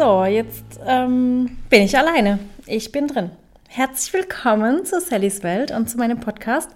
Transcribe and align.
So, 0.00 0.24
jetzt 0.24 0.80
ähm, 0.86 1.58
bin 1.68 1.82
ich 1.82 1.98
alleine. 1.98 2.38
Ich 2.64 2.90
bin 2.90 3.06
drin. 3.06 3.32
Herzlich 3.68 4.14
willkommen 4.14 4.86
zu 4.86 4.98
Sallys 4.98 5.42
Welt 5.42 5.72
und 5.72 5.90
zu 5.90 5.98
meinem 5.98 6.20
Podcast. 6.20 6.70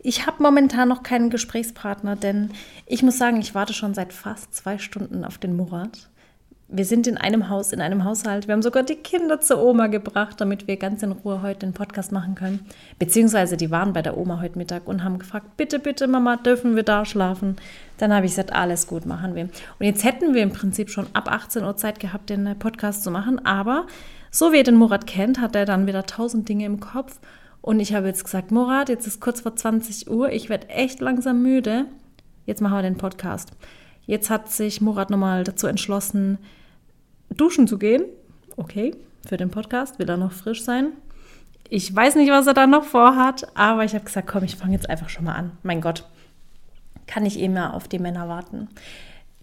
Ich 0.00 0.26
habe 0.26 0.42
momentan 0.42 0.88
noch 0.88 1.04
keinen 1.04 1.30
Gesprächspartner, 1.30 2.16
denn 2.16 2.50
ich 2.84 3.04
muss 3.04 3.18
sagen, 3.18 3.40
ich 3.40 3.54
warte 3.54 3.72
schon 3.72 3.94
seit 3.94 4.12
fast 4.12 4.52
zwei 4.52 4.78
Stunden 4.78 5.24
auf 5.24 5.38
den 5.38 5.54
Murat 5.54 6.08
wir 6.68 6.84
sind 6.84 7.06
in 7.06 7.16
einem 7.16 7.48
Haus, 7.48 7.72
in 7.72 7.80
einem 7.80 8.02
Haushalt. 8.02 8.48
Wir 8.48 8.52
haben 8.52 8.62
sogar 8.62 8.82
die 8.82 8.96
Kinder 8.96 9.40
zur 9.40 9.62
Oma 9.62 9.86
gebracht, 9.86 10.40
damit 10.40 10.66
wir 10.66 10.76
ganz 10.76 11.02
in 11.02 11.12
Ruhe 11.12 11.40
heute 11.40 11.60
den 11.60 11.72
Podcast 11.72 12.10
machen 12.10 12.34
können. 12.34 12.66
Beziehungsweise 12.98 13.56
die 13.56 13.70
waren 13.70 13.92
bei 13.92 14.02
der 14.02 14.16
Oma 14.16 14.40
heute 14.40 14.58
Mittag 14.58 14.88
und 14.88 15.04
haben 15.04 15.20
gefragt, 15.20 15.56
bitte, 15.56 15.78
bitte, 15.78 16.08
Mama, 16.08 16.36
dürfen 16.36 16.74
wir 16.74 16.82
da 16.82 17.04
schlafen? 17.04 17.56
Dann 17.98 18.12
habe 18.12 18.26
ich 18.26 18.32
gesagt, 18.32 18.52
alles 18.52 18.88
gut, 18.88 19.06
machen 19.06 19.36
wir. 19.36 19.44
Und 19.44 19.86
jetzt 19.86 20.02
hätten 20.02 20.34
wir 20.34 20.42
im 20.42 20.52
Prinzip 20.52 20.90
schon 20.90 21.06
ab 21.12 21.30
18 21.30 21.62
Uhr 21.62 21.76
Zeit 21.76 22.00
gehabt, 22.00 22.30
den 22.30 22.58
Podcast 22.58 23.04
zu 23.04 23.12
machen. 23.12 23.46
Aber 23.46 23.86
so 24.32 24.52
wie 24.52 24.56
ihr 24.56 24.64
den 24.64 24.74
Murat 24.74 25.06
kennt, 25.06 25.40
hat 25.40 25.54
er 25.54 25.66
dann 25.66 25.86
wieder 25.86 26.04
tausend 26.04 26.48
Dinge 26.48 26.66
im 26.66 26.80
Kopf. 26.80 27.20
Und 27.60 27.78
ich 27.78 27.94
habe 27.94 28.08
jetzt 28.08 28.24
gesagt, 28.24 28.50
Murat, 28.50 28.88
jetzt 28.88 29.06
ist 29.06 29.20
kurz 29.20 29.40
vor 29.40 29.54
20 29.54 30.10
Uhr, 30.10 30.30
ich 30.30 30.48
werde 30.48 30.68
echt 30.68 31.00
langsam 31.00 31.42
müde. 31.42 31.86
Jetzt 32.44 32.60
machen 32.60 32.76
wir 32.76 32.82
den 32.82 32.98
Podcast. 32.98 33.52
Jetzt 34.06 34.30
hat 34.30 34.50
sich 34.50 34.80
Murat 34.80 35.10
nochmal 35.10 35.44
dazu 35.44 35.66
entschlossen, 35.66 36.38
duschen 37.30 37.66
zu 37.66 37.78
gehen. 37.78 38.04
Okay, 38.56 38.94
für 39.26 39.36
den 39.36 39.50
Podcast 39.50 39.98
will 39.98 40.08
er 40.08 40.16
noch 40.16 40.32
frisch 40.32 40.62
sein. 40.62 40.92
Ich 41.68 41.94
weiß 41.94 42.14
nicht, 42.14 42.30
was 42.30 42.46
er 42.46 42.54
da 42.54 42.66
noch 42.66 42.84
vorhat, 42.84 43.48
aber 43.56 43.84
ich 43.84 43.94
habe 43.94 44.04
gesagt, 44.04 44.28
komm, 44.28 44.44
ich 44.44 44.56
fange 44.56 44.74
jetzt 44.74 44.88
einfach 44.88 45.08
schon 45.08 45.24
mal 45.24 45.34
an. 45.34 45.52
Mein 45.64 45.80
Gott, 45.80 46.04
kann 47.06 47.26
ich 47.26 47.40
eh 47.40 47.48
mehr 47.48 47.74
auf 47.74 47.88
die 47.88 47.98
Männer 47.98 48.28
warten. 48.28 48.68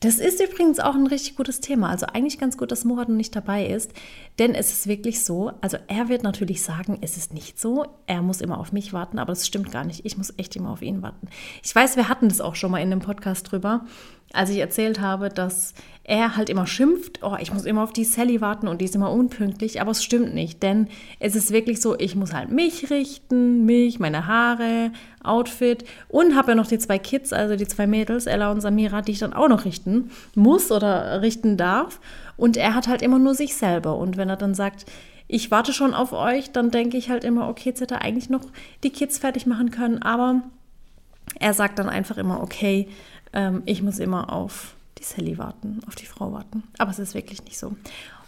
Das 0.03 0.19
ist 0.19 0.41
übrigens 0.41 0.81
auch 0.81 0.95
ein 0.95 1.07
richtig 1.07 1.37
gutes 1.37 1.61
Thema. 1.61 1.89
Also 1.89 2.07
eigentlich 2.07 2.37
ganz 2.37 2.57
gut, 2.57 2.73
dass 2.73 2.83
Murat 2.83 3.07
noch 3.07 3.15
nicht 3.15 3.33
dabei 3.37 3.65
ist, 3.65 3.93
denn 4.37 4.53
es 4.53 4.69
ist 4.69 4.87
wirklich 4.87 5.23
so. 5.23 5.53
Also 5.61 5.77
er 5.87 6.09
wird 6.09 6.23
natürlich 6.23 6.61
sagen, 6.61 6.97
es 6.99 7.15
ist 7.15 7.33
nicht 7.33 7.57
so. 7.57 7.85
Er 8.05 8.21
muss 8.21 8.41
immer 8.41 8.59
auf 8.59 8.73
mich 8.73 8.91
warten, 8.91 9.17
aber 9.17 9.31
das 9.31 9.47
stimmt 9.47 9.71
gar 9.71 9.85
nicht. 9.85 10.05
Ich 10.05 10.17
muss 10.17 10.33
echt 10.37 10.57
immer 10.57 10.71
auf 10.71 10.81
ihn 10.81 11.01
warten. 11.01 11.29
Ich 11.63 11.73
weiß, 11.73 11.95
wir 11.95 12.09
hatten 12.09 12.27
das 12.27 12.41
auch 12.41 12.55
schon 12.55 12.71
mal 12.71 12.79
in 12.79 12.91
einem 12.91 12.99
Podcast 12.99 13.49
drüber, 13.49 13.85
als 14.33 14.49
ich 14.49 14.57
erzählt 14.57 14.99
habe, 14.99 15.29
dass 15.29 15.73
er 16.03 16.35
halt 16.35 16.49
immer 16.49 16.67
schimpft, 16.67 17.19
oh, 17.23 17.37
ich 17.39 17.53
muss 17.53 17.63
immer 17.63 17.83
auf 17.83 17.93
die 17.93 18.03
Sally 18.03 18.41
warten 18.41 18.67
und 18.67 18.81
die 18.81 18.85
ist 18.85 18.95
immer 18.95 19.11
unpünktlich, 19.11 19.79
aber 19.79 19.91
es 19.91 20.03
stimmt 20.03 20.33
nicht, 20.33 20.61
denn 20.61 20.89
es 21.19 21.35
ist 21.35 21.51
wirklich 21.51 21.79
so, 21.79 21.97
ich 21.97 22.15
muss 22.15 22.33
halt 22.33 22.51
mich 22.51 22.89
richten, 22.89 23.65
mich, 23.65 23.99
meine 23.99 24.27
Haare, 24.27 24.91
Outfit 25.23 25.85
und 26.09 26.35
habe 26.35 26.51
ja 26.51 26.55
noch 26.55 26.67
die 26.67 26.79
zwei 26.79 26.99
Kids, 26.99 27.31
also 27.31 27.55
die 27.55 27.67
zwei 27.67 27.87
Mädels, 27.87 28.25
Ella 28.25 28.51
und 28.51 28.59
Samira, 28.59 29.01
die 29.01 29.13
ich 29.13 29.19
dann 29.19 29.33
auch 29.33 29.47
noch 29.47 29.63
richten 29.63 30.11
muss 30.35 30.71
oder 30.71 31.21
richten 31.21 31.55
darf. 31.55 32.01
Und 32.35 32.57
er 32.57 32.75
hat 32.75 32.87
halt 32.87 33.01
immer 33.01 33.19
nur 33.19 33.35
sich 33.35 33.55
selber. 33.55 33.95
Und 33.95 34.17
wenn 34.17 34.27
er 34.27 34.35
dann 34.35 34.55
sagt, 34.55 34.85
ich 35.27 35.51
warte 35.51 35.71
schon 35.71 35.93
auf 35.93 36.11
euch, 36.11 36.51
dann 36.51 36.71
denke 36.71 36.97
ich 36.97 37.09
halt 37.09 37.23
immer, 37.23 37.47
okay, 37.47 37.69
jetzt 37.69 37.79
hätte 37.79 37.95
er 37.95 38.01
eigentlich 38.01 38.29
noch 38.29 38.41
die 38.83 38.89
Kids 38.89 39.19
fertig 39.19 39.45
machen 39.45 39.71
können, 39.71 40.01
aber 40.01 40.41
er 41.39 41.53
sagt 41.53 41.79
dann 41.79 41.89
einfach 41.89 42.17
immer, 42.17 42.41
okay, 42.41 42.87
ähm, 43.33 43.63
ich 43.65 43.81
muss 43.81 43.99
immer 43.99 44.31
auf 44.31 44.75
die 44.97 45.03
Sally 45.03 45.37
warten, 45.37 45.81
auf 45.87 45.95
die 45.95 46.05
Frau 46.05 46.31
warten. 46.31 46.63
Aber 46.77 46.91
es 46.91 46.99
ist 46.99 47.13
wirklich 47.13 47.43
nicht 47.43 47.57
so. 47.57 47.75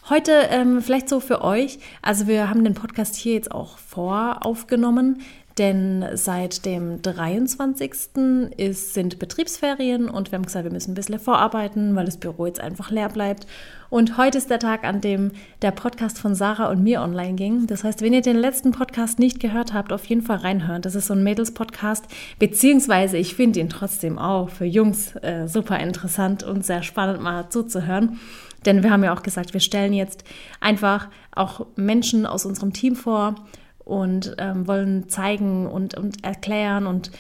Heute 0.09 0.31
ähm, 0.49 0.81
vielleicht 0.81 1.09
so 1.09 1.19
für 1.19 1.41
euch. 1.41 1.79
Also 2.01 2.27
wir 2.27 2.49
haben 2.49 2.63
den 2.63 2.75
Podcast 2.75 3.15
hier 3.15 3.33
jetzt 3.33 3.51
auch 3.51 3.77
voraufgenommen, 3.77 5.21
denn 5.57 6.05
seit 6.15 6.65
dem 6.65 7.01
23. 7.01 7.91
Ist, 8.57 8.93
sind 8.93 9.19
Betriebsferien 9.19 10.09
und 10.09 10.31
wir 10.31 10.37
haben 10.37 10.45
gesagt, 10.45 10.65
wir 10.65 10.71
müssen 10.71 10.91
ein 10.91 10.95
bisschen 10.95 11.19
vorarbeiten, 11.19 11.95
weil 11.95 12.05
das 12.05 12.17
Büro 12.17 12.45
jetzt 12.45 12.59
einfach 12.59 12.91
leer 12.91 13.09
bleibt. 13.09 13.47
Und 13.89 14.17
heute 14.17 14.37
ist 14.37 14.49
der 14.49 14.59
Tag, 14.59 14.83
an 14.83 14.99
dem 14.99 15.31
der 15.61 15.71
Podcast 15.71 16.19
von 16.19 16.35
Sarah 16.35 16.69
und 16.69 16.83
mir 16.83 17.01
online 17.01 17.35
ging. 17.35 17.67
Das 17.67 17.85
heißt, 17.85 18.01
wenn 18.01 18.13
ihr 18.13 18.21
den 18.21 18.35
letzten 18.35 18.71
Podcast 18.71 19.19
nicht 19.19 19.39
gehört 19.39 19.73
habt, 19.73 19.93
auf 19.93 20.03
jeden 20.05 20.21
Fall 20.21 20.37
reinhören. 20.37 20.81
Das 20.81 20.95
ist 20.95 21.07
so 21.07 21.13
ein 21.13 21.23
Mädels-Podcast, 21.23 22.05
beziehungsweise 22.37 23.17
ich 23.17 23.35
finde 23.35 23.61
ihn 23.61 23.69
trotzdem 23.69 24.19
auch 24.19 24.49
für 24.49 24.65
Jungs 24.65 25.15
äh, 25.17 25.47
super 25.47 25.79
interessant 25.79 26.43
und 26.43 26.65
sehr 26.65 26.83
spannend 26.83 27.21
mal 27.21 27.49
zuzuhören. 27.49 28.19
Denn 28.65 28.83
wir 28.83 28.91
haben 28.91 29.03
ja 29.03 29.13
auch 29.13 29.23
gesagt, 29.23 29.53
wir 29.53 29.61
stellen 29.61 29.93
jetzt 29.93 30.25
einfach 30.59 31.07
auch 31.33 31.67
Menschen 31.75 32.25
aus 32.25 32.45
unserem 32.45 32.73
Team 32.73 32.95
vor 32.95 33.35
und 33.85 34.35
ähm, 34.39 34.67
wollen 34.67 35.07
zeigen 35.07 35.67
und, 35.67 35.95
und 35.95 36.23
erklären 36.23 36.87
und 36.87 37.11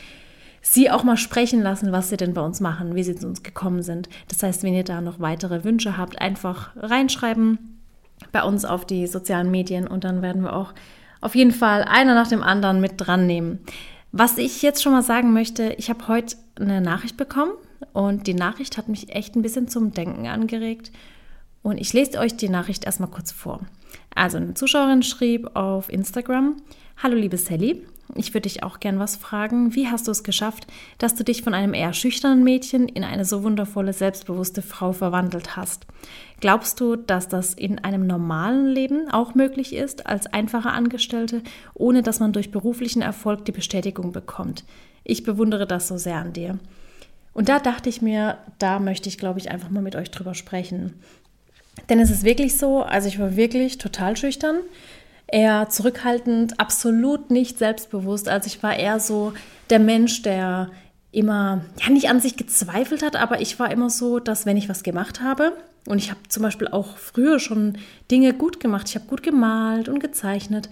sie 0.61 0.89
auch 0.89 1.03
mal 1.03 1.15
sprechen 1.15 1.61
lassen, 1.61 1.91
was 1.91 2.09
sie 2.09 2.17
denn 2.17 2.33
bei 2.33 2.41
uns 2.41 2.59
machen, 2.59 2.95
wie 2.95 3.03
sie 3.03 3.15
zu 3.15 3.27
uns 3.27 3.43
gekommen 3.43 3.83
sind. 3.83 4.09
Das 4.27 4.41
heißt, 4.41 4.63
wenn 4.63 4.73
ihr 4.73 4.83
da 4.83 4.99
noch 4.99 5.19
weitere 5.19 5.63
Wünsche 5.63 5.95
habt, 5.95 6.19
einfach 6.19 6.71
reinschreiben 6.75 7.79
bei 8.31 8.43
uns 8.43 8.65
auf 8.65 8.85
die 8.85 9.05
sozialen 9.07 9.51
Medien 9.51 9.87
und 9.87 10.03
dann 10.03 10.21
werden 10.21 10.41
wir 10.41 10.55
auch 10.55 10.73
auf 11.21 11.35
jeden 11.35 11.51
Fall 11.51 11.83
einer 11.83 12.15
nach 12.15 12.27
dem 12.27 12.41
anderen 12.41 12.81
mit 12.81 12.93
dran 12.97 13.27
nehmen. 13.27 13.59
Was 14.11 14.37
ich 14.37 14.61
jetzt 14.61 14.81
schon 14.81 14.93
mal 14.93 15.03
sagen 15.03 15.33
möchte, 15.33 15.73
ich 15.77 15.89
habe 15.89 16.07
heute 16.07 16.35
eine 16.59 16.81
Nachricht 16.81 17.17
bekommen 17.17 17.51
und 17.93 18.27
die 18.27 18.33
Nachricht 18.33 18.77
hat 18.77 18.87
mich 18.87 19.13
echt 19.13 19.35
ein 19.35 19.41
bisschen 19.41 19.67
zum 19.67 19.91
Denken 19.91 20.27
angeregt 20.27 20.91
und 21.61 21.77
ich 21.77 21.93
lese 21.93 22.19
euch 22.19 22.37
die 22.37 22.49
Nachricht 22.49 22.85
erstmal 22.85 23.09
kurz 23.09 23.31
vor. 23.31 23.61
Also 24.13 24.37
eine 24.37 24.53
Zuschauerin 24.53 25.03
schrieb 25.03 25.55
auf 25.55 25.91
Instagram, 25.91 26.57
Hallo 26.97 27.15
liebe 27.15 27.37
Sally, 27.37 27.85
ich 28.13 28.33
würde 28.33 28.47
dich 28.47 28.63
auch 28.63 28.79
gern 28.79 28.99
was 28.99 29.15
fragen. 29.15 29.73
Wie 29.73 29.87
hast 29.87 30.07
du 30.07 30.11
es 30.11 30.23
geschafft, 30.23 30.67
dass 30.99 31.15
du 31.15 31.23
dich 31.23 31.41
von 31.41 31.53
einem 31.53 31.73
eher 31.73 31.93
schüchternen 31.93 32.43
Mädchen 32.43 32.87
in 32.87 33.03
eine 33.03 33.25
so 33.25 33.43
wundervolle, 33.43 33.93
selbstbewusste 33.93 34.61
Frau 34.61 34.93
verwandelt 34.93 35.55
hast? 35.55 35.87
Glaubst 36.39 36.79
du, 36.79 36.95
dass 36.95 37.27
das 37.27 37.53
in 37.53 37.83
einem 37.83 38.05
normalen 38.05 38.67
Leben 38.67 39.09
auch 39.09 39.33
möglich 39.33 39.73
ist, 39.73 40.05
als 40.05 40.27
einfache 40.27 40.69
Angestellte, 40.69 41.41
ohne 41.73 42.03
dass 42.03 42.19
man 42.19 42.31
durch 42.31 42.51
beruflichen 42.51 43.01
Erfolg 43.01 43.43
die 43.45 43.51
Bestätigung 43.51 44.11
bekommt? 44.11 44.63
Ich 45.03 45.23
bewundere 45.23 45.65
das 45.65 45.87
so 45.87 45.97
sehr 45.97 46.17
an 46.17 46.33
dir. 46.33 46.59
Und 47.33 47.49
da 47.49 47.59
dachte 47.59 47.89
ich 47.89 48.01
mir, 48.01 48.37
da 48.59 48.79
möchte 48.79 49.09
ich, 49.09 49.17
glaube 49.17 49.39
ich, 49.39 49.51
einfach 49.51 49.69
mal 49.69 49.81
mit 49.81 49.95
euch 49.95 50.09
drüber 50.09 50.35
sprechen. 50.35 50.93
Denn 51.89 51.99
es 51.99 52.09
ist 52.09 52.23
wirklich 52.23 52.57
so, 52.57 52.81
also 52.81 53.07
ich 53.07 53.19
war 53.19 53.35
wirklich 53.35 53.77
total 53.77 54.17
schüchtern, 54.17 54.57
eher 55.27 55.69
zurückhaltend, 55.69 56.59
absolut 56.59 57.31
nicht 57.31 57.57
selbstbewusst. 57.57 58.29
Also 58.29 58.47
ich 58.47 58.63
war 58.63 58.75
eher 58.75 58.99
so 58.99 59.33
der 59.69 59.79
Mensch, 59.79 60.21
der 60.21 60.69
immer, 61.11 61.63
ja, 61.81 61.89
nicht 61.89 62.09
an 62.09 62.19
sich 62.19 62.37
gezweifelt 62.37 63.03
hat, 63.03 63.15
aber 63.15 63.39
ich 63.41 63.59
war 63.59 63.71
immer 63.71 63.89
so, 63.89 64.19
dass 64.19 64.45
wenn 64.45 64.57
ich 64.57 64.69
was 64.69 64.83
gemacht 64.83 65.21
habe, 65.21 65.53
und 65.87 65.99
ich 65.99 66.09
habe 66.09 66.19
zum 66.29 66.41
Beispiel 66.41 66.67
auch 66.67 66.97
früher 66.97 67.39
schon 67.39 67.77
Dinge 68.09 68.33
gut 68.33 68.59
gemacht, 68.59 68.89
ich 68.89 68.95
habe 68.95 69.05
gut 69.05 69.21
gemalt 69.21 69.87
und 69.87 69.99
gezeichnet, 69.99 70.69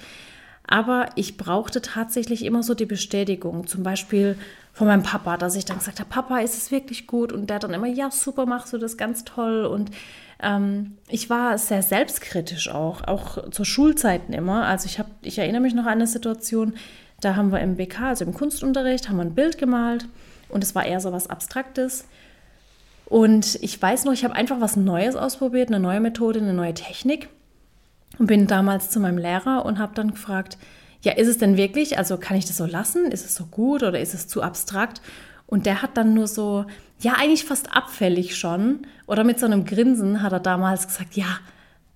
aber 0.66 1.10
ich 1.16 1.38
brauchte 1.38 1.82
tatsächlich 1.82 2.44
immer 2.44 2.64
so 2.64 2.74
die 2.74 2.86
Bestätigung, 2.86 3.68
zum 3.68 3.84
Beispiel 3.84 4.38
von 4.74 4.88
meinem 4.88 5.04
Papa, 5.04 5.38
dass 5.38 5.56
ich 5.56 5.66
dann 5.66 5.78
gesagt 5.78 6.00
habe, 6.00 6.10
Papa, 6.10 6.40
ist 6.40 6.58
es 6.58 6.72
wirklich 6.72 7.06
gut? 7.06 7.32
Und 7.32 7.50
der 7.50 7.60
dann 7.60 7.74
immer, 7.74 7.88
ja, 7.88 8.10
super, 8.10 8.48
machst 8.48 8.74
du 8.74 8.80
das 8.80 8.98
ganz 8.98 9.24
toll. 9.24 9.66
Und 9.66 9.92
ähm, 10.44 10.98
ich 11.08 11.30
war 11.30 11.58
sehr 11.58 11.82
selbstkritisch 11.82 12.70
auch, 12.70 13.04
auch 13.08 13.50
zu 13.50 13.64
Schulzeiten 13.64 14.34
immer. 14.34 14.66
Also 14.66 14.86
ich 14.88 15.00
habe, 15.00 15.10
ich 15.22 15.38
erinnere 15.38 15.62
mich 15.62 15.74
noch 15.74 15.86
an 15.86 15.94
eine 15.94 16.08
Situation, 16.08 16.74
da 17.22 17.36
haben 17.36 17.52
wir 17.52 17.62
im 17.62 17.78
BK, 17.78 18.10
also 18.10 18.26
im 18.26 18.34
Kunstunterricht, 18.34 19.10
haben 19.10 19.18
wir 19.18 19.24
ein 19.24 19.36
Bild 19.36 19.58
gemalt 19.58 20.08
und 20.50 20.64
es 20.64 20.76
war 20.76 20.86
eher 20.86 21.00
so 21.00 21.12
was 21.12 21.30
Abstraktes. 21.30 22.06
Und 23.06 23.60
ich 23.62 23.82
weiß 23.82 24.06
noch, 24.06 24.14
ich 24.14 24.24
habe 24.24 24.36
einfach 24.36 24.60
was 24.60 24.76
Neues 24.76 25.16
ausprobiert, 25.16 25.70
eine 25.70 25.80
neue 25.80 26.00
Methode, 26.00 26.40
eine 26.40 26.54
neue 26.54 26.74
Technik 26.74 27.30
und 28.18 28.28
bin 28.28 28.48
damals 28.48 28.90
zu 28.90 29.00
meinem 29.00 29.18
Lehrer 29.18 29.66
und 29.66 29.80
habe 29.80 29.96
dann 29.96 30.12
gefragt, 30.12 30.58
ja, 31.02 31.14
ist 31.14 31.28
es 31.28 31.38
denn 31.38 31.58
wirklich, 31.58 31.98
also 31.98 32.18
kann 32.18 32.38
ich 32.38 32.46
das 32.46 32.58
so 32.58 32.66
lassen? 32.66 33.12
Ist 33.12 33.26
es 33.26 33.36
so 33.36 33.46
gut 33.46 33.84
oder 33.84 34.00
ist 34.00 34.14
es 34.14 34.28
zu 34.28 34.42
abstrakt? 34.42 35.02
Und 35.48 35.66
der 35.66 35.82
hat 35.82 35.98
dann 35.98 36.14
nur 36.14 36.28
so, 36.28 36.66
ja, 37.04 37.14
eigentlich 37.14 37.46
fast 37.46 37.76
abfällig 37.76 38.36
schon. 38.36 38.88
Oder 39.08 39.24
mit 39.24 39.40
so 39.40 39.46
einem 39.46 39.66
Grinsen 39.66 40.22
hat 40.22 40.32
er 40.32 40.40
damals 40.40 40.88
gesagt, 40.88 41.16
ja, 41.16 41.40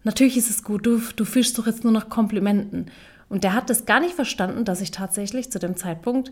natürlich 0.03 0.37
ist 0.37 0.49
es 0.49 0.63
gut, 0.63 0.85
du, 0.85 1.01
du 1.15 1.25
fischst 1.25 1.57
doch 1.57 1.65
jetzt 1.65 1.83
nur 1.83 1.93
nach 1.93 2.09
Komplimenten. 2.09 2.91
Und 3.29 3.43
der 3.43 3.53
hat 3.53 3.69
das 3.69 3.85
gar 3.85 3.99
nicht 3.99 4.15
verstanden, 4.15 4.65
dass 4.65 4.81
ich 4.81 4.91
tatsächlich 4.91 5.51
zu 5.51 5.59
dem 5.59 5.75
Zeitpunkt 5.75 6.31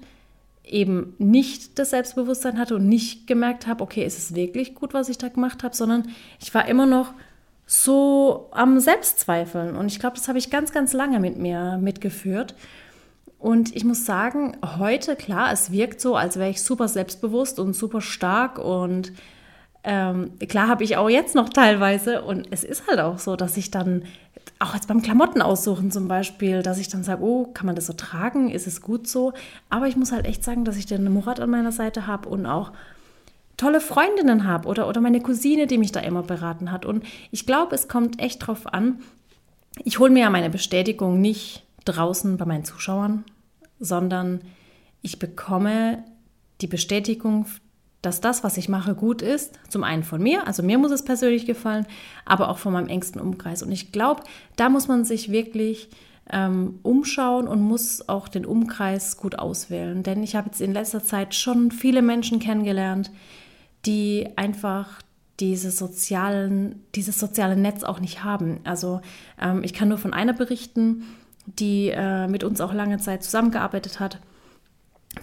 eben 0.63 1.13
nicht 1.19 1.77
das 1.77 1.91
Selbstbewusstsein 1.91 2.57
hatte 2.57 2.75
und 2.75 2.87
nicht 2.87 3.27
gemerkt 3.27 3.67
habe, 3.67 3.83
okay, 3.83 4.05
ist 4.05 4.17
es 4.17 4.35
wirklich 4.35 4.75
gut, 4.75 4.93
was 4.93 5.09
ich 5.09 5.17
da 5.17 5.27
gemacht 5.27 5.63
habe, 5.63 5.75
sondern 5.75 6.09
ich 6.41 6.53
war 6.53 6.67
immer 6.67 6.85
noch 6.85 7.13
so 7.67 8.49
am 8.51 8.79
Selbstzweifeln. 8.79 9.75
Und 9.75 9.87
ich 9.87 9.99
glaube, 9.99 10.15
das 10.15 10.27
habe 10.27 10.37
ich 10.37 10.49
ganz, 10.49 10.71
ganz 10.71 10.93
lange 10.93 11.19
mit 11.19 11.37
mir 11.37 11.77
mitgeführt. 11.81 12.55
Und 13.45 13.75
ich 13.75 13.85
muss 13.85 14.07
sagen, 14.07 14.57
heute, 14.79 15.15
klar, 15.15 15.51
es 15.51 15.71
wirkt 15.71 16.01
so, 16.01 16.15
als 16.15 16.37
wäre 16.37 16.49
ich 16.49 16.63
super 16.63 16.87
selbstbewusst 16.87 17.59
und 17.59 17.75
super 17.75 18.01
stark. 18.01 18.57
Und 18.57 19.11
ähm, 19.83 20.31
klar 20.47 20.67
habe 20.67 20.83
ich 20.83 20.97
auch 20.97 21.11
jetzt 21.11 21.35
noch 21.35 21.49
teilweise. 21.49 22.23
Und 22.23 22.47
es 22.49 22.63
ist 22.63 22.87
halt 22.87 22.99
auch 22.99 23.19
so, 23.19 23.35
dass 23.35 23.55
ich 23.55 23.69
dann, 23.69 24.01
auch 24.57 24.73
jetzt 24.73 24.87
beim 24.87 25.03
Klamotten 25.03 25.43
aussuchen 25.43 25.91
zum 25.91 26.07
Beispiel, 26.07 26.63
dass 26.63 26.79
ich 26.79 26.87
dann 26.87 27.03
sage, 27.03 27.21
oh, 27.21 27.45
kann 27.53 27.67
man 27.67 27.75
das 27.75 27.85
so 27.85 27.93
tragen? 27.93 28.49
Ist 28.49 28.65
es 28.65 28.81
gut 28.81 29.07
so? 29.07 29.31
Aber 29.69 29.85
ich 29.85 29.95
muss 29.95 30.11
halt 30.11 30.25
echt 30.25 30.43
sagen, 30.43 30.65
dass 30.65 30.75
ich 30.75 30.87
den 30.87 31.03
Murat 31.13 31.39
an 31.39 31.51
meiner 31.51 31.71
Seite 31.71 32.07
habe 32.07 32.27
und 32.27 32.47
auch 32.47 32.71
tolle 33.57 33.79
Freundinnen 33.79 34.47
habe 34.47 34.67
oder, 34.67 34.89
oder 34.89 35.01
meine 35.01 35.21
Cousine, 35.21 35.67
die 35.67 35.77
mich 35.77 35.91
da 35.91 35.99
immer 35.99 36.23
beraten 36.23 36.71
hat. 36.71 36.83
Und 36.83 37.03
ich 37.29 37.45
glaube, 37.45 37.75
es 37.75 37.87
kommt 37.87 38.19
echt 38.19 38.47
drauf 38.47 38.65
an. 38.65 39.03
Ich 39.83 39.99
hole 39.99 40.09
mir 40.09 40.21
ja 40.21 40.29
meine 40.31 40.49
Bestätigung 40.49 41.21
nicht 41.21 41.61
draußen 41.85 42.37
bei 42.37 42.45
meinen 42.45 42.65
Zuschauern, 42.65 43.23
sondern 43.79 44.41
ich 45.01 45.19
bekomme 45.19 46.03
die 46.61 46.67
Bestätigung, 46.67 47.45
dass 48.01 48.21
das, 48.21 48.43
was 48.43 48.57
ich 48.57 48.69
mache, 48.69 48.93
gut 48.93 49.21
ist. 49.21 49.59
Zum 49.69 49.83
einen 49.83 50.03
von 50.03 50.21
mir, 50.21 50.47
also 50.47 50.61
mir 50.61 50.77
muss 50.77 50.91
es 50.91 51.03
persönlich 51.03 51.45
gefallen, 51.45 51.87
aber 52.23 52.49
auch 52.49 52.59
von 52.59 52.73
meinem 52.73 52.87
engsten 52.87 53.19
Umkreis. 53.19 53.63
Und 53.63 53.71
ich 53.71 53.91
glaube, 53.91 54.23
da 54.55 54.69
muss 54.69 54.87
man 54.87 55.05
sich 55.05 55.31
wirklich 55.31 55.89
ähm, 56.31 56.79
umschauen 56.83 57.47
und 57.47 57.61
muss 57.61 58.07
auch 58.07 58.27
den 58.27 58.45
Umkreis 58.45 59.17
gut 59.17 59.39
auswählen. 59.39 60.03
Denn 60.03 60.23
ich 60.23 60.35
habe 60.35 60.47
jetzt 60.47 60.61
in 60.61 60.73
letzter 60.73 61.03
Zeit 61.03 61.33
schon 61.35 61.71
viele 61.71 62.01
Menschen 62.01 62.39
kennengelernt, 62.39 63.11
die 63.85 64.27
einfach 64.35 65.01
diese 65.39 65.69
sozialen, 65.69 66.83
dieses 66.95 67.19
soziale 67.19 67.57
Netz 67.57 67.83
auch 67.83 67.99
nicht 67.99 68.23
haben. 68.23 68.59
Also 68.63 69.01
ähm, 69.41 69.63
ich 69.63 69.73
kann 69.73 69.89
nur 69.89 69.97
von 69.97 70.13
einer 70.13 70.33
berichten, 70.33 71.03
die 71.45 71.89
äh, 71.89 72.27
mit 72.27 72.43
uns 72.43 72.61
auch 72.61 72.73
lange 72.73 72.97
Zeit 72.97 73.23
zusammengearbeitet 73.23 73.99
hat. 73.99 74.19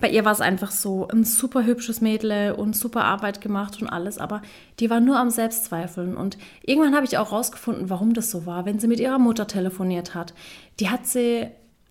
Bei 0.01 0.09
ihr 0.09 0.25
war 0.25 0.33
es 0.33 0.41
einfach 0.41 0.71
so 0.71 1.07
ein 1.09 1.25
super 1.25 1.65
hübsches 1.65 2.01
Mädel 2.01 2.53
und 2.53 2.75
super 2.75 3.05
Arbeit 3.05 3.41
gemacht 3.41 3.83
und 3.83 3.89
alles, 3.89 4.19
aber 4.19 4.41
die 4.81 4.89
war 4.89 5.01
nur 5.01 5.19
am 5.19 5.31
Selbstzweifeln. 5.31 6.17
Und 6.17 6.39
irgendwann 6.63 6.95
habe 6.95 7.05
ich 7.05 7.19
auch 7.19 7.33
rausgefunden, 7.33 7.91
warum 7.91 8.15
das 8.15 8.31
so 8.31 8.47
war, 8.47 8.65
wenn 8.65 8.79
sie 8.79 8.89
mit 8.89 9.01
ihrer 9.01 9.19
Mutter 9.19 9.47
telefoniert 9.47 10.15
hat. 10.15 10.33
Die 10.81 10.89
hat 10.89 11.07
sie, 11.07 11.49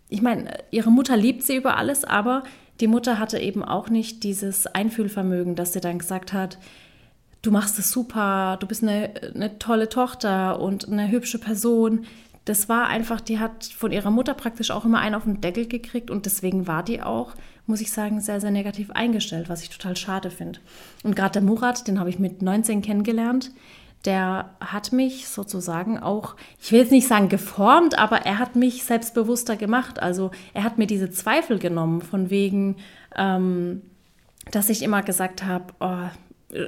ich 0.10 0.22
meine, 0.22 0.58
ihre 0.72 0.92
Mutter 0.92 1.16
liebt 1.16 1.44
sie 1.44 1.56
über 1.56 1.78
alles, 1.78 2.04
aber 2.04 2.44
die 2.80 2.88
Mutter 2.88 3.20
hatte 3.20 3.38
eben 3.38 3.64
auch 3.64 3.90
nicht 3.90 4.24
dieses 4.24 4.66
Einfühlvermögen, 4.66 5.56
dass 5.56 5.74
sie 5.74 5.82
dann 5.82 6.00
gesagt 6.00 6.34
hat, 6.34 6.58
du 7.42 7.52
machst 7.52 7.78
es 7.80 7.92
super, 7.92 8.58
du 8.60 8.68
bist 8.68 8.84
eine, 8.84 9.12
eine 9.34 9.60
tolle 9.60 9.90
Tochter 9.90 10.60
und 10.60 10.88
eine 10.88 11.10
hübsche 11.12 11.38
Person. 11.38 12.06
Das 12.46 12.70
war 12.70 12.88
einfach, 12.88 13.22
die 13.22 13.40
hat 13.40 13.66
von 13.66 13.92
ihrer 13.92 14.10
Mutter 14.10 14.34
praktisch 14.34 14.72
auch 14.72 14.86
immer 14.86 15.00
einen 15.00 15.16
auf 15.16 15.24
den 15.24 15.42
Deckel 15.42 15.68
gekriegt 15.68 16.10
und 16.10 16.26
deswegen 16.26 16.68
war 16.68 16.84
die 16.84 17.02
auch, 17.02 17.34
muss 17.68 17.82
ich 17.82 17.92
sagen, 17.92 18.20
sehr, 18.20 18.42
sehr 18.42 18.52
negativ 18.52 18.90
eingestellt, 18.92 19.48
was 19.48 19.62
ich 19.62 19.70
total 19.70 19.96
schade 19.96 20.32
finde. 20.32 20.60
Und 21.04 21.16
gerade 21.16 21.34
der 21.34 21.42
Murat, 21.44 21.88
den 21.88 22.00
habe 22.00 22.10
ich 22.10 22.18
mit 22.18 22.42
19 22.42 22.82
kennengelernt, 22.82 23.52
der 24.06 24.50
hat 24.60 24.92
mich 24.92 25.28
sozusagen 25.28 26.00
auch, 26.00 26.36
ich 26.60 26.72
will 26.72 26.80
jetzt 26.80 26.92
nicht 26.92 27.08
sagen 27.08 27.30
geformt, 27.30 28.00
aber 28.00 28.26
er 28.26 28.40
hat 28.40 28.56
mich 28.56 28.84
selbstbewusster 28.84 29.56
gemacht. 29.56 30.02
Also 30.02 30.32
er 30.54 30.64
hat 30.64 30.80
mir 30.80 30.88
diese 30.88 31.12
Zweifel 31.12 31.60
genommen, 31.60 32.02
von 32.02 32.32
wegen, 32.32 32.78
ähm, 33.16 33.84
dass 34.50 34.70
ich 34.70 34.82
immer 34.82 35.04
gesagt 35.04 35.44
habe, 35.44 35.66
oh, 35.80 36.10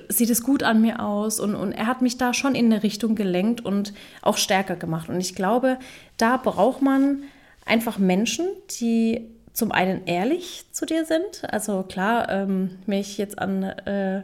sieht 0.10 0.30
es 0.30 0.44
gut 0.44 0.64
an 0.64 0.82
mir 0.82 1.02
aus? 1.02 1.40
Und, 1.40 1.56
und 1.56 1.72
er 1.72 1.88
hat 1.88 2.02
mich 2.02 2.18
da 2.18 2.34
schon 2.34 2.56
in 2.56 2.66
eine 2.66 2.84
Richtung 2.84 3.16
gelenkt 3.16 3.62
und 3.62 3.94
auch 4.22 4.38
stärker 4.38 4.76
gemacht. 4.76 5.10
Und 5.10 5.20
ich 5.20 5.36
glaube, 5.36 5.78
da 6.18 6.38
braucht 6.38 6.82
man 6.82 7.24
einfach 7.66 7.98
Menschen, 7.98 8.48
die 8.80 9.30
zum 9.54 9.72
einen 9.72 10.06
ehrlich 10.06 10.66
zu 10.72 10.86
dir 10.86 11.06
sind. 11.06 11.44
Also 11.48 11.84
klar, 11.84 12.30
ähm, 12.30 12.80
wenn 12.86 13.00
ich 13.00 13.18
jetzt 13.18 13.38
an 13.40 13.64
äh, 13.64 14.24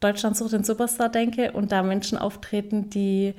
Deutschland 0.00 0.36
sucht 0.36 0.52
den 0.52 0.64
Superstar 0.64 1.08
denke 1.08 1.52
und 1.52 1.72
da 1.72 1.82
Menschen 1.82 2.18
auftreten, 2.18 2.90
die, 2.90 3.34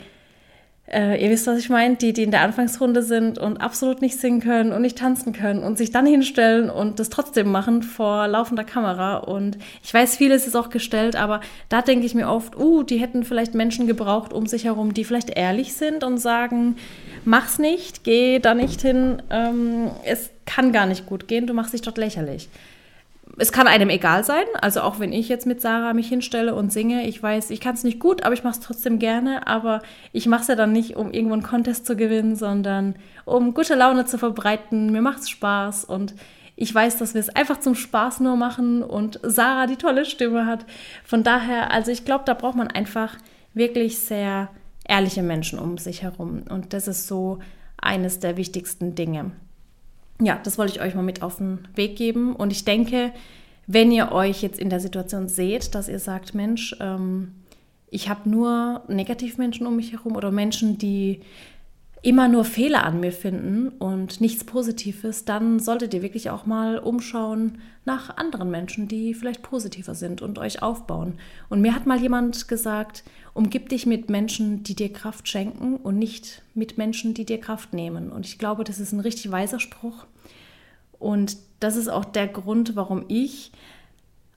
äh, 0.92 1.22
ihr 1.22 1.30
wisst, 1.30 1.48
was 1.48 1.60
ich 1.60 1.70
meine, 1.70 1.96
die, 1.96 2.14
die 2.14 2.24
in 2.24 2.32
der 2.32 2.42
Anfangsrunde 2.42 3.04
sind 3.04 3.38
und 3.38 3.58
absolut 3.58 4.02
nicht 4.02 4.20
singen 4.20 4.40
können 4.40 4.72
und 4.72 4.82
nicht 4.82 4.98
tanzen 4.98 5.34
können 5.34 5.64
und 5.64 5.78
sich 5.78 5.92
dann 5.92 6.06
hinstellen 6.06 6.70
und 6.70 7.00
das 7.00 7.10
trotzdem 7.10 7.52
machen 7.52 7.84
vor 7.84 8.28
laufender 8.28 8.64
Kamera. 8.64 9.18
Und 9.18 9.58
ich 9.84 9.94
weiß, 9.94 10.16
vieles 10.16 10.48
ist 10.48 10.56
auch 10.56 10.70
gestellt, 10.70 11.16
aber 11.16 11.42
da 11.70 11.82
denke 11.82 12.06
ich 12.06 12.16
mir 12.16 12.30
oft, 12.30 12.58
uh, 12.58 12.84
die 12.84 12.98
hätten 12.98 13.24
vielleicht 13.24 13.54
Menschen 13.54 13.88
gebraucht 13.88 14.32
um 14.32 14.46
sich 14.46 14.64
herum, 14.66 14.94
die 14.94 15.04
vielleicht 15.04 15.30
ehrlich 15.32 15.74
sind 15.74 16.04
und 16.04 16.18
sagen, 16.18 16.78
mach's 17.26 17.60
nicht, 17.60 18.04
geh 18.04 18.40
da 18.40 18.54
nicht 18.54 18.82
hin, 18.82 19.22
ähm, 19.30 19.92
es 20.06 20.30
kann 20.46 20.72
gar 20.72 20.86
nicht 20.86 21.06
gut 21.06 21.28
gehen, 21.28 21.48
du 21.48 21.54
machst 21.54 21.74
dich 21.74 21.82
dort 21.82 21.98
lächerlich 21.98 22.48
es 23.40 23.52
kann 23.52 23.68
einem 23.68 23.90
egal 23.90 24.24
sein. 24.24 24.46
Also 24.62 24.82
auch 24.82 25.00
wenn 25.00 25.14
ich 25.14 25.30
jetzt 25.30 25.46
mit 25.46 25.62
Sarah 25.62 25.94
mich 25.94 26.08
hinstelle 26.08 26.56
und 26.56 26.74
singe, 26.74 27.08
ich 27.08 27.22
weiß, 27.22 27.52
ich 27.52 27.62
kann 27.62 27.76
es 27.76 27.84
nicht 27.84 28.00
gut, 28.00 28.24
aber 28.24 28.34
ich 28.34 28.44
mache 28.44 28.56
es 28.56 28.60
trotzdem 28.60 28.98
gerne. 29.00 29.46
Aber 29.46 29.82
ich 30.12 30.26
mache 30.26 30.42
es 30.42 30.48
ja 30.48 30.56
dann 30.56 30.72
nicht, 30.72 30.96
um 30.96 31.12
irgendwo 31.12 31.34
einen 31.34 31.44
Contest 31.44 31.86
zu 31.86 31.96
gewinnen, 31.96 32.36
sondern 32.36 32.96
um 33.26 33.54
gute 33.54 33.76
Laune 33.76 34.06
zu 34.06 34.18
verbreiten. 34.18 34.92
Mir 34.92 35.02
macht 35.02 35.20
es 35.20 35.30
Spaß 35.30 35.86
und 35.86 36.16
ich 36.56 36.74
weiß, 36.74 36.98
dass 36.98 37.14
wir 37.14 37.22
es 37.22 37.30
einfach 37.30 37.60
zum 37.60 37.76
Spaß 37.76 38.22
nur 38.22 38.36
machen 38.36 38.82
und 38.82 39.20
Sarah 39.22 39.68
die 39.68 39.76
tolle 39.76 40.06
Stimme 40.06 40.48
hat. 40.48 40.66
Von 41.04 41.24
daher, 41.24 41.70
also 41.70 41.92
ich 41.92 42.06
glaube, 42.06 42.24
da 42.26 42.34
braucht 42.34 42.56
man 42.56 42.70
einfach 42.70 43.18
wirklich 43.54 44.00
sehr 44.00 44.50
ehrliche 44.88 45.22
Menschen 45.22 45.60
um 45.60 45.78
sich 45.78 46.02
herum. 46.02 46.44
Und 46.50 46.74
das 46.74 46.88
ist 46.88 47.08
so 47.08 47.38
eines 47.78 48.20
der 48.20 48.38
wichtigsten 48.38 48.96
Dinge 48.96 49.32
ja, 50.22 50.40
das 50.44 50.58
wollte 50.58 50.74
ich 50.74 50.82
euch 50.82 50.96
mal 50.96 51.04
mit 51.04 51.22
auf 51.22 51.38
den 51.38 51.68
Weg 51.76 51.96
geben. 51.96 52.36
Und 52.36 52.52
ich 52.52 52.66
denke, 52.66 53.12
wenn 53.68 53.92
ihr 53.92 54.12
euch 54.12 54.42
jetzt 54.42 54.60
in 54.60 54.70
der 54.70 54.80
Situation 54.80 55.28
seht, 55.28 55.76
dass 55.76 55.90
ihr 55.90 56.00
sagt, 56.00 56.34
Mensch, 56.34 56.76
ähm, 56.80 57.34
ich 57.90 58.10
habe 58.10 58.30
nur 58.30 58.84
Negativmenschen 58.88 59.68
um 59.68 59.76
mich 59.76 59.94
herum 59.94 60.16
oder 60.16 60.32
Menschen, 60.32 60.78
die 60.78 61.22
immer 62.04 62.28
nur 62.28 62.46
Fehler 62.46 62.86
an 62.86 63.00
mir 63.00 63.12
finden 63.12 63.70
und 63.70 64.22
nichts 64.22 64.44
Positives, 64.44 65.26
dann 65.26 65.60
solltet 65.60 65.94
ihr 65.94 66.02
wirklich 66.02 66.30
auch 66.30 66.46
mal 66.46 66.78
umschauen 66.78 67.60
nach 67.86 68.18
anderen 68.18 68.52
Menschen, 68.52 68.88
die 68.88 69.14
vielleicht 69.14 69.42
positiver 69.42 69.96
sind 69.96 70.22
und 70.22 70.38
euch 70.38 70.62
aufbauen. 70.62 71.16
Und 71.50 71.62
mir 71.62 71.74
hat 71.74 71.86
mal 71.86 72.00
jemand 72.00 72.48
gesagt, 72.48 73.04
umgib 73.34 73.70
dich 73.70 73.86
mit 73.86 74.10
Menschen, 74.10 74.64
die 74.64 74.76
dir 74.76 74.94
Kraft 74.94 75.28
schenken 75.28 75.78
und 75.78 75.98
nicht 75.98 76.44
mit 76.54 76.78
Menschen, 76.78 77.14
die 77.14 77.26
dir 77.26 77.40
Kraft 77.40 77.74
nehmen. 77.74 78.12
Und 78.12 78.26
ich 78.26 78.38
glaube, 78.38 78.64
das 78.64 78.80
ist 78.80 78.92
ein 78.92 79.00
richtig 79.00 79.32
weiser 79.32 79.60
Spruch. 79.60 80.06
Und 81.00 81.38
das 81.60 81.76
ist 81.76 81.88
auch 81.88 82.06
der 82.06 82.28
Grund, 82.28 82.76
warum 82.76 83.06
ich 83.08 83.52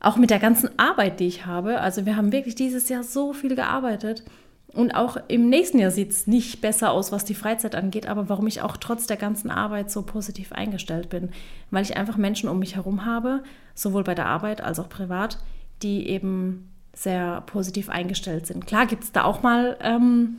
auch 0.00 0.16
mit 0.16 0.30
der 0.30 0.38
ganzen 0.38 0.78
Arbeit, 0.78 1.20
die 1.20 1.26
ich 1.26 1.44
habe, 1.44 1.80
also 1.80 2.06
wir 2.06 2.16
haben 2.16 2.32
wirklich 2.32 2.54
dieses 2.54 2.88
Jahr 2.88 3.02
so 3.02 3.34
viel 3.34 3.54
gearbeitet, 3.54 4.24
und 4.72 4.94
auch 4.94 5.16
im 5.28 5.48
nächsten 5.48 5.78
Jahr 5.78 5.90
sieht 5.90 6.10
es 6.10 6.26
nicht 6.26 6.60
besser 6.60 6.92
aus, 6.92 7.10
was 7.10 7.24
die 7.24 7.34
Freizeit 7.34 7.74
angeht, 7.74 8.06
aber 8.06 8.28
warum 8.28 8.46
ich 8.46 8.62
auch 8.62 8.76
trotz 8.76 9.06
der 9.06 9.16
ganzen 9.16 9.50
Arbeit 9.50 9.90
so 9.90 10.02
positiv 10.02 10.52
eingestellt 10.52 11.08
bin, 11.08 11.30
weil 11.70 11.82
ich 11.82 11.96
einfach 11.96 12.16
Menschen 12.16 12.48
um 12.48 12.58
mich 12.58 12.76
herum 12.76 13.04
habe, 13.04 13.42
sowohl 13.74 14.04
bei 14.04 14.14
der 14.14 14.26
Arbeit 14.26 14.60
als 14.60 14.78
auch 14.78 14.88
privat, 14.88 15.38
die 15.82 16.08
eben 16.08 16.68
sehr 16.92 17.40
positiv 17.42 17.88
eingestellt 17.88 18.46
sind. 18.46 18.66
Klar 18.66 18.86
gibt 18.86 19.04
es 19.04 19.12
da 19.12 19.24
auch 19.24 19.42
mal 19.42 19.76
ähm, 19.80 20.36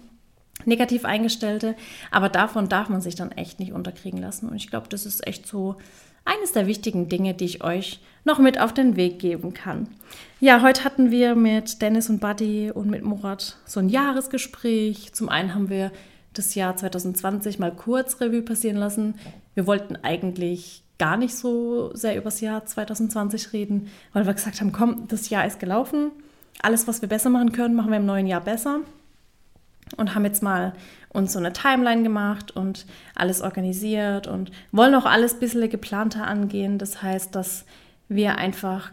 negativ 0.66 1.06
eingestellte, 1.06 1.76
aber 2.10 2.30
davon 2.30 2.70
darf 2.70 2.90
man 2.90 3.02
sich 3.02 3.16
dann 3.16 3.32
echt 3.32 3.60
nicht 3.60 3.74
unterkriegen 3.74 4.20
lassen. 4.20 4.48
Und 4.48 4.56
ich 4.56 4.70
glaube, 4.70 4.88
das 4.90 5.06
ist 5.06 5.26
echt 5.28 5.48
so 5.48 5.76
eines 6.26 6.52
der 6.52 6.68
wichtigen 6.68 7.10
Dinge, 7.10 7.34
die 7.34 7.46
ich 7.46 7.64
euch 7.64 8.00
noch 8.24 8.40
mit 8.40 8.60
auf 8.60 8.74
den 8.74 8.96
Weg 8.96 9.20
geben 9.20 9.54
kann. 9.54 9.88
Ja, 10.40 10.62
heute 10.62 10.84
hatten 10.84 11.12
wir 11.12 11.36
mit 11.36 11.82
Dennis 11.82 12.10
und 12.10 12.20
Buddy 12.20 12.72
und 12.72 12.90
mit 12.90 13.04
Murat 13.04 13.58
so 13.66 13.80
ein 13.80 13.90
Jahresgespräch. 13.90 15.14
Zum 15.14 15.30
einen 15.30 15.54
haben 15.54 15.70
wir 15.70 15.92
das 16.34 16.56
Jahr 16.56 16.76
2020 16.76 17.60
mal 17.60 17.74
kurz 17.74 18.22
Revue 18.22 18.42
passieren 18.42 18.78
lassen. 18.78 19.16
Wir 19.54 19.68
wollten 19.68 19.98
eigentlich 19.98 20.84
gar 20.98 21.18
nicht 21.18 21.36
so 21.36 21.94
sehr 21.96 22.16
über 22.16 22.26
das 22.26 22.42
Jahr 22.42 22.66
2020 22.66 23.54
reden, 23.54 23.90
weil 24.14 24.26
wir 24.26 24.34
gesagt 24.34 24.62
haben, 24.62 24.72
komm, 24.72 25.08
das 25.08 25.30
Jahr 25.30 25.46
ist 25.46 25.60
gelaufen. 25.60 26.12
Alles, 26.62 26.88
was 26.88 27.02
wir 27.02 27.10
besser 27.10 27.30
machen 27.30 27.52
können, 27.52 27.76
machen 27.76 27.90
wir 27.90 27.98
im 27.98 28.06
neuen 28.06 28.28
Jahr 28.28 28.42
besser 28.42 28.82
und 29.98 30.16
haben 30.16 30.26
jetzt 30.26 30.44
mal 30.44 30.74
uns 31.10 31.34
so 31.34 31.40
eine 31.40 31.54
Timeline 31.54 32.04
gemacht 32.04 32.52
und 32.52 32.86
alles 33.16 33.42
organisiert 33.42 34.28
und 34.28 34.52
wollen 34.72 34.96
auch 34.96 35.06
alles 35.06 35.34
ein 35.34 35.40
bisschen 35.40 35.70
geplanter 35.70 36.26
angehen. 36.28 36.78
Das 36.78 37.02
heißt, 37.02 37.36
dass 37.36 37.66
wir 38.08 38.38
einfach 38.38 38.92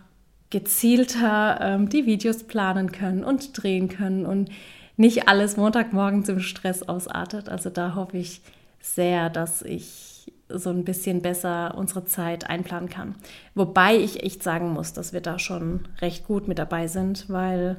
gezielter 0.50 1.58
ähm, 1.60 1.88
die 1.88 2.06
Videos 2.06 2.44
planen 2.44 2.92
können 2.92 3.22
und 3.22 3.62
drehen 3.62 3.88
können 3.88 4.26
und 4.26 4.50
nicht 4.96 5.28
alles 5.28 5.56
Montagmorgen 5.56 6.24
zum 6.24 6.40
Stress 6.40 6.82
ausartet. 6.82 7.48
Also 7.48 7.70
da 7.70 7.94
hoffe 7.94 8.18
ich 8.18 8.40
sehr, 8.80 9.30
dass 9.30 9.62
ich 9.62 10.32
so 10.48 10.70
ein 10.70 10.84
bisschen 10.84 11.20
besser 11.20 11.74
unsere 11.76 12.04
Zeit 12.04 12.48
einplanen 12.48 12.88
kann. 12.88 13.14
Wobei 13.54 13.96
ich 13.96 14.22
echt 14.22 14.42
sagen 14.42 14.72
muss, 14.72 14.92
dass 14.92 15.12
wir 15.12 15.20
da 15.20 15.38
schon 15.38 15.86
recht 16.00 16.26
gut 16.26 16.48
mit 16.48 16.58
dabei 16.58 16.88
sind, 16.88 17.28
weil 17.28 17.76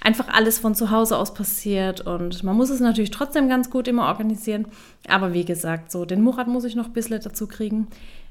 einfach 0.00 0.28
alles 0.28 0.58
von 0.58 0.74
zu 0.74 0.90
Hause 0.90 1.16
aus 1.16 1.34
passiert 1.34 2.00
und 2.00 2.42
man 2.44 2.56
muss 2.56 2.70
es 2.70 2.80
natürlich 2.80 3.10
trotzdem 3.10 3.48
ganz 3.48 3.70
gut 3.70 3.88
immer 3.88 4.06
organisieren. 4.06 4.66
Aber 5.08 5.32
wie 5.32 5.44
gesagt, 5.44 5.90
so 5.90 6.04
den 6.04 6.22
Murat 6.22 6.46
muss 6.46 6.64
ich 6.64 6.76
noch 6.76 6.86
ein 6.86 6.92
bisschen 6.92 7.20
dazu 7.20 7.46
kriegen, 7.46 7.88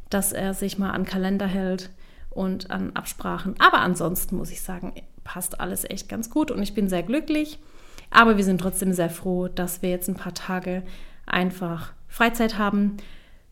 dass 0.10 0.32
er 0.32 0.54
sich 0.54 0.78
mal 0.78 0.92
an 0.92 1.06
Kalender 1.06 1.48
hält 1.48 1.90
und 2.30 2.72
an 2.72 2.92
Absprachen. 2.96 3.56
Aber 3.60 3.80
ansonsten 3.80 4.38
muss 4.38 4.52
ich 4.52 4.62
sagen, 4.62 4.94
passt 5.24 5.60
alles 5.60 5.84
echt 5.84 6.08
ganz 6.08 6.30
gut 6.30 6.52
und 6.52 6.62
ich 6.62 6.74
bin 6.74 6.88
sehr 6.88 7.04
glücklich. 7.04 7.60
Aber 8.10 8.38
wir 8.38 8.44
sind 8.46 8.62
trotzdem 8.62 8.94
sehr 8.94 9.10
froh, 9.10 9.50
dass 9.50 9.82
wir 9.82 9.90
jetzt 9.90 10.08
ein 10.08 10.16
paar 10.16 10.34
Tage 10.34 10.84
einfach 11.26 11.92
Freizeit 12.08 12.58
haben 12.58 12.98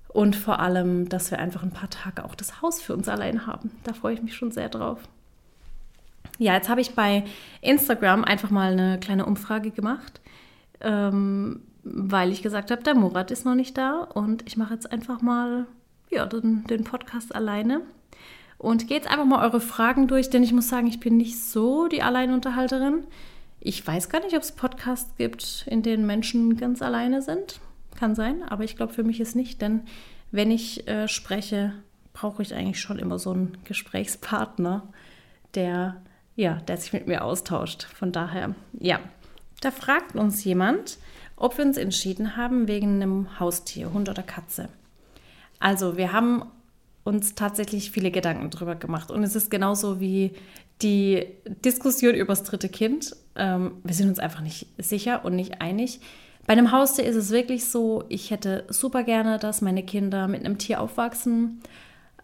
und 0.07 0.37
vor 0.37 0.59
allem, 0.59 1.09
dass 1.09 1.29
wir 1.29 1.39
einfach 1.39 1.61
ein 1.61 1.71
paar 1.71 1.89
Tage 1.89 2.23
auch 2.23 2.35
das 2.35 2.61
Haus 2.61 2.81
für 2.81 2.93
uns 2.93 3.09
allein 3.09 3.47
haben. 3.47 3.71
Da 3.83 3.91
freue 3.91 4.13
ich 4.13 4.21
mich 4.21 4.33
schon 4.33 4.51
sehr 4.51 4.69
drauf. 4.69 4.99
Ja, 6.37 6.53
jetzt 6.53 6.69
habe 6.69 6.81
ich 6.81 6.95
bei 6.95 7.23
Instagram 7.61 8.23
einfach 8.23 8.49
mal 8.49 8.73
eine 8.73 8.99
kleine 8.99 9.25
Umfrage 9.25 9.71
gemacht, 9.71 10.21
ähm, 10.81 11.61
weil 11.83 12.31
ich 12.31 12.41
gesagt 12.41 12.71
habe, 12.71 12.83
der 12.83 12.95
Murat 12.95 13.31
ist 13.31 13.45
noch 13.45 13.55
nicht 13.55 13.77
da 13.77 14.01
und 14.01 14.43
ich 14.45 14.57
mache 14.57 14.73
jetzt 14.73 14.91
einfach 14.91 15.21
mal 15.21 15.65
ja, 16.09 16.25
den, 16.25 16.65
den 16.65 16.83
Podcast 16.83 17.33
alleine. 17.33 17.81
Und 18.57 18.87
gehe 18.87 18.97
jetzt 18.97 19.09
einfach 19.09 19.25
mal 19.25 19.43
eure 19.45 19.59
Fragen 19.59 20.07
durch, 20.07 20.29
denn 20.29 20.41
ich 20.41 20.53
muss 20.53 20.69
sagen, 20.69 20.87
ich 20.87 20.99
bin 20.99 21.17
nicht 21.17 21.37
so 21.37 21.87
die 21.87 22.01
Alleinunterhalterin. 22.01 23.03
Ich 23.59 23.85
weiß 23.85 24.09
gar 24.09 24.21
nicht, 24.21 24.35
ob 24.35 24.41
es 24.41 24.53
Podcasts 24.53 25.15
gibt, 25.17 25.65
in 25.69 25.83
denen 25.83 26.05
Menschen 26.05 26.55
ganz 26.55 26.81
alleine 26.81 27.21
sind. 27.21 27.59
Kann 27.95 28.15
sein, 28.15 28.43
aber 28.43 28.63
ich 28.63 28.75
glaube, 28.75 28.93
für 28.93 29.03
mich 29.03 29.19
ist 29.19 29.35
nicht, 29.35 29.61
denn 29.61 29.81
wenn 30.31 30.51
ich 30.51 30.87
äh, 30.87 31.07
spreche, 31.07 31.73
brauche 32.13 32.41
ich 32.41 32.53
eigentlich 32.53 32.79
schon 32.79 32.99
immer 32.99 33.19
so 33.19 33.31
einen 33.31 33.57
Gesprächspartner, 33.65 34.87
der, 35.53 36.01
ja, 36.35 36.55
der 36.67 36.77
sich 36.77 36.93
mit 36.93 37.07
mir 37.07 37.23
austauscht. 37.23 37.83
Von 37.83 38.11
daher, 38.11 38.55
ja. 38.79 38.99
Da 39.61 39.71
fragt 39.71 40.15
uns 40.15 40.43
jemand, 40.43 40.97
ob 41.37 41.57
wir 41.57 41.65
uns 41.65 41.77
entschieden 41.77 42.37
haben 42.37 42.67
wegen 42.67 43.01
einem 43.01 43.39
Haustier, 43.39 43.93
Hund 43.93 44.09
oder 44.09 44.23
Katze. 44.23 44.69
Also, 45.59 45.97
wir 45.97 46.11
haben 46.11 46.43
uns 47.03 47.35
tatsächlich 47.35 47.91
viele 47.91 48.11
Gedanken 48.11 48.49
drüber 48.49 48.75
gemacht. 48.75 49.11
Und 49.11 49.23
es 49.23 49.35
ist 49.35 49.49
genauso 49.49 49.99
wie 49.99 50.33
die 50.81 51.25
Diskussion 51.63 52.15
über 52.15 52.33
das 52.33 52.43
dritte 52.43 52.67
Kind. 52.67 53.15
Ähm, 53.35 53.77
wir 53.83 53.93
sind 53.93 54.09
uns 54.09 54.19
einfach 54.19 54.41
nicht 54.41 54.67
sicher 54.77 55.23
und 55.23 55.35
nicht 55.35 55.61
einig. 55.61 56.01
Bei 56.47 56.53
einem 56.53 56.71
Haustier 56.71 57.05
ist 57.05 57.15
es 57.15 57.31
wirklich 57.31 57.65
so, 57.65 58.03
ich 58.09 58.29
hätte 58.31 58.65
super 58.69 59.03
gerne, 59.03 59.39
dass 59.39 59.61
meine 59.61 59.83
Kinder 59.83 60.27
mit 60.27 60.45
einem 60.45 60.57
Tier 60.57 60.81
aufwachsen. 60.81 61.61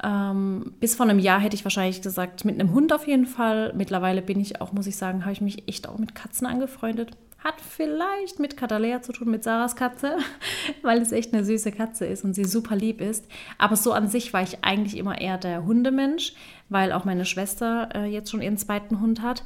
Ähm, 0.03 0.73
bis 0.79 0.95
vor 0.95 1.05
einem 1.05 1.19
Jahr 1.19 1.39
hätte 1.39 1.55
ich 1.55 1.63
wahrscheinlich 1.63 2.01
gesagt, 2.01 2.45
mit 2.45 2.59
einem 2.59 2.73
Hund 2.73 2.93
auf 2.93 3.07
jeden 3.07 3.25
Fall. 3.25 3.73
Mittlerweile 3.75 4.21
bin 4.21 4.39
ich 4.39 4.61
auch, 4.61 4.71
muss 4.71 4.87
ich 4.87 4.95
sagen, 4.95 5.23
habe 5.23 5.33
ich 5.33 5.41
mich 5.41 5.67
echt 5.67 5.87
auch 5.87 5.97
mit 5.97 6.15
Katzen 6.15 6.47
angefreundet. 6.47 7.11
Hat 7.43 7.59
vielleicht 7.59 8.39
mit 8.39 8.55
Katalea 8.55 9.01
zu 9.01 9.13
tun, 9.13 9.31
mit 9.31 9.43
Sarahs 9.43 9.75
Katze, 9.75 10.17
weil 10.83 11.01
es 11.01 11.11
echt 11.11 11.33
eine 11.33 11.43
süße 11.43 11.71
Katze 11.71 12.05
ist 12.05 12.23
und 12.23 12.35
sie 12.35 12.45
super 12.45 12.75
lieb 12.75 13.01
ist. 13.01 13.25
Aber 13.57 13.75
so 13.75 13.93
an 13.93 14.07
sich 14.07 14.31
war 14.31 14.43
ich 14.43 14.63
eigentlich 14.63 14.95
immer 14.95 15.19
eher 15.19 15.39
der 15.39 15.65
Hundemensch, 15.65 16.33
weil 16.69 16.91
auch 16.91 17.03
meine 17.03 17.25
Schwester 17.25 17.89
äh, 17.95 18.05
jetzt 18.05 18.29
schon 18.29 18.43
ihren 18.43 18.57
zweiten 18.57 19.01
Hund 19.01 19.23
hat. 19.23 19.43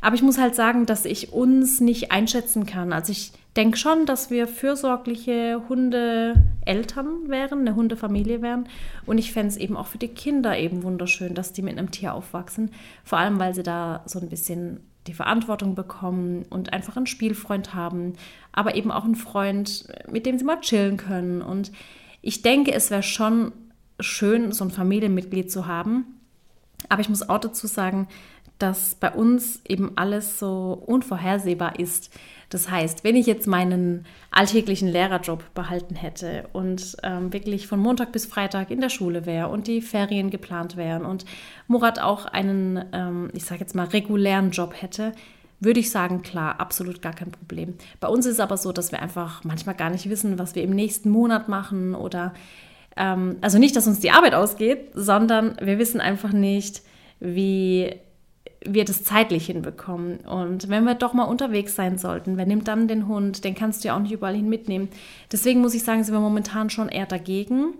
Aber 0.00 0.14
ich 0.14 0.22
muss 0.22 0.38
halt 0.38 0.54
sagen, 0.54 0.86
dass 0.86 1.04
ich 1.04 1.32
uns 1.32 1.80
nicht 1.80 2.12
einschätzen 2.12 2.66
kann. 2.66 2.92
Also 2.92 3.12
ich 3.12 3.32
denke 3.56 3.78
schon, 3.78 4.06
dass 4.06 4.30
wir 4.30 4.46
fürsorgliche 4.46 5.62
Hundeeltern 5.68 7.28
wären, 7.28 7.60
eine 7.60 7.74
Hundefamilie 7.74 8.42
wären. 8.42 8.68
Und 9.06 9.18
ich 9.18 9.32
fände 9.32 9.48
es 9.48 9.56
eben 9.56 9.76
auch 9.76 9.86
für 9.86 9.98
die 9.98 10.08
Kinder 10.08 10.56
eben 10.56 10.82
wunderschön, 10.82 11.34
dass 11.34 11.52
die 11.52 11.62
mit 11.62 11.76
einem 11.76 11.90
Tier 11.90 12.14
aufwachsen. 12.14 12.70
Vor 13.04 13.18
allem, 13.18 13.40
weil 13.40 13.54
sie 13.54 13.62
da 13.62 14.02
so 14.06 14.20
ein 14.20 14.28
bisschen 14.28 14.80
die 15.08 15.14
Verantwortung 15.14 15.74
bekommen 15.74 16.44
und 16.50 16.72
einfach 16.72 16.96
einen 16.96 17.06
Spielfreund 17.06 17.74
haben, 17.74 18.12
aber 18.52 18.74
eben 18.74 18.90
auch 18.90 19.04
einen 19.04 19.16
Freund, 19.16 19.88
mit 20.10 20.26
dem 20.26 20.38
sie 20.38 20.44
mal 20.44 20.60
chillen 20.60 20.96
können. 20.96 21.42
Und 21.42 21.72
ich 22.22 22.42
denke, 22.42 22.72
es 22.72 22.90
wäre 22.90 23.02
schon 23.02 23.52
schön, 23.98 24.52
so 24.52 24.64
ein 24.64 24.70
Familienmitglied 24.70 25.50
zu 25.50 25.66
haben. 25.66 26.04
Aber 26.88 27.00
ich 27.00 27.08
muss 27.08 27.28
auch 27.28 27.38
dazu 27.38 27.66
sagen, 27.66 28.06
dass 28.58 28.94
bei 28.94 29.10
uns 29.10 29.60
eben 29.66 29.92
alles 29.96 30.38
so 30.38 30.82
unvorhersehbar 30.86 31.78
ist. 31.78 32.12
Das 32.50 32.70
heißt, 32.70 33.04
wenn 33.04 33.16
ich 33.16 33.26
jetzt 33.26 33.46
meinen 33.46 34.06
alltäglichen 34.30 34.88
Lehrerjob 34.88 35.54
behalten 35.54 35.94
hätte 35.94 36.48
und 36.52 36.96
ähm, 37.02 37.32
wirklich 37.32 37.66
von 37.66 37.78
Montag 37.78 38.10
bis 38.12 38.24
Freitag 38.24 38.70
in 38.70 38.80
der 38.80 38.88
Schule 38.88 39.26
wäre 39.26 39.48
und 39.48 39.66
die 39.66 39.82
Ferien 39.82 40.30
geplant 40.30 40.76
wären 40.76 41.04
und 41.04 41.26
Murat 41.66 42.00
auch 42.00 42.24
einen, 42.24 42.82
ähm, 42.92 43.30
ich 43.34 43.44
sage 43.44 43.60
jetzt 43.60 43.74
mal, 43.74 43.86
regulären 43.86 44.50
Job 44.50 44.74
hätte, 44.80 45.12
würde 45.60 45.80
ich 45.80 45.90
sagen, 45.90 46.22
klar, 46.22 46.60
absolut 46.60 47.02
gar 47.02 47.12
kein 47.12 47.32
Problem. 47.32 47.74
Bei 48.00 48.08
uns 48.08 48.24
ist 48.24 48.34
es 48.34 48.40
aber 48.40 48.56
so, 48.56 48.72
dass 48.72 48.92
wir 48.92 49.02
einfach 49.02 49.44
manchmal 49.44 49.74
gar 49.74 49.90
nicht 49.90 50.08
wissen, 50.08 50.38
was 50.38 50.54
wir 50.54 50.62
im 50.62 50.70
nächsten 50.70 51.10
Monat 51.10 51.48
machen 51.48 51.94
oder 51.94 52.32
ähm, 52.96 53.36
also 53.40 53.58
nicht, 53.58 53.76
dass 53.76 53.86
uns 53.86 54.00
die 54.00 54.10
Arbeit 54.10 54.34
ausgeht, 54.34 54.90
sondern 54.94 55.56
wir 55.60 55.78
wissen 55.78 56.00
einfach 56.00 56.32
nicht, 56.32 56.82
wie 57.20 57.94
wir 58.64 58.84
das 58.84 59.04
zeitlich 59.04 59.46
hinbekommen. 59.46 60.18
Und 60.18 60.68
wenn 60.68 60.84
wir 60.84 60.94
doch 60.94 61.12
mal 61.12 61.24
unterwegs 61.24 61.74
sein 61.74 61.98
sollten, 61.98 62.36
wer 62.36 62.46
nimmt 62.46 62.68
dann 62.68 62.88
den 62.88 63.06
Hund? 63.06 63.44
Den 63.44 63.54
kannst 63.54 63.82
du 63.82 63.88
ja 63.88 63.96
auch 63.96 64.00
nicht 64.00 64.12
überall 64.12 64.34
hin 64.34 64.48
mitnehmen. 64.48 64.88
Deswegen 65.30 65.60
muss 65.60 65.74
ich 65.74 65.84
sagen, 65.84 66.02
sind 66.02 66.14
wir 66.14 66.20
momentan 66.20 66.70
schon 66.70 66.88
eher 66.88 67.06
dagegen, 67.06 67.74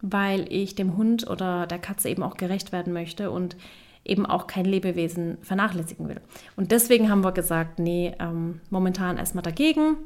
weil 0.00 0.50
ich 0.52 0.74
dem 0.74 0.96
Hund 0.96 1.28
oder 1.28 1.66
der 1.66 1.78
Katze 1.78 2.08
eben 2.08 2.22
auch 2.22 2.36
gerecht 2.36 2.72
werden 2.72 2.92
möchte 2.92 3.30
und 3.30 3.56
eben 4.04 4.24
auch 4.24 4.46
kein 4.46 4.64
Lebewesen 4.64 5.38
vernachlässigen 5.42 6.08
will. 6.08 6.20
Und 6.56 6.72
deswegen 6.72 7.10
haben 7.10 7.24
wir 7.24 7.32
gesagt, 7.32 7.78
nee, 7.78 8.14
ähm, 8.18 8.60
momentan 8.70 9.18
erstmal 9.18 9.42
dagegen. 9.42 9.96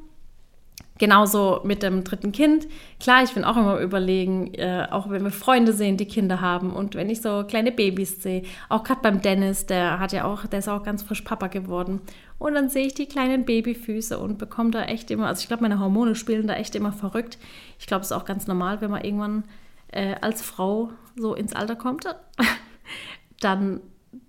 Genauso 0.98 1.60
mit 1.64 1.82
dem 1.82 2.04
dritten 2.04 2.30
Kind. 2.30 2.68
Klar, 3.00 3.24
ich 3.24 3.34
bin 3.34 3.42
auch 3.42 3.56
immer 3.56 3.80
überlegen, 3.80 4.54
äh, 4.54 4.86
auch 4.90 5.10
wenn 5.10 5.24
wir 5.24 5.32
Freunde 5.32 5.72
sehen, 5.72 5.96
die 5.96 6.06
Kinder 6.06 6.40
haben 6.40 6.72
und 6.72 6.94
wenn 6.94 7.10
ich 7.10 7.20
so 7.20 7.42
kleine 7.42 7.72
Babys 7.72 8.22
sehe, 8.22 8.44
auch 8.68 8.84
gerade 8.84 9.00
beim 9.02 9.20
Dennis, 9.20 9.66
der 9.66 9.98
hat 9.98 10.12
ja 10.12 10.24
auch, 10.24 10.46
der 10.46 10.60
ist 10.60 10.68
auch 10.68 10.84
ganz 10.84 11.02
frisch 11.02 11.22
Papa 11.22 11.48
geworden. 11.48 12.00
Und 12.38 12.54
dann 12.54 12.68
sehe 12.68 12.86
ich 12.86 12.94
die 12.94 13.06
kleinen 13.06 13.44
Babyfüße 13.44 14.18
und 14.18 14.38
bekomme 14.38 14.70
da 14.70 14.84
echt 14.84 15.10
immer, 15.10 15.26
also 15.26 15.40
ich 15.40 15.48
glaube, 15.48 15.64
meine 15.64 15.80
Hormone 15.80 16.14
spielen 16.14 16.46
da 16.46 16.54
echt 16.54 16.76
immer 16.76 16.92
verrückt. 16.92 17.38
Ich 17.80 17.86
glaube, 17.86 18.02
es 18.02 18.12
ist 18.12 18.16
auch 18.16 18.24
ganz 18.24 18.46
normal, 18.46 18.80
wenn 18.80 18.90
man 18.92 19.02
irgendwann 19.02 19.44
äh, 19.90 20.14
als 20.20 20.42
Frau 20.42 20.90
so 21.16 21.34
ins 21.34 21.54
Alter 21.54 21.74
kommt, 21.74 22.04
dann 23.40 23.80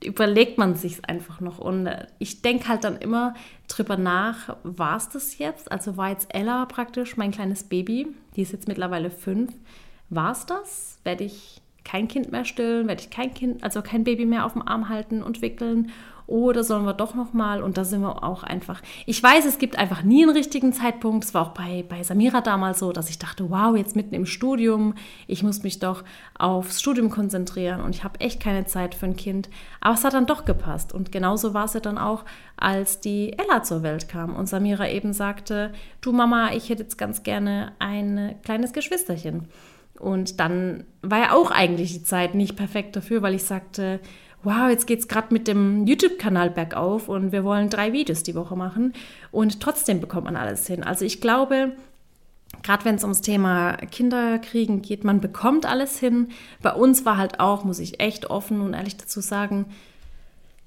überlegt 0.03 0.57
man 0.57 0.75
sich 0.75 1.07
einfach 1.07 1.41
noch. 1.41 1.59
Und 1.59 1.87
äh, 1.87 2.07
ich 2.19 2.41
denke 2.41 2.67
halt 2.67 2.83
dann 2.83 2.97
immer 2.97 3.33
drüber 3.67 3.97
nach, 3.97 4.57
war 4.63 4.97
es 4.97 5.09
das 5.09 5.37
jetzt? 5.37 5.71
Also 5.71 5.97
war 5.97 6.09
jetzt 6.09 6.33
Ella 6.33 6.65
praktisch 6.65 7.17
mein 7.17 7.31
kleines 7.31 7.63
Baby, 7.63 8.07
die 8.35 8.41
ist 8.41 8.51
jetzt 8.51 8.67
mittlerweile 8.67 9.09
fünf. 9.09 9.53
War 10.09 10.31
es 10.31 10.45
das? 10.45 10.99
Werde 11.03 11.23
ich 11.23 11.61
kein 11.83 12.07
Kind 12.07 12.31
mehr 12.31 12.45
stillen? 12.45 12.87
Werde 12.87 13.01
ich 13.01 13.09
kein 13.09 13.33
Kind, 13.33 13.63
also 13.63 13.81
kein 13.81 14.03
Baby 14.03 14.25
mehr 14.25 14.45
auf 14.45 14.53
dem 14.53 14.67
Arm 14.67 14.89
halten 14.89 15.23
und 15.23 15.41
wickeln? 15.41 15.91
Oder 16.27 16.63
sollen 16.63 16.85
wir 16.85 16.93
doch 16.93 17.13
noch 17.13 17.33
mal 17.33 17.61
und 17.61 17.77
da 17.77 17.83
sind 17.83 18.01
wir 18.01 18.23
auch 18.23 18.43
einfach. 18.43 18.81
Ich 19.05 19.21
weiß, 19.21 19.45
es 19.45 19.57
gibt 19.57 19.77
einfach 19.77 20.03
nie 20.03 20.23
einen 20.23 20.35
richtigen 20.35 20.73
Zeitpunkt. 20.73 21.23
Es 21.23 21.33
war 21.33 21.43
auch 21.43 21.53
bei, 21.53 21.85
bei 21.87 22.03
Samira 22.03 22.41
damals 22.41 22.79
so, 22.79 22.91
dass 22.91 23.09
ich 23.09 23.19
dachte, 23.19 23.49
wow, 23.49 23.75
jetzt 23.75 23.95
mitten 23.95 24.15
im 24.15 24.25
Studium, 24.25 24.95
ich 25.27 25.43
muss 25.43 25.63
mich 25.63 25.79
doch 25.79 26.03
aufs 26.37 26.81
Studium 26.81 27.09
konzentrieren 27.09 27.81
und 27.81 27.95
ich 27.95 28.03
habe 28.03 28.19
echt 28.19 28.41
keine 28.41 28.65
Zeit 28.65 28.95
für 28.95 29.05
ein 29.05 29.15
Kind. 29.15 29.49
Aber 29.81 29.93
es 29.93 30.03
hat 30.03 30.13
dann 30.13 30.25
doch 30.25 30.45
gepasst 30.45 30.93
und 30.93 31.11
genauso 31.11 31.53
war 31.53 31.65
es 31.65 31.73
ja 31.73 31.79
dann 31.79 31.97
auch, 31.97 32.25
als 32.57 32.99
die 32.99 33.37
Ella 33.37 33.63
zur 33.63 33.83
Welt 33.83 34.07
kam 34.07 34.35
und 34.35 34.47
Samira 34.47 34.89
eben 34.89 35.13
sagte, 35.13 35.73
du 36.01 36.11
Mama, 36.11 36.53
ich 36.53 36.69
hätte 36.69 36.83
jetzt 36.83 36.97
ganz 36.97 37.23
gerne 37.23 37.73
ein 37.79 38.35
kleines 38.43 38.73
Geschwisterchen. 38.73 39.47
Und 39.99 40.39
dann 40.39 40.83
war 41.01 41.19
ja 41.19 41.31
auch 41.31 41.51
eigentlich 41.51 41.93
die 41.93 42.03
Zeit 42.03 42.35
nicht 42.35 42.55
perfekt 42.55 42.95
dafür, 42.95 43.21
weil 43.21 43.33
ich 43.33 43.43
sagte, 43.43 44.01
wow, 44.45 44.69
jetzt 44.69 44.87
geht 44.87 44.99
es 44.99 45.07
gerade 45.07 45.33
mit 45.33 45.47
dem 45.47 45.85
YouTube-Kanal 45.85 46.51
bergauf 46.51 47.09
und 47.09 47.31
wir 47.31 47.43
wollen 47.43 47.69
drei 47.69 47.91
Videos 47.91 48.23
die 48.23 48.35
Woche 48.35 48.55
machen 48.55 48.93
und 49.31 49.59
trotzdem 49.59 49.99
bekommt 49.99 50.25
man 50.25 50.35
alles 50.35 50.67
hin. 50.67 50.83
Also 50.83 51.03
ich 51.03 51.19
glaube, 51.19 51.73
gerade 52.63 52.85
wenn 52.85 52.95
es 52.95 53.03
ums 53.03 53.21
Thema 53.21 53.73
Kinderkriegen 53.73 54.81
geht, 54.81 55.03
man 55.03 55.19
bekommt 55.19 55.65
alles 55.65 55.99
hin. 55.99 56.29
Bei 56.61 56.73
uns 56.73 57.05
war 57.05 57.17
halt 57.17 57.39
auch, 57.39 57.63
muss 57.63 57.79
ich 57.79 57.99
echt 57.99 58.29
offen 58.29 58.61
und 58.61 58.73
ehrlich 58.73 58.97
dazu 58.97 59.19
sagen, 59.19 59.65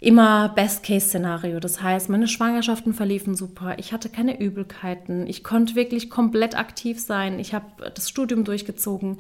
immer 0.01 0.51
Best-Case-Szenario. 0.51 1.59
Das 1.61 1.83
heißt, 1.83 2.09
meine 2.09 2.29
Schwangerschaften 2.29 2.95
verliefen 2.95 3.35
super. 3.35 3.79
Ich 3.79 3.93
hatte 3.93 4.09
keine 4.09 4.41
Übelkeiten. 4.41 5.27
Ich 5.27 5.43
konnte 5.43 5.75
wirklich 5.75 6.09
komplett 6.09 6.57
aktiv 6.57 7.01
sein. 7.01 7.39
Ich 7.41 7.53
habe 7.53 7.91
das 7.95 8.09
Studium 8.09 8.45
durchgezogen 8.45 9.19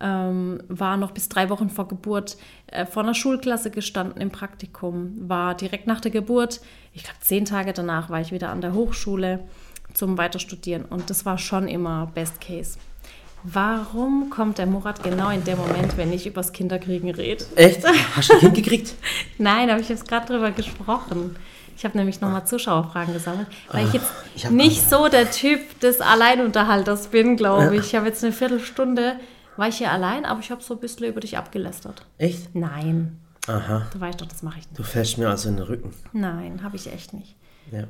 ähm, 0.00 0.62
war 0.68 0.96
noch 0.96 1.12
bis 1.12 1.28
drei 1.28 1.50
Wochen 1.50 1.70
vor 1.70 1.88
Geburt 1.88 2.36
äh, 2.68 2.86
vor 2.86 3.02
einer 3.02 3.14
Schulklasse 3.14 3.70
gestanden 3.70 4.20
im 4.20 4.30
Praktikum, 4.30 5.28
war 5.28 5.54
direkt 5.54 5.86
nach 5.86 6.00
der 6.00 6.10
Geburt, 6.10 6.60
ich 6.92 7.04
glaube 7.04 7.18
zehn 7.20 7.44
Tage 7.44 7.72
danach 7.72 8.10
war 8.10 8.20
ich 8.20 8.32
wieder 8.32 8.50
an 8.50 8.60
der 8.60 8.74
Hochschule 8.74 9.40
zum 9.94 10.18
Weiterstudieren 10.18 10.84
und 10.84 11.10
das 11.10 11.26
war 11.26 11.38
schon 11.38 11.68
immer 11.68 12.10
Best 12.14 12.40
Case. 12.40 12.78
Warum 13.42 14.28
kommt 14.28 14.58
der 14.58 14.66
Murat 14.66 15.02
genau 15.02 15.30
in 15.30 15.42
dem 15.44 15.56
Moment, 15.56 15.96
wenn 15.96 16.12
ich 16.12 16.26
übers 16.26 16.52
Kinderkriegen 16.52 17.10
rede? 17.10 17.44
Echt? 17.56 17.80
Hast 18.14 18.28
du 18.28 18.34
ein 18.34 18.40
Kind 18.40 18.54
gekriegt? 18.54 18.94
Nein, 19.38 19.70
aber 19.70 19.80
ich 19.80 19.88
habe 19.88 20.00
gerade 20.04 20.26
drüber 20.26 20.50
gesprochen. 20.50 21.36
Ich 21.74 21.84
habe 21.86 21.96
nämlich 21.96 22.20
nochmal 22.20 22.46
Zuschauerfragen 22.46 23.14
gesammelt, 23.14 23.46
weil 23.72 23.86
ich 23.86 23.94
jetzt 23.94 24.12
ich 24.36 24.50
nicht 24.50 24.86
so 24.86 25.08
der 25.08 25.30
Typ 25.30 25.80
des 25.80 26.02
Alleinunterhalters 26.02 27.06
bin, 27.06 27.38
glaube 27.38 27.76
ich. 27.76 27.86
Ich 27.86 27.94
habe 27.94 28.08
jetzt 28.08 28.22
eine 28.22 28.34
Viertelstunde 28.34 29.16
war 29.60 29.68
ich 29.68 29.76
hier 29.76 29.92
allein, 29.92 30.24
aber 30.24 30.40
ich 30.40 30.50
habe 30.50 30.62
so 30.62 30.74
ein 30.74 30.80
bisschen 30.80 31.06
über 31.06 31.20
dich 31.20 31.36
abgelästert. 31.36 32.06
Echt? 32.16 32.54
Nein. 32.54 33.20
Aha. 33.46 33.86
Du 33.92 34.00
weißt 34.00 34.20
doch, 34.20 34.26
das 34.26 34.42
mache 34.42 34.58
ich 34.58 34.66
nicht. 34.66 34.78
Du 34.78 34.82
fährst 34.82 35.18
mir 35.18 35.28
also 35.28 35.50
in 35.50 35.56
den 35.56 35.66
Rücken. 35.66 35.94
Nein, 36.12 36.62
habe 36.62 36.76
ich 36.76 36.90
echt 36.90 37.12
nicht. 37.12 37.36
Ja. 37.70 37.84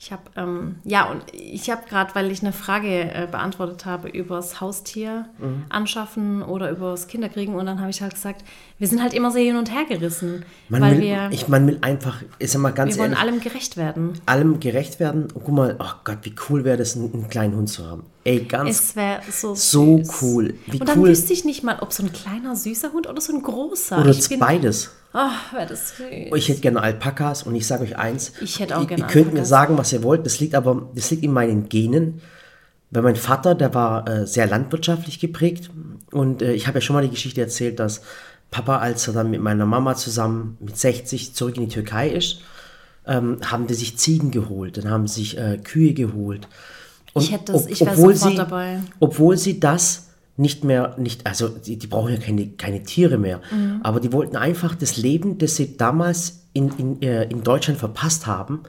Ich 0.00 0.10
habe, 0.10 0.22
ähm, 0.36 0.76
ja, 0.84 1.08
und 1.10 1.22
ich 1.32 1.70
habe 1.70 1.82
gerade, 1.86 2.14
weil 2.14 2.30
ich 2.32 2.42
eine 2.42 2.52
Frage 2.52 3.14
äh, 3.14 3.28
beantwortet 3.30 3.84
habe 3.84 4.08
über 4.08 4.36
das 4.36 4.60
Haustier 4.60 5.28
mhm. 5.38 5.66
anschaffen 5.68 6.42
oder 6.42 6.70
über 6.70 6.90
das 6.90 7.06
Kinderkriegen 7.06 7.54
und 7.54 7.66
dann 7.66 7.78
habe 7.78 7.90
ich 7.90 8.02
halt 8.02 8.14
gesagt, 8.14 8.42
wir 8.82 8.88
sind 8.88 9.00
halt 9.00 9.14
immer 9.14 9.30
sehr 9.30 9.44
hin 9.44 9.54
und 9.54 9.72
her 9.72 9.84
gerissen. 9.88 10.44
Man 10.68 10.82
weil 10.82 10.96
will, 10.96 11.02
wir, 11.02 11.28
ich, 11.30 11.46
man 11.46 11.68
will 11.68 11.78
einfach, 11.82 12.20
ist 12.40 12.54
ja 12.54 12.58
mal 12.58 12.72
ganz 12.72 12.96
wir 12.96 13.02
wollen 13.02 13.12
ehrlich, 13.12 13.24
allem 13.28 13.40
gerecht 13.40 13.76
werden. 13.76 14.14
allem 14.26 14.58
gerecht 14.58 14.98
werden. 14.98 15.28
Und 15.32 15.44
guck 15.44 15.54
mal, 15.54 15.76
oh 15.78 15.92
Gott, 16.02 16.18
wie 16.22 16.34
cool 16.48 16.64
wäre 16.64 16.78
das, 16.78 16.96
einen, 16.96 17.14
einen 17.14 17.28
kleinen 17.28 17.54
Hund 17.54 17.68
zu 17.68 17.86
haben. 17.86 18.02
Ey, 18.24 18.40
ganz 18.40 18.70
Es 18.70 18.96
wäre 18.96 19.20
so 19.30 19.54
so 19.54 19.98
süß. 19.98 20.20
cool. 20.20 20.54
Wie 20.66 20.80
und 20.80 20.88
dann 20.88 20.98
cool. 20.98 21.10
wüsste 21.10 21.32
ich 21.32 21.44
nicht 21.44 21.62
mal, 21.62 21.78
ob 21.80 21.92
so 21.92 22.02
ein 22.02 22.12
kleiner 22.12 22.56
süßer 22.56 22.92
Hund 22.92 23.08
oder 23.08 23.20
so 23.20 23.32
ein 23.32 23.42
großer. 23.42 24.00
Oder 24.00 24.12
bin, 24.12 24.40
beides. 24.40 24.90
oh, 25.14 25.54
wäre 25.54 25.66
das 25.68 25.96
süß. 25.98 26.34
Ich 26.34 26.48
hätte 26.48 26.60
gerne 26.60 26.82
Alpakas 26.82 27.44
und 27.44 27.54
ich 27.54 27.68
sage 27.68 27.84
euch 27.84 27.96
eins. 27.96 28.32
Ich 28.40 28.58
hätte 28.58 28.76
auch 28.76 28.84
gerne 28.88 29.04
Ihr 29.04 29.06
könnt 29.06 29.32
mir 29.32 29.44
sagen, 29.44 29.78
was 29.78 29.92
ihr 29.92 30.02
wollt. 30.02 30.26
Das 30.26 30.40
liegt 30.40 30.56
aber, 30.56 30.90
das 30.92 31.08
liegt 31.12 31.22
in 31.22 31.30
meinen 31.32 31.68
Genen. 31.68 32.20
Weil 32.90 33.02
mein 33.02 33.16
Vater, 33.16 33.54
der 33.54 33.72
war 33.74 34.08
äh, 34.08 34.26
sehr 34.26 34.48
landwirtschaftlich 34.48 35.20
geprägt. 35.20 35.70
Und 36.10 36.42
äh, 36.42 36.52
ich 36.52 36.66
habe 36.66 36.78
ja 36.78 36.82
schon 36.82 36.94
mal 36.94 37.02
die 37.02 37.10
Geschichte 37.10 37.40
erzählt, 37.40 37.78
dass 37.78 38.02
Papa, 38.52 38.78
als 38.78 39.08
er 39.08 39.14
dann 39.14 39.30
mit 39.32 39.40
meiner 39.40 39.66
Mama 39.66 39.96
zusammen 39.96 40.56
mit 40.60 40.76
60 40.78 41.34
zurück 41.34 41.56
in 41.56 41.64
die 41.68 41.74
Türkei 41.74 42.08
ist, 42.10 42.38
ähm, 43.06 43.38
haben 43.44 43.66
die 43.66 43.74
sich 43.74 43.96
Ziegen 43.98 44.30
geholt, 44.30 44.76
dann 44.76 44.88
haben 44.88 45.08
sie 45.08 45.22
sich 45.22 45.38
äh, 45.38 45.58
Kühe 45.58 45.92
geholt. 45.94 46.46
Und 47.14 47.22
Ich 47.24 47.32
hätte 47.32 47.52
das- 47.52 47.64
ob- 47.64 47.70
ich 47.70 47.80
wär 47.80 47.92
obwohl 47.92 48.14
sofort 48.14 48.30
sie, 48.32 48.36
dabei. 48.36 48.80
Obwohl 49.00 49.36
sie 49.36 49.58
das 49.58 50.10
nicht 50.36 50.64
mehr, 50.64 50.94
nicht, 50.98 51.26
also 51.26 51.48
die, 51.48 51.76
die 51.76 51.86
brauchen 51.88 52.12
ja 52.12 52.18
keine, 52.20 52.46
keine 52.50 52.82
Tiere 52.84 53.18
mehr, 53.18 53.40
Mhm. 53.50 53.80
aber 53.82 53.98
die 54.00 54.12
wollten 54.12 54.36
einfach 54.36 54.74
das 54.76 54.96
Leben, 54.96 55.38
das 55.38 55.56
sie 55.56 55.76
damals 55.76 56.44
in, 56.52 56.70
in, 56.78 57.02
äh, 57.02 57.24
in 57.24 57.42
Deutschland 57.42 57.78
verpasst 57.80 58.26
haben, 58.26 58.60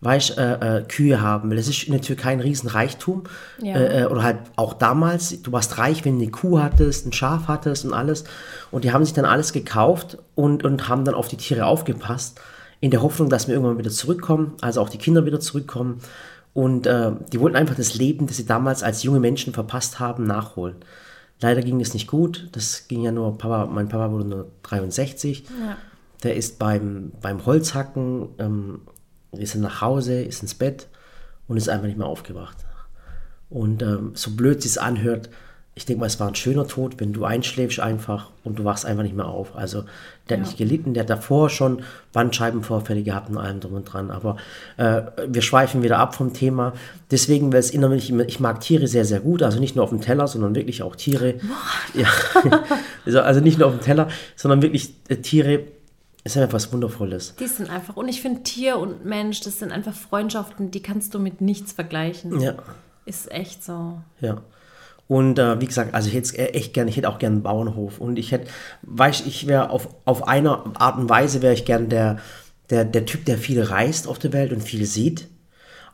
weißt, 0.00 0.38
äh, 0.38 0.78
äh, 0.78 0.82
Kühe 0.82 1.20
haben, 1.20 1.50
weil 1.50 1.56
das 1.56 1.68
ist 1.68 1.84
in 1.84 1.92
der 1.92 2.02
Türkei 2.02 2.32
ein 2.32 2.40
Riesenreichtum. 2.40 3.24
Ja. 3.62 3.76
Äh, 3.76 4.02
äh, 4.02 4.06
oder 4.06 4.22
halt 4.22 4.38
auch 4.56 4.74
damals, 4.74 5.42
du 5.42 5.52
warst 5.52 5.78
reich, 5.78 6.04
wenn 6.04 6.18
du 6.18 6.22
eine 6.22 6.30
Kuh 6.30 6.60
hattest, 6.60 7.06
ein 7.06 7.12
Schaf 7.12 7.48
hattest 7.48 7.84
und 7.84 7.94
alles. 7.94 8.24
Und 8.70 8.84
die 8.84 8.92
haben 8.92 9.04
sich 9.04 9.14
dann 9.14 9.24
alles 9.24 9.52
gekauft 9.52 10.18
und, 10.34 10.64
und 10.64 10.88
haben 10.88 11.04
dann 11.04 11.14
auf 11.14 11.28
die 11.28 11.36
Tiere 11.36 11.66
aufgepasst, 11.66 12.40
in 12.80 12.90
der 12.90 13.02
Hoffnung, 13.02 13.30
dass 13.30 13.48
wir 13.48 13.54
irgendwann 13.54 13.78
wieder 13.78 13.90
zurückkommen, 13.90 14.52
also 14.60 14.82
auch 14.82 14.90
die 14.90 14.98
Kinder 14.98 15.24
wieder 15.24 15.40
zurückkommen. 15.40 16.00
Und 16.52 16.86
äh, 16.86 17.12
die 17.32 17.40
wollten 17.40 17.56
einfach 17.56 17.74
das 17.74 17.94
Leben, 17.94 18.26
das 18.26 18.36
sie 18.36 18.46
damals 18.46 18.82
als 18.82 19.02
junge 19.02 19.20
Menschen 19.20 19.52
verpasst 19.52 19.98
haben, 19.98 20.24
nachholen. 20.24 20.76
Leider 21.40 21.60
ging 21.60 21.80
es 21.80 21.92
nicht 21.92 22.06
gut. 22.06 22.48
Das 22.52 22.88
ging 22.88 23.02
ja 23.02 23.12
nur, 23.12 23.36
Papa, 23.36 23.66
mein 23.66 23.88
Papa 23.88 24.10
wurde 24.10 24.24
nur 24.24 24.46
63. 24.62 25.44
Ja. 25.48 25.76
Der 26.22 26.36
ist 26.36 26.58
beim, 26.58 27.12
beim 27.20 27.44
Holzhacken, 27.44 28.28
ähm, 28.38 28.80
ist 29.32 29.54
er 29.54 29.60
nach 29.60 29.80
Hause, 29.80 30.22
ist 30.22 30.42
ins 30.42 30.54
Bett 30.54 30.88
und 31.48 31.56
ist 31.56 31.68
einfach 31.68 31.86
nicht 31.86 31.98
mehr 31.98 32.06
aufgewacht. 32.06 32.64
Und 33.48 33.82
ähm, 33.82 34.12
so 34.14 34.32
blöd 34.32 34.62
sie 34.62 34.68
es 34.68 34.78
anhört, 34.78 35.30
ich 35.78 35.84
denke 35.84 36.00
mal, 36.00 36.06
es 36.06 36.18
war 36.18 36.26
ein 36.26 36.34
schöner 36.34 36.66
Tod, 36.66 36.98
wenn 37.00 37.12
du 37.12 37.26
einschläfst 37.26 37.80
einfach 37.80 38.30
und 38.44 38.58
du 38.58 38.64
wachst 38.64 38.86
einfach 38.86 39.02
nicht 39.02 39.14
mehr 39.14 39.26
auf. 39.26 39.54
Also 39.54 39.84
der 40.26 40.38
hat 40.38 40.46
nicht 40.46 40.56
gelitten, 40.56 40.94
der 40.94 41.02
hat 41.02 41.10
davor 41.10 41.50
schon 41.50 41.82
Bandscheibenvorfälle 42.14 43.02
gehabt 43.02 43.28
und 43.28 43.36
allem 43.36 43.60
drum 43.60 43.74
und 43.74 43.84
dran. 43.84 44.10
Aber 44.10 44.38
äh, 44.78 45.02
wir 45.28 45.42
schweifen 45.42 45.82
wieder 45.82 45.98
ab 45.98 46.14
vom 46.14 46.32
Thema. 46.32 46.72
Deswegen, 47.10 47.52
weil 47.52 47.60
es 47.60 47.70
innerlich, 47.70 48.10
ich 48.10 48.40
mag 48.40 48.62
Tiere 48.62 48.88
sehr, 48.88 49.04
sehr 49.04 49.20
gut. 49.20 49.42
Also 49.42 49.60
nicht 49.60 49.76
nur 49.76 49.84
auf 49.84 49.90
dem 49.90 50.00
Teller, 50.00 50.26
sondern 50.28 50.54
wirklich 50.54 50.82
auch 50.82 50.96
Tiere. 50.96 51.34
Ja. 51.92 52.08
also, 53.04 53.20
also 53.20 53.40
nicht 53.40 53.58
nur 53.58 53.68
auf 53.68 53.74
dem 53.74 53.82
Teller, 53.82 54.08
sondern 54.34 54.62
wirklich 54.62 54.94
äh, 55.08 55.16
Tiere. 55.16 55.60
Ist 56.32 56.36
einfach 56.36 56.54
was 56.54 56.72
Wundervolles. 56.72 57.34
Die 57.38 57.46
sind 57.46 57.70
einfach, 57.70 57.96
und 57.96 58.08
ich 58.08 58.20
finde 58.20 58.42
Tier 58.42 58.78
und 58.78 59.04
Mensch, 59.04 59.40
das 59.40 59.58
sind 59.58 59.72
einfach 59.72 59.94
Freundschaften, 59.94 60.70
die 60.70 60.82
kannst 60.82 61.14
du 61.14 61.18
mit 61.18 61.40
nichts 61.40 61.72
vergleichen. 61.72 62.40
Ja. 62.40 62.54
Ist 63.04 63.30
echt 63.30 63.62
so. 63.62 64.00
Ja. 64.20 64.42
Und 65.08 65.38
äh, 65.38 65.60
wie 65.60 65.66
gesagt, 65.66 65.94
also 65.94 66.08
ich 66.08 66.14
hätte 66.14 66.26
es 66.26 66.54
echt 66.54 66.74
gerne, 66.74 66.90
ich 66.90 66.96
hätte 66.96 67.08
auch 67.08 67.18
gerne 67.18 67.36
einen 67.36 67.42
Bauernhof. 67.42 68.00
Und 68.00 68.18
ich 68.18 68.32
hätte, 68.32 68.50
weiß 68.82 69.24
ich 69.26 69.46
wäre 69.46 69.70
auf, 69.70 69.88
auf 70.04 70.26
eine 70.26 70.64
Art 70.76 70.98
und 70.98 71.08
Weise 71.08 71.42
wäre 71.42 71.54
ich 71.54 71.64
gern 71.64 71.88
der, 71.88 72.18
der, 72.70 72.84
der 72.84 73.06
Typ, 73.06 73.24
der 73.24 73.38
viel 73.38 73.62
reist 73.62 74.08
auf 74.08 74.18
der 74.18 74.32
Welt 74.32 74.52
und 74.52 74.62
viel 74.62 74.84
sieht. 74.84 75.28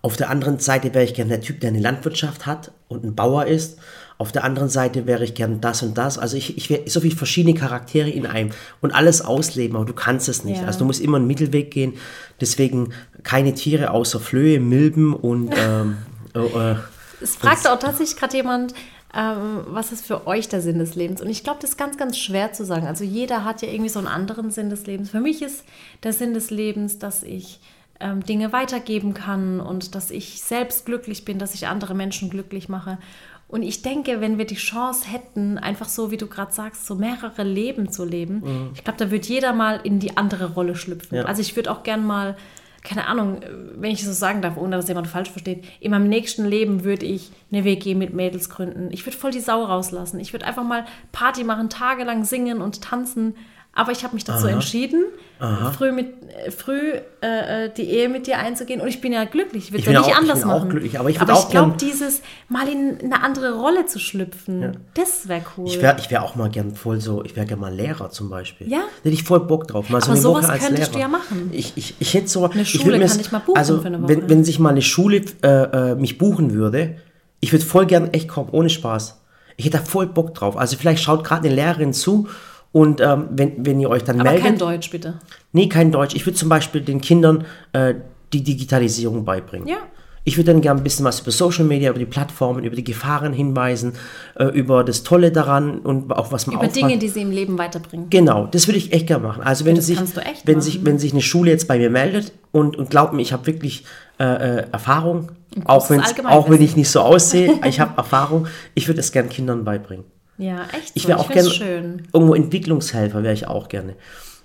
Auf 0.01 0.17
der 0.17 0.31
anderen 0.31 0.59
Seite 0.59 0.95
wäre 0.95 1.05
ich 1.05 1.15
gern 1.15 1.29
der 1.29 1.43
Typ, 1.43 1.61
der 1.61 1.69
eine 1.69 1.79
Landwirtschaft 1.79 2.47
hat 2.47 2.73
und 2.89 3.05
ein 3.05 3.15
Bauer 3.15 3.47
ist. 3.47 3.79
Auf 4.23 4.31
der 4.31 4.45
anderen 4.45 4.69
Seite 4.69 5.05
wäre 5.07 5.25
ich 5.25 5.35
gern 5.35 5.61
das 5.61 5.83
und 5.83 5.99
das. 5.99 6.17
Also 6.17 6.37
ich, 6.37 6.57
ich 6.57 6.71
wäre 6.71 6.89
so 6.89 7.01
viele 7.01 7.17
verschiedene 7.17 7.59
Charaktere 7.59 8.09
in 8.09 8.25
einem 8.25 8.51
und 8.81 8.93
alles 8.93 9.21
ausleben, 9.21 9.75
aber 9.75 9.85
du 9.85 9.95
kannst 9.95 10.29
es 10.29 10.45
nicht. 10.45 10.61
Ja. 10.61 10.67
Also 10.69 10.79
du 10.79 10.85
musst 10.85 11.01
immer 11.01 11.17
einen 11.17 11.27
Mittelweg 11.27 11.73
gehen. 11.73 11.95
Deswegen 12.41 12.93
keine 13.25 13.53
Tiere 13.55 13.91
außer 13.91 14.21
Flöhe, 14.21 14.61
Milben 14.61 15.13
und 15.13 15.53
ähm, 15.57 15.97
äh, 16.37 16.39
äh, 16.39 16.77
Es 17.21 17.35
fragt 17.35 17.67
auch 17.67 17.81
tatsächlich 17.81 18.17
gerade 18.17 18.37
jemand, 18.37 18.75
ähm, 19.13 19.65
was 19.67 19.91
ist 19.91 20.07
für 20.07 20.29
euch 20.29 20.49
der 20.49 20.61
Sinn 20.61 20.79
des 20.79 20.95
Lebens? 20.95 21.21
Und 21.21 21.29
ich 21.29 21.43
glaube, 21.43 21.59
das 21.61 21.71
ist 21.71 21.77
ganz, 21.77 21.97
ganz 21.97 22.17
schwer 22.17 22.53
zu 22.53 22.65
sagen. 22.65 22.87
Also 22.87 23.03
jeder 23.03 23.45
hat 23.45 23.61
ja 23.61 23.69
irgendwie 23.71 23.91
so 23.91 23.99
einen 23.99 24.09
anderen 24.09 24.53
Sinn 24.53 24.71
des 24.71 24.87
Lebens. 24.87 25.11
Für 25.11 25.21
mich 25.21 25.43
ist 25.43 25.65
der 26.05 26.13
Sinn 26.13 26.33
des 26.33 26.51
Lebens, 26.51 27.01
dass 27.01 27.25
ich 27.25 27.59
ähm, 28.03 28.25
Dinge 28.25 28.53
weitergeben 28.53 29.15
kann 29.15 29.61
und 29.61 29.95
dass 29.95 30.11
ich 30.11 30.43
selbst 30.43 30.87
glücklich 30.87 31.25
bin, 31.25 31.39
dass 31.39 31.55
ich 31.55 31.69
andere 31.69 31.95
Menschen 31.95 32.31
glücklich 32.31 32.69
mache. 32.69 32.99
Und 33.53 33.63
ich 33.63 33.83
denke, 33.83 34.23
wenn 34.23 34.39
wir 34.39 34.47
die 34.47 34.55
Chance 34.55 35.07
hätten, 35.07 35.59
einfach 35.59 35.87
so, 35.87 36.11
wie 36.11 36.17
du 36.17 36.27
gerade 36.27 36.53
sagst, 36.53 36.87
so 36.87 36.95
mehrere 36.95 37.43
Leben 37.43 37.91
zu 37.91 38.03
leben, 38.03 38.71
ich 38.75 38.83
glaube, 38.83 38.99
da 38.99 39.11
würde 39.11 39.29
jeder 39.29 39.53
mal 39.53 39.79
in 39.85 39.99
die 39.99 40.17
andere 40.17 40.55
Rolle 40.55 40.75
schlüpfen. 40.75 41.19
Ja. 41.19 41.25
Also 41.27 41.43
ich 41.43 41.55
würde 41.55 41.71
auch 41.71 41.83
gern 41.83 42.07
mal, 42.07 42.35
keine 42.83 43.07
Ahnung, 43.09 43.41
wenn 43.77 43.91
ich 43.91 44.07
so 44.07 44.13
sagen 44.15 44.41
darf, 44.41 44.57
ohne 44.57 44.77
dass 44.77 44.89
jemand 44.89 45.07
falsch 45.07 45.31
versteht, 45.31 45.67
in 45.81 45.91
meinem 45.91 46.09
nächsten 46.09 46.47
Leben 46.47 46.83
würde 46.83 47.05
ich 47.05 47.31
eine 47.53 47.65
WG 47.65 47.95
mit 47.95 48.15
Mädels 48.15 48.49
gründen. 48.49 48.89
Ich 48.91 49.05
würde 49.05 49.19
voll 49.19 49.33
die 49.33 49.41
Sau 49.41 49.63
rauslassen. 49.65 50.19
Ich 50.19 50.33
würde 50.33 50.47
einfach 50.47 50.65
mal 50.65 50.87
Party 51.13 51.45
machen, 51.45 51.69
tagelang 51.69 52.25
singen 52.25 52.63
und 52.63 52.81
tanzen. 52.81 53.35
Aber 53.75 53.91
ich 53.93 54.05
habe 54.05 54.15
mich 54.15 54.25
dazu 54.25 54.47
entschieden, 54.49 55.03
früh, 55.79 55.93
mit, 55.93 56.09
äh, 56.47 56.51
früh 56.51 56.93
äh, 57.23 57.65
äh, 57.67 57.71
die 57.75 57.85
Ehe 57.85 58.11
mit 58.11 58.27
dir 58.27 58.39
einzugehen. 58.39 58.83
Und 58.83 58.89
ich 58.89 59.01
bin 59.01 59.13
ja 59.15 59.25
glücklich. 59.25 59.65
Ich 59.65 59.73
würde 59.73 59.79
Ich 59.81 59.87
es 59.89 59.93
ja 59.93 60.01
bin 60.01 60.07
nicht 60.07 60.07
auch- 60.09 60.13
ich 60.23 60.29
anders 60.29 60.41
bin 60.43 60.51
auch 60.51 60.59
machen. 60.59 60.69
glücklich, 60.69 61.01
aber 61.01 61.09
ich 61.11 61.21
aber 61.23 61.33
auch 61.33 61.45
ich 61.45 61.49
glaube, 61.51 61.69
gern- 61.71 61.79
dieses 61.79 62.21
mal 62.51 62.69
in 62.69 62.99
eine 63.03 63.25
andere 63.25 63.55
Rolle 63.59 63.87
zu 63.87 63.99
schlüpfen, 63.99 64.77
das 64.95 65.27
wäre 65.29 65.41
cool. 65.57 65.67
Ich 65.69 65.81
wäre 65.81 65.97
ich 65.99 66.11
wär 66.11 66.23
auch 66.23 66.35
mal 66.37 66.51
gern 66.51 66.75
voll 66.75 67.01
so, 67.01 67.25
ich 67.25 67.35
wäre 67.35 67.47
gerne 67.47 67.63
mal 67.63 67.75
Lehrer 67.75 68.11
zum 68.11 68.29
Beispiel. 68.29 68.69
Ja. 68.69 68.81
Da 68.81 68.85
hätte 69.05 69.15
ich 69.15 69.25
voll 69.25 69.41
Bock 69.41 69.67
drauf. 69.67 69.89
Mal 69.89 70.01
so 70.03 70.07
Aber 70.09 70.13
eine 70.13 70.21
sowas 70.21 70.45
Woche 70.45 70.53
als 70.53 70.65
könntest 70.67 70.95
Lehrer. 70.95 71.09
du 71.09 71.13
ja 71.13 71.19
machen. 71.19 71.51
Ich, 71.53 71.73
ich, 71.77 71.95
ich 71.99 72.13
hätte 72.15 72.29
so. 72.29 72.45
Eine 72.49 72.63
ich 72.63 72.69
Schule 72.71 72.99
mir 72.99 73.07
kann 73.07 73.19
ich 73.21 73.33
mal 73.33 73.39
buchen 73.39 73.57
Also, 73.59 73.81
für 73.81 73.87
eine 73.87 74.07
wenn, 74.07 74.21
Woche. 74.23 74.29
wenn 74.29 74.45
sich 74.45 74.59
mal 74.59 74.69
eine 74.69 74.83
Schule 74.83 75.23
äh, 75.43 75.49
äh, 75.49 75.95
mich 75.95 76.19
buchen 76.19 76.53
würde, 76.53 76.97
ich 77.41 77.53
würde 77.53 77.65
voll 77.65 77.87
gern 77.87 78.13
echt 78.13 78.29
kommen, 78.29 78.51
ohne 78.53 78.69
Spaß. 78.69 79.19
Ich 79.57 79.65
hätte 79.65 79.79
da 79.79 79.83
voll 79.85 80.07
Bock 80.07 80.35
drauf. 80.35 80.57
Also, 80.59 80.77
vielleicht 80.77 81.03
schaut 81.03 81.25
gerade 81.25 81.47
eine 81.47 81.55
Lehrerin 81.57 81.93
zu 81.95 82.29
und 82.73 83.01
ähm, 83.01 83.29
wenn, 83.31 83.65
wenn 83.65 83.81
ihr 83.81 83.91
euch 83.91 84.03
dann 84.03 84.21
aber 84.21 84.31
meldet. 84.31 84.47
kein 84.47 84.59
Deutsch, 84.59 84.91
bitte. 84.91 85.19
Nee, 85.53 85.69
kein 85.69 85.93
Deutsch. 85.93 86.15
Ich 86.15 86.27
würde 86.27 86.39
zum 86.39 86.49
Beispiel 86.49 86.81
den 86.81 87.01
Kindern 87.01 87.45
äh, 87.73 87.95
die 88.33 88.43
Digitalisierung 88.43 89.25
beibringen. 89.25 89.69
Ja. 89.69 89.77
Ich 90.25 90.37
würde 90.37 90.53
dann 90.53 90.61
gerne 90.61 90.81
ein 90.81 90.85
bisschen 90.85 91.05
was 91.05 91.21
über 91.21 91.33
Social 91.33 91.65
Media, 91.65 91.91
über 91.91 91.99
die 91.99 92.07
Plattformen, 92.07 92.65
über 92.65 92.77
die 92.77 92.85
Gefahren 92.85 93.33
hinweisen, 93.33 93.95
äh, 94.37 94.45
über 94.45 94.85
das 94.85 95.03
Tolle 95.03 95.33
daran 95.33 95.81
und 95.81 96.13
auch 96.13 96.31
was 96.31 96.47
man 96.47 96.55
Über 96.55 96.61
aufpasst. 96.61 96.77
Dinge, 96.77 96.97
die 96.97 97.09
sie 97.09 97.23
im 97.23 97.33
Leben 97.33 97.59
weiterbringen. 97.59 98.09
Genau, 98.09 98.47
das 98.47 98.69
würde 98.69 98.79
ich 98.79 98.93
echt 98.93 99.09
gerne 99.09 99.27
machen. 99.27 99.43
Also 99.43 99.65
wenn 99.65 99.75
das 99.75 99.87
sich, 99.87 99.99
wenn 99.99 100.55
machen. 100.55 100.61
sich, 100.61 100.85
wenn 100.85 100.99
sich 100.99 101.13
eine 101.13 101.23
Schule 101.23 101.51
jetzt 101.51 101.67
bei 101.67 101.77
mir 101.77 101.91
meldet 101.91 102.33
und, 102.53 102.77
und 102.77 102.89
glaubt 102.89 103.15
mir, 103.15 103.23
ich 103.23 103.33
habe 103.33 103.47
wirklich 103.47 103.85
äh, 104.21 104.25
äh, 104.25 104.67
Erfahrung, 104.71 105.33
auch, 105.65 105.91
auch 106.25 106.49
wenn 106.49 106.63
ich 106.63 106.77
nicht 106.77 106.89
so 106.89 107.01
aussehe, 107.01 107.59
ich 107.67 107.81
habe 107.81 107.97
Erfahrung, 107.97 108.47
ich 108.75 108.87
würde 108.87 109.01
es 109.01 109.11
gerne 109.11 109.29
Kindern 109.29 109.65
beibringen. 109.65 110.05
Ja, 110.39 110.65
echt. 110.73 110.93
Ich 110.95 111.03
so. 111.03 111.09
wäre 111.09 111.19
auch 111.19 111.31
gerne 111.31 111.51
schön. 111.51 112.09
irgendwo 112.13 112.35
Entwicklungshelfer, 112.35 113.23
wäre 113.23 113.35
ich 113.35 113.47
auch 113.47 113.69
gerne. 113.69 113.95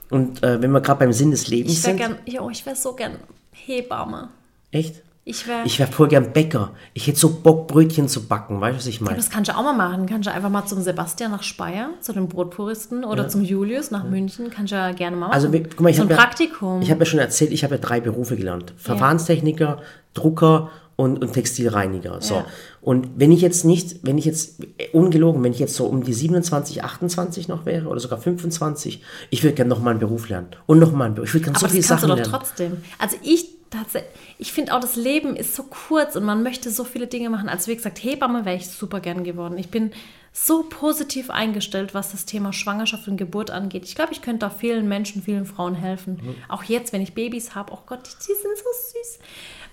Und 0.09 0.43
äh, 0.43 0.61
wenn 0.61 0.71
wir 0.71 0.81
gerade 0.81 0.99
beim 0.99 1.13
Sinn 1.13 1.31
des 1.31 1.47
Lebens 1.47 1.73
Ich 1.73 1.83
wäre 1.83 1.97
sind, 1.97 1.97
gern, 1.97 2.17
ja, 2.25 2.49
ich 2.49 2.65
wäre 2.65 2.75
so 2.75 2.93
gern 2.93 3.13
Hebamme. 3.51 4.29
echt? 4.71 5.01
Ich 5.29 5.45
wäre. 5.45 5.63
Ich 5.65 5.77
wäre 5.77 5.91
voll 5.91 6.07
gern 6.07 6.31
Bäcker. 6.31 6.71
Ich 6.93 7.05
hätte 7.05 7.19
so 7.19 7.29
Bock, 7.29 7.67
Brötchen 7.67 8.07
zu 8.07 8.27
backen, 8.27 8.61
weißt 8.61 8.75
du, 8.75 8.77
was 8.77 8.87
ich 8.87 9.01
meine? 9.01 9.17
Das 9.17 9.29
kannst 9.29 9.51
du 9.51 9.57
auch 9.57 9.63
mal 9.63 9.73
machen. 9.73 10.05
Kannst 10.05 10.25
du 10.25 10.31
einfach 10.31 10.49
mal 10.49 10.65
zum 10.65 10.81
Sebastian 10.81 11.31
nach 11.31 11.43
Speyer, 11.43 11.89
zu 11.99 12.13
den 12.13 12.29
Brotpuristen 12.29 13.03
oder 13.03 13.27
zum 13.27 13.43
Julius 13.43 13.91
nach 13.91 14.05
München. 14.05 14.49
Kannst 14.49 14.71
du 14.71 14.77
ja 14.77 14.93
gerne 14.93 15.17
mal 15.17 15.27
machen. 15.27 15.33
Also, 15.33 15.51
guck 15.51 15.81
mal, 15.81 15.89
ich 15.89 15.97
so 15.97 16.03
habe 16.03 16.13
ja, 16.13 16.17
Praktikum. 16.17 16.81
ich 16.81 16.89
habe 16.91 17.01
ja 17.01 17.05
schon 17.05 17.19
erzählt, 17.19 17.51
ich 17.51 17.65
habe 17.65 17.75
ja 17.75 17.81
drei 17.81 17.99
Berufe 17.99 18.37
gelernt. 18.37 18.73
Verfahrenstechniker, 18.77 19.81
Drucker 20.13 20.71
und, 20.97 21.21
und 21.21 21.31
Textilreiniger. 21.31 22.21
So. 22.21 22.35
Ja. 22.35 22.45
Und 22.81 23.11
wenn 23.15 23.31
ich 23.31 23.39
jetzt 23.39 23.63
nicht, 23.63 23.99
wenn 24.01 24.17
ich 24.17 24.25
jetzt, 24.25 24.57
ungelogen, 24.91 25.41
wenn 25.43 25.53
ich 25.53 25.59
jetzt 25.59 25.75
so 25.75 25.85
um 25.85 26.03
die 26.03 26.13
27, 26.13 26.83
28 26.83 27.47
noch 27.47 27.65
wäre 27.65 27.87
oder 27.87 27.99
sogar 27.99 28.19
25, 28.19 29.01
ich 29.29 29.43
würde 29.43 29.55
gerne 29.55 29.69
noch 29.69 29.79
mal 29.79 29.91
einen 29.91 29.99
Beruf 29.99 30.27
lernen. 30.27 30.47
Und 30.65 30.79
noch 30.79 30.91
mal 30.91 31.05
einen 31.05 31.15
Beruf. 31.15 31.29
Ich 31.29 31.35
würde 31.35 31.45
gerne 31.45 31.59
so 31.59 31.65
Aber 31.65 31.71
viele 31.71 31.81
das 31.83 31.89
kannst 31.89 32.03
du 32.03 32.07
Sachen 32.07 32.17
doch 32.17 32.29
lernen. 32.29 32.45
trotzdem. 32.45 32.77
Also 32.97 33.15
ich 33.23 33.47
tatsächlich, 33.69 34.11
ich 34.39 34.51
finde 34.51 34.73
auch, 34.73 34.79
das 34.79 34.95
Leben 34.95 35.35
ist 35.35 35.55
so 35.55 35.63
kurz 35.63 36.15
und 36.15 36.23
man 36.23 36.41
möchte 36.41 36.71
so 36.71 36.83
viele 36.83 37.07
Dinge 37.07 37.29
machen. 37.29 37.47
Also 37.47 37.69
wie 37.71 37.75
gesagt, 37.75 38.03
Hebamme 38.03 38.45
wäre 38.45 38.55
ich 38.55 38.67
super 38.67 38.99
gern 38.99 39.23
geworden. 39.23 39.57
Ich 39.57 39.69
bin 39.69 39.91
so 40.33 40.63
positiv 40.69 41.29
eingestellt, 41.29 41.93
was 41.93 42.11
das 42.11 42.25
Thema 42.25 42.53
Schwangerschaft 42.53 43.07
und 43.07 43.17
Geburt 43.17 43.49
angeht. 43.49 43.85
Ich 43.85 43.95
glaube, 43.95 44.13
ich 44.13 44.21
könnte 44.21 44.39
da 44.39 44.49
vielen 44.49 44.87
Menschen, 44.87 45.23
vielen 45.23 45.45
Frauen 45.45 45.73
helfen. 45.73 46.19
Auch 46.47 46.63
jetzt, 46.63 46.93
wenn 46.93 47.01
ich 47.01 47.13
Babys 47.13 47.55
habe, 47.55 47.73
oh 47.73 47.79
Gott, 47.85 48.01
die 48.21 48.33
sind 48.33 48.57
so 48.57 48.99
süß. 48.99 49.19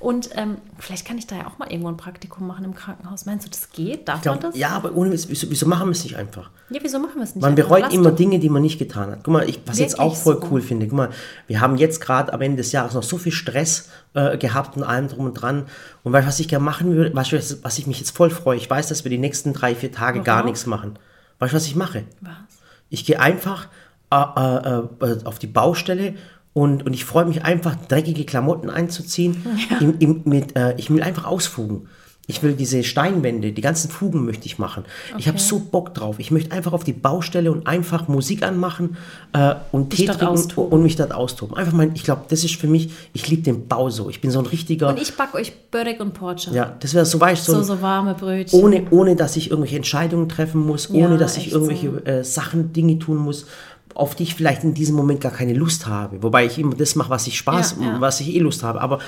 Und 0.05 0.29
ähm, 0.35 0.59
vielleicht 0.79 1.07
kann 1.07 1.17
ich 1.19 1.27
da 1.27 1.37
ja 1.37 1.47
auch 1.47 1.59
mal 1.59 1.71
irgendwo 1.71 1.89
ein 1.89 1.97
Praktikum 1.97 2.47
machen 2.47 2.65
im 2.65 2.75
Krankenhaus. 2.75 3.25
Meinst 3.27 3.47
du, 3.47 3.51
das 3.51 3.71
geht? 3.71 4.07
Darf 4.07 4.25
man 4.25 4.39
Glaub, 4.39 4.53
das? 4.53 4.57
ja, 4.61 4.69
aber 4.71 4.93
ohne 4.95 5.11
wieso, 5.13 5.51
wieso 5.51 5.67
machen 5.67 5.87
wir 5.87 5.93
es 5.93 6.05
nicht 6.05 6.17
einfach? 6.17 6.51
Ja, 6.69 6.79
wieso 6.83 6.99
machen 6.99 7.15
wir 7.17 7.23
es 7.23 7.35
nicht? 7.35 7.43
Man 7.43 7.53
einfach? 7.53 7.65
bereut 7.69 7.81
Lass 7.85 7.95
immer. 7.95 8.11
Dinge, 8.13 8.39
die 8.39 8.51
man 8.51 8.61
nicht 8.63 8.79
getan 8.79 9.11
hat. 9.13 9.21
Guck 9.25 9.33
mal, 9.33 9.49
ich, 9.49 9.61
was 9.67 9.77
ich 9.77 9.83
jetzt 9.83 9.99
auch 9.99 10.11
Wirklich 10.13 10.19
voll 10.23 10.41
so. 10.43 10.49
cool 10.51 10.61
finde, 10.61 10.87
guck 10.89 10.97
mal, 10.97 11.11
wir 11.47 11.61
haben 11.61 11.77
jetzt 11.77 12.01
gerade 12.01 12.33
am 12.33 12.41
Ende 12.43 12.59
des 12.59 12.71
Jahres 12.73 12.93
noch 12.95 13.03
so 13.03 13.17
viel 13.19 13.33
Stress 13.33 13.89
äh, 14.13 14.37
gehabt 14.37 14.77
und 14.77 14.83
allem 14.83 15.09
drum 15.09 15.25
und 15.25 15.35
dran. 15.35 15.65
Und 16.03 16.13
weißt 16.13 16.25
du, 16.25 16.29
was 16.29 16.39
ich 16.41 16.49
gerne 16.49 16.65
machen 16.65 16.95
würde, 16.95 17.15
was- 17.15 17.65
was 17.65 17.79
ich 17.79 17.87
mich 17.87 17.99
jetzt 17.99 18.15
voll 18.17 18.29
freue? 18.31 18.57
Ich 18.59 18.69
weiß, 18.69 18.89
dass 18.89 19.05
wir 19.05 19.11
die 19.11 19.19
nächsten 19.19 19.53
drei, 19.55 19.75
vier 19.75 19.91
Tage 19.91 20.21
gar 20.21 20.37
Worauf? 20.39 20.47
nichts 20.51 20.67
machen. 20.67 20.99
Weißt 21.39 21.53
du, 21.53 21.57
was 21.57 21.67
ich 21.67 21.77
mache? 21.77 22.05
Was? 22.21 22.33
Ich 22.91 23.07
gehe 23.07 23.19
einfach 23.19 23.69
äh, 24.13 24.17
äh, 24.17 24.83
äh, 25.01 25.25
auf 25.25 25.39
die 25.39 25.47
Baustelle 25.49 26.15
und, 26.55 26.87
und 26.87 26.95
ich 26.95 27.05
freue 27.05 27.27
mich 27.27 27.45
einfach, 27.45 27.77
dreckige 27.77 28.25
Klamotten 28.25 28.71
einzuziehen. 28.71 29.45
Im, 29.81 29.99
im, 29.99 30.21
mit, 30.25 30.57
äh, 30.57 30.75
ich 30.79 30.89
will 30.91 31.03
einfach 31.03 31.25
ausfugen. 31.27 31.89
Ich 32.27 32.43
will 32.43 32.55
diese 32.55 32.83
Steinwände, 32.85 33.53
die 33.53 33.61
ganzen 33.61 33.91
Fugen 33.91 34.25
möchte 34.25 34.47
ich 34.47 34.59
machen. 34.59 34.85
Ich 35.19 35.29
habe 35.29 35.37
Okay. 35.37 35.47
so 35.47 35.59
Bock 35.59 35.93
drauf. 35.93 36.19
Ich 36.19 36.31
möchte 36.31 36.53
einfach 36.53 36.73
auf 36.73 36.83
die 36.83 36.95
Baustelle 36.95 37.53
und 37.53 37.67
einfach 37.67 38.09
Musik 38.09 38.43
anmachen 38.43 38.97
äh, 39.35 39.57
und 39.73 39.91
Tee 39.91 40.07
trinken 40.07 40.25
austoben. 40.29 40.73
und 40.73 40.83
mich 40.83 40.97
dort 40.97 41.13
austoben. 41.13 41.55
Einfach 41.55 41.75
mein, 41.75 41.93
ich 41.95 42.03
glaube, 42.03 42.23
das 42.31 42.43
ist 42.43 42.55
für 42.57 42.67
mich, 42.67 42.89
ich 43.13 43.29
liebe 43.29 43.43
den 43.43 43.69
Bau 43.69 43.91
so. 43.91 44.09
Ich 44.09 44.23
bin 44.23 44.31
so 44.31 44.39
ein 44.39 44.47
richtiger, 44.47 44.89
Und 44.89 45.03
ich 45.03 45.15
backe 45.19 45.37
euch 45.37 45.53
Börek 45.71 46.01
und 46.01 46.15
Porcher. 46.15 46.53
ja, 46.53 46.75
das 46.81 46.95
wäre 46.95 47.05
so, 47.05 47.21
weißt 47.21 47.45
so, 47.45 47.57
So, 47.57 47.63
so 47.75 47.83
warme 47.83 48.15
Brötchen. 48.15 48.59
ohne, 48.59 48.85
ohne 48.91 49.17
dass 49.17 49.37
ich 49.37 49.51
irgendwelche 49.51 49.77
Entscheidungen 49.77 50.27
treffen 50.31 50.65
muss, 50.65 50.89
Ja, 50.91 51.05
ohne 51.05 51.19
dass 51.19 51.37
ich 51.37 51.53
irgendwelche 51.53 51.91
so. 51.91 51.99
äh, 52.11 52.25
Sachen, 52.25 52.73
Dinge 52.73 52.99
tun 53.01 53.19
muss, 53.19 53.45
auf 53.95 54.15
die 54.15 54.25
ich 54.25 54.35
vielleicht 54.35 54.65
in 54.65 54.75
diesem 54.75 54.97
Moment 54.97 55.21
gar 55.21 55.33
keine 55.33 55.55
Lust 55.55 55.87
habe. 55.87 56.23
Wobei 56.23 56.47
ich 56.47 56.59
immer 56.59 56.75
das 56.75 56.95
mache, 56.97 57.11
was 57.11 57.27
ich 57.27 57.37
Spaß, 57.39 57.77
Ja, 57.81 57.87
ja. 57.95 58.01
was 58.01 58.21
ich 58.21 58.35
eh 58.35 58.39
Lust 58.41 58.63
habe. 58.63 58.81
Aber 58.81 58.99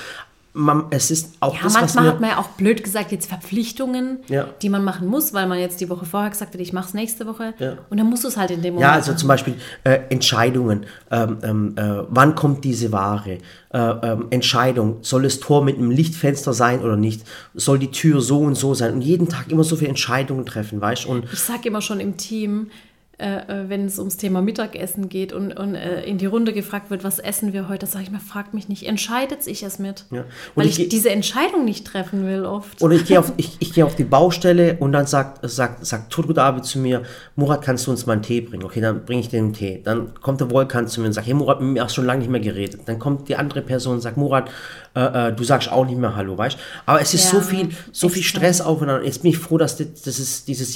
man, 0.53 0.85
es 0.89 1.11
ist 1.11 1.33
auch 1.39 1.53
Ja, 1.53 1.63
das, 1.63 1.75
was 1.75 1.81
manchmal 1.81 2.03
mir... 2.05 2.11
hat 2.13 2.19
man 2.21 2.29
ja 2.31 2.37
auch 2.39 2.47
blöd 2.57 2.83
gesagt 2.83 3.11
jetzt 3.11 3.27
Verpflichtungen, 3.29 4.19
Ja. 4.27 4.47
die 4.61 4.69
man 4.69 4.83
machen 4.83 5.07
muss, 5.07 5.31
weil 5.33 5.45
man 5.45 5.59
jetzt 5.59 5.79
die 5.81 5.87
Woche 5.89 6.05
vorher 6.05 6.31
gesagt 6.31 6.53
hat, 6.55 6.59
ich 6.61 6.73
mache 6.73 6.87
es 6.87 6.93
nächste 6.95 7.27
Woche. 7.27 7.53
Ja. 7.59 7.77
Und 7.91 7.97
dann 7.99 8.09
musst 8.09 8.23
du 8.23 8.27
es 8.27 8.37
halt 8.37 8.49
in 8.49 8.63
dem 8.63 8.73
Moment 8.73 8.89
Ja, 8.89 8.93
also 8.95 9.11
machen. 9.11 9.19
zum 9.19 9.27
Beispiel 9.27 9.53
äh, 9.83 9.99
Entscheidungen. 10.09 10.87
Ähm, 11.11 11.37
ähm, 11.43 11.73
äh, 11.77 12.03
wann 12.09 12.33
kommt 12.33 12.63
diese 12.63 12.91
Ware? 12.91 13.37
Äh, 13.71 13.77
ähm, 13.79 14.27
Entscheidung. 14.31 14.97
Soll 15.01 15.23
das 15.23 15.39
Tor 15.39 15.63
mit 15.63 15.77
einem 15.77 15.91
Lichtfenster 15.91 16.53
sein 16.53 16.81
oder 16.81 16.95
nicht? 16.97 17.21
Soll 17.53 17.77
die 17.77 17.91
Tür 17.91 18.19
so 18.21 18.39
und 18.39 18.55
so 18.55 18.73
sein? 18.73 18.93
Und 18.93 19.01
jeden 19.01 19.29
Tag 19.29 19.51
immer 19.51 19.63
so 19.63 19.75
viele 19.75 19.89
Entscheidungen 19.89 20.45
treffen, 20.47 20.81
weißt 20.81 21.05
du? 21.05 21.09
Und 21.09 21.25
Ich 21.31 21.39
sage 21.39 21.67
immer 21.67 21.81
schon 21.81 21.99
im 21.99 22.17
Team, 22.17 22.71
äh, 23.19 23.37
äh, 23.63 23.69
wenn 23.69 23.85
es 23.85 23.97
ums 23.97 24.17
Thema 24.17 24.41
Mittagessen 24.43 25.09
geht 25.09 25.33
und, 25.33 25.51
und 25.51 25.73
äh, 25.73 26.03
in 26.03 26.17
die 26.19 26.27
Runde 26.27 26.53
gefragt 26.53 26.91
wird, 26.91 27.03
was 27.03 27.17
essen 27.17 27.51
wir 27.51 27.67
heute, 27.67 27.87
sage 27.87 28.03
ich 28.03 28.11
mir, 28.11 28.19
fragt 28.19 28.53
mich 28.53 28.69
nicht, 28.69 28.83
entscheidet 28.85 29.41
sich 29.43 29.63
es 29.63 29.79
mit. 29.79 30.05
Ja. 30.11 30.23
Weil 30.53 30.67
ich 30.67 30.73
ich, 30.73 30.77
geh- 30.85 30.89
diese 30.89 31.09
Entscheidung 31.09 31.65
nicht 31.65 31.87
treffen 31.87 32.27
will 32.27 32.45
oft. 32.45 32.79
Oder 32.81 32.93
ich 32.95 33.05
gehe 33.05 33.19
auf, 33.19 33.33
ich, 33.37 33.57
ich 33.59 33.73
gehe 33.73 33.83
auf 33.85 33.95
die 33.95 34.03
Baustelle 34.03 34.77
und 34.79 34.91
dann 34.91 35.07
sagt, 35.07 35.39
sagt, 35.49 35.83
sagt 35.83 36.11
Turgut 36.13 36.37
Abi 36.37 36.61
zu 36.61 36.77
mir, 36.77 37.01
Murat, 37.35 37.63
kannst 37.63 37.87
du 37.87 37.91
uns 37.91 38.05
mal 38.05 38.13
einen 38.13 38.21
Tee 38.21 38.41
bringen? 38.41 38.63
Okay, 38.63 38.81
dann 38.81 39.03
bringe 39.03 39.21
ich 39.21 39.29
den 39.29 39.51
Tee. 39.51 39.81
Dann 39.83 40.13
kommt 40.21 40.39
der 40.41 40.51
Volkan 40.51 40.87
zu 40.87 41.01
mir 41.01 41.07
und 41.07 41.13
sagt, 41.13 41.25
hey 41.25 41.33
Murat, 41.33 41.59
mit 41.59 41.71
mir 41.71 41.83
hast 41.83 41.95
schon 41.95 42.05
lange 42.05 42.19
nicht 42.19 42.29
mehr 42.29 42.39
geredet. 42.41 42.81
Dann 42.85 42.99
kommt 42.99 43.27
die 43.29 43.35
andere 43.35 43.63
Person 43.63 43.95
und 43.95 44.01
sagt, 44.01 44.17
Murat, 44.17 44.49
äh, 44.95 45.29
äh, 45.29 45.33
du 45.33 45.43
sagst 45.43 45.71
auch 45.71 45.85
nicht 45.87 45.97
mehr 45.97 46.15
Hallo, 46.15 46.37
weißt 46.37 46.57
Aber 46.85 47.01
es 47.01 47.13
ist 47.15 47.25
Ja, 47.33 47.39
so 47.39 47.41
viel, 47.41 47.69
so 47.91 48.09
viel. 48.09 48.21
Stress 48.23 48.61
aufeinander. 48.61 49.03
Jetzt 49.05 49.23
bin 49.23 49.31
ich 49.31 49.37
froh, 49.39 49.57
dass 49.57 49.77
das, 49.77 49.87
das 50.03 50.19
ist, 50.19 50.47
dieses 50.47 50.75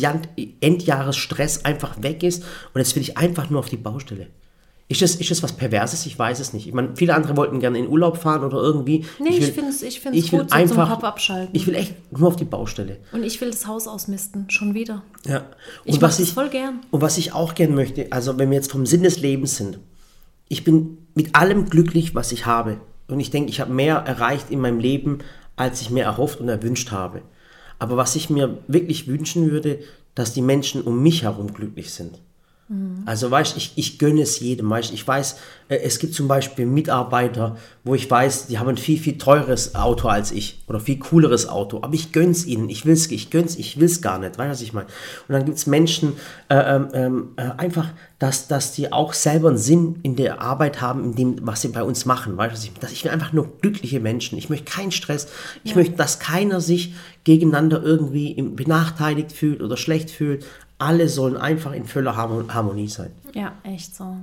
Endjahresstress 0.59 1.65
einfach 1.65 2.01
weg 2.01 2.23
ist 2.23 2.30
und 2.39 2.79
jetzt 2.79 2.95
will 2.95 3.01
ich 3.03 3.17
einfach 3.17 3.49
nur 3.49 3.59
auf 3.59 3.69
die 3.69 3.77
Baustelle. 3.77 4.27
Ist 4.87 5.01
das, 5.01 5.15
ist 5.15 5.31
das 5.31 5.41
was 5.41 5.53
Perverses? 5.53 6.05
Ich 6.05 6.19
weiß 6.19 6.41
es 6.41 6.51
nicht. 6.51 6.67
Ich 6.67 6.73
meine, 6.73 6.89
viele 6.97 7.15
andere 7.15 7.37
wollten 7.37 7.61
gerne 7.61 7.79
in 7.79 7.87
Urlaub 7.87 8.17
fahren 8.17 8.43
oder 8.43 8.57
irgendwie. 8.57 9.05
Nee, 9.19 9.29
ich 9.29 9.39
will- 9.41 9.53
find's- 9.53 9.81
ich 9.83 10.01
find's 10.01 10.17
ich 10.17 10.31
will 10.33 10.39
gut, 10.41 10.49
so 10.49 10.55
zum 10.55 10.61
einfach, 10.61 10.89
Kopf 10.89 11.03
abschalten. 11.05 11.49
Ich 11.55 11.65
will 11.65 11.75
echt 11.75 11.95
nur 12.11 12.27
auf 12.27 12.35
die 12.35 12.43
Baustelle. 12.43 12.97
Und 13.13 13.23
ich 13.23 13.39
will 13.39 13.51
das 13.51 13.67
Haus 13.67 13.87
ausmisten, 13.87 14.49
schon 14.49 14.73
wieder. 14.73 15.01
Ja. 15.25 15.45
Ich 15.85 15.93
Und 15.93 16.01
mach 16.01 16.09
was 16.09 16.19
ich 16.19 16.33
voll 16.33 16.49
gern. 16.49 16.81
Und 16.91 17.01
was 17.01 17.17
ich 17.17 17.31
auch 17.31 17.55
gern 17.55 17.73
möchte, 17.73 18.07
also 18.11 18.37
wenn 18.37 18.49
wir 18.49 18.57
jetzt 18.57 18.71
vom 18.71 18.85
Sinn 18.85 19.03
des 19.03 19.19
Lebens 19.21 19.55
sind, 19.55 19.79
ich 20.49 20.65
bin 20.65 20.97
mit 21.15 21.35
allem 21.35 21.69
glücklich, 21.69 22.13
was 22.13 22.33
ich 22.33 22.45
habe. 22.45 22.81
Und 23.07 23.21
ich 23.21 23.31
denke, 23.31 23.49
ich 23.49 23.61
habe 23.61 23.71
mehr 23.71 23.95
erreicht 23.95 24.49
in 24.49 24.59
meinem 24.59 24.79
Leben, 24.79 25.19
als 25.55 25.79
ich 25.79 25.89
mir 25.89 26.03
erhofft 26.03 26.41
und 26.41 26.49
erwünscht 26.49 26.91
habe. 26.91 27.21
Aber 27.79 27.95
was 27.95 28.17
ich 28.17 28.29
mir 28.29 28.57
wirklich 28.67 29.07
wünschen 29.07 29.51
würde, 29.51 29.79
dass 30.15 30.33
die 30.33 30.41
Menschen 30.41 30.81
um 30.81 31.01
mich 31.01 31.23
herum 31.23 31.53
glücklich 31.53 31.93
sind. 31.93 32.19
Also 33.05 33.29
weißt 33.29 33.57
ich, 33.57 33.73
ich 33.75 33.99
gönne 33.99 34.21
es 34.21 34.39
jedem. 34.39 34.69
Weißt, 34.69 34.93
ich 34.93 35.05
weiß, 35.05 35.37
äh, 35.67 35.77
es 35.77 35.99
gibt 35.99 36.13
zum 36.13 36.27
Beispiel 36.27 36.65
Mitarbeiter, 36.65 37.57
wo 37.83 37.95
ich 37.95 38.09
weiß, 38.09 38.47
die 38.47 38.59
haben 38.59 38.69
ein 38.69 38.77
viel, 38.77 38.99
viel 38.99 39.17
teures 39.17 39.75
Auto 39.75 40.07
als 40.07 40.31
ich 40.31 40.63
oder 40.67 40.79
viel 40.79 40.99
cooleres 40.99 41.49
Auto, 41.49 41.79
aber 41.81 41.93
ich 41.93 42.11
gönn's 42.11 42.45
ihnen, 42.45 42.69
ich 42.69 42.85
will's, 42.85 43.09
ich 43.09 43.29
gönn's, 43.29 43.55
ich 43.55 43.79
will's 43.79 44.01
gar 44.01 44.19
nicht, 44.19 44.37
weißt 44.37 44.47
du, 44.47 44.51
was 44.51 44.61
ich 44.61 44.73
meine? 44.73 44.87
Und 45.27 45.33
dann 45.33 45.45
gibt's 45.45 45.65
Menschen, 45.65 46.13
äh, 46.49 46.55
ähm, 46.55 46.87
ähm, 46.93 47.27
äh, 47.37 47.49
einfach, 47.57 47.89
dass, 48.19 48.47
dass 48.47 48.73
die 48.73 48.93
auch 48.93 49.13
selber 49.13 49.49
einen 49.49 49.57
Sinn 49.57 49.99
in 50.03 50.15
der 50.15 50.41
Arbeit 50.41 50.79
haben, 50.79 51.03
in 51.03 51.15
dem, 51.15 51.35
was 51.41 51.61
sie 51.61 51.69
bei 51.69 51.83
uns 51.83 52.05
machen, 52.05 52.37
weißt 52.37 52.51
du, 52.51 52.57
was 52.57 52.63
ich, 52.65 52.73
dass 52.73 52.91
ich 52.91 53.03
will 53.03 53.11
einfach 53.11 53.33
nur 53.33 53.57
glückliche 53.61 53.99
Menschen, 53.99 54.37
ich 54.37 54.49
möchte 54.49 54.71
keinen 54.71 54.91
Stress, 54.91 55.27
ich 55.63 55.75
möchte, 55.75 55.95
dass 55.95 56.19
keiner 56.19 56.61
sich 56.61 56.93
gegeneinander 57.23 57.81
irgendwie 57.83 58.39
benachteiligt 58.41 59.31
fühlt 59.31 59.61
oder 59.61 59.77
schlecht 59.77 60.09
fühlt, 60.11 60.45
alle 60.81 61.07
sollen 61.07 61.37
einfach 61.37 61.73
in 61.73 61.85
voller 61.85 62.15
Harmo- 62.17 62.51
Harmonie 62.53 62.87
sein. 62.87 63.11
Ja, 63.33 63.53
echt 63.63 63.95
so. 63.95 64.17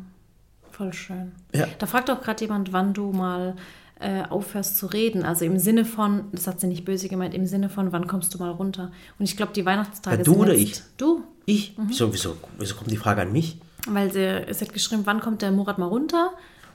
Voll 0.71 0.93
schön. 0.93 1.33
Ja. 1.55 1.67
Da 1.79 1.87
fragt 1.87 2.11
auch 2.11 2.21
gerade 2.21 2.43
jemand, 2.45 2.73
wann 2.73 2.95
du 2.95 3.11
mal 3.13 3.57
äh, 4.01 4.23
aufhörst 4.29 4.77
zu 4.77 4.87
reden. 4.87 5.25
Also 5.25 5.45
im 5.45 5.59
Sinne 5.59 5.85
von, 5.85 6.25
das 6.33 6.47
hat 6.47 6.61
sie 6.61 6.69
nicht 6.69 6.85
böse 6.85 7.09
gemeint, 7.09 7.35
im 7.35 7.47
Sinne 7.47 7.69
von, 7.69 7.91
wann 7.93 8.07
kommst 8.07 8.33
du 8.35 8.39
mal 8.39 8.51
runter? 8.51 8.93
Und 9.19 9.25
ich 9.25 9.37
glaube, 9.37 9.53
die 9.55 9.67
Weihnachtstage 9.67 10.19
Ja, 10.19 10.23
du 10.23 10.35
oder 10.37 10.55
jetzt, 10.55 10.61
ich? 10.79 10.83
Du. 10.97 11.25
Ich? 11.47 11.77
Mhm. 11.77 11.85
Wieso, 11.89 12.13
wieso, 12.13 12.37
wieso 12.59 12.77
kommt 12.77 12.91
die 12.93 12.97
Frage 12.97 13.23
an 13.23 13.33
mich? 13.33 13.59
Weil 13.89 14.13
sie, 14.13 14.53
sie 14.55 14.65
hat 14.65 14.73
geschrieben, 14.73 15.03
wann 15.05 15.21
kommt 15.21 15.43
der 15.43 15.51
Murat 15.51 15.79
mal 15.79 15.87
runter? 15.87 16.31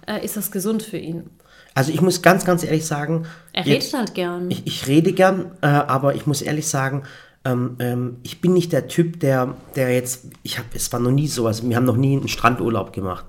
Äh, 0.05 0.25
ist 0.25 0.35
das 0.35 0.51
gesund 0.51 0.83
für 0.83 0.97
ihn? 0.97 1.29
Also 1.75 1.91
ich 1.93 2.01
muss 2.01 2.21
ganz, 2.21 2.43
ganz 2.45 2.63
ehrlich 2.63 2.85
sagen, 2.85 3.25
Er 3.53 3.65
jetzt- 3.65 3.85
redet 3.85 3.99
halt 3.99 4.13
gern. 4.15 4.51
ich, 4.51 4.67
ich 4.67 4.87
rede 4.87 5.13
gern, 5.13 5.51
äh, 5.61 5.67
aber 5.67 6.15
ich 6.15 6.27
muss 6.27 6.41
ehrlich 6.41 6.67
sagen, 6.67 7.03
ähm, 7.45 7.75
ähm, 7.79 8.17
ich 8.23 8.41
bin 8.41 8.53
nicht 8.53 8.71
der 8.71 8.87
Typ, 8.87 9.19
der, 9.19 9.55
der 9.75 9.93
jetzt, 9.93 10.25
ich 10.43 10.57
habe, 10.57 10.67
es 10.73 10.91
war 10.93 10.99
noch 10.99 11.11
nie 11.11 11.27
so, 11.27 11.47
also 11.47 11.67
wir 11.67 11.75
haben 11.75 11.85
noch 11.85 11.97
nie 11.97 12.17
einen 12.17 12.27
Strandurlaub 12.27 12.93
gemacht. 12.93 13.25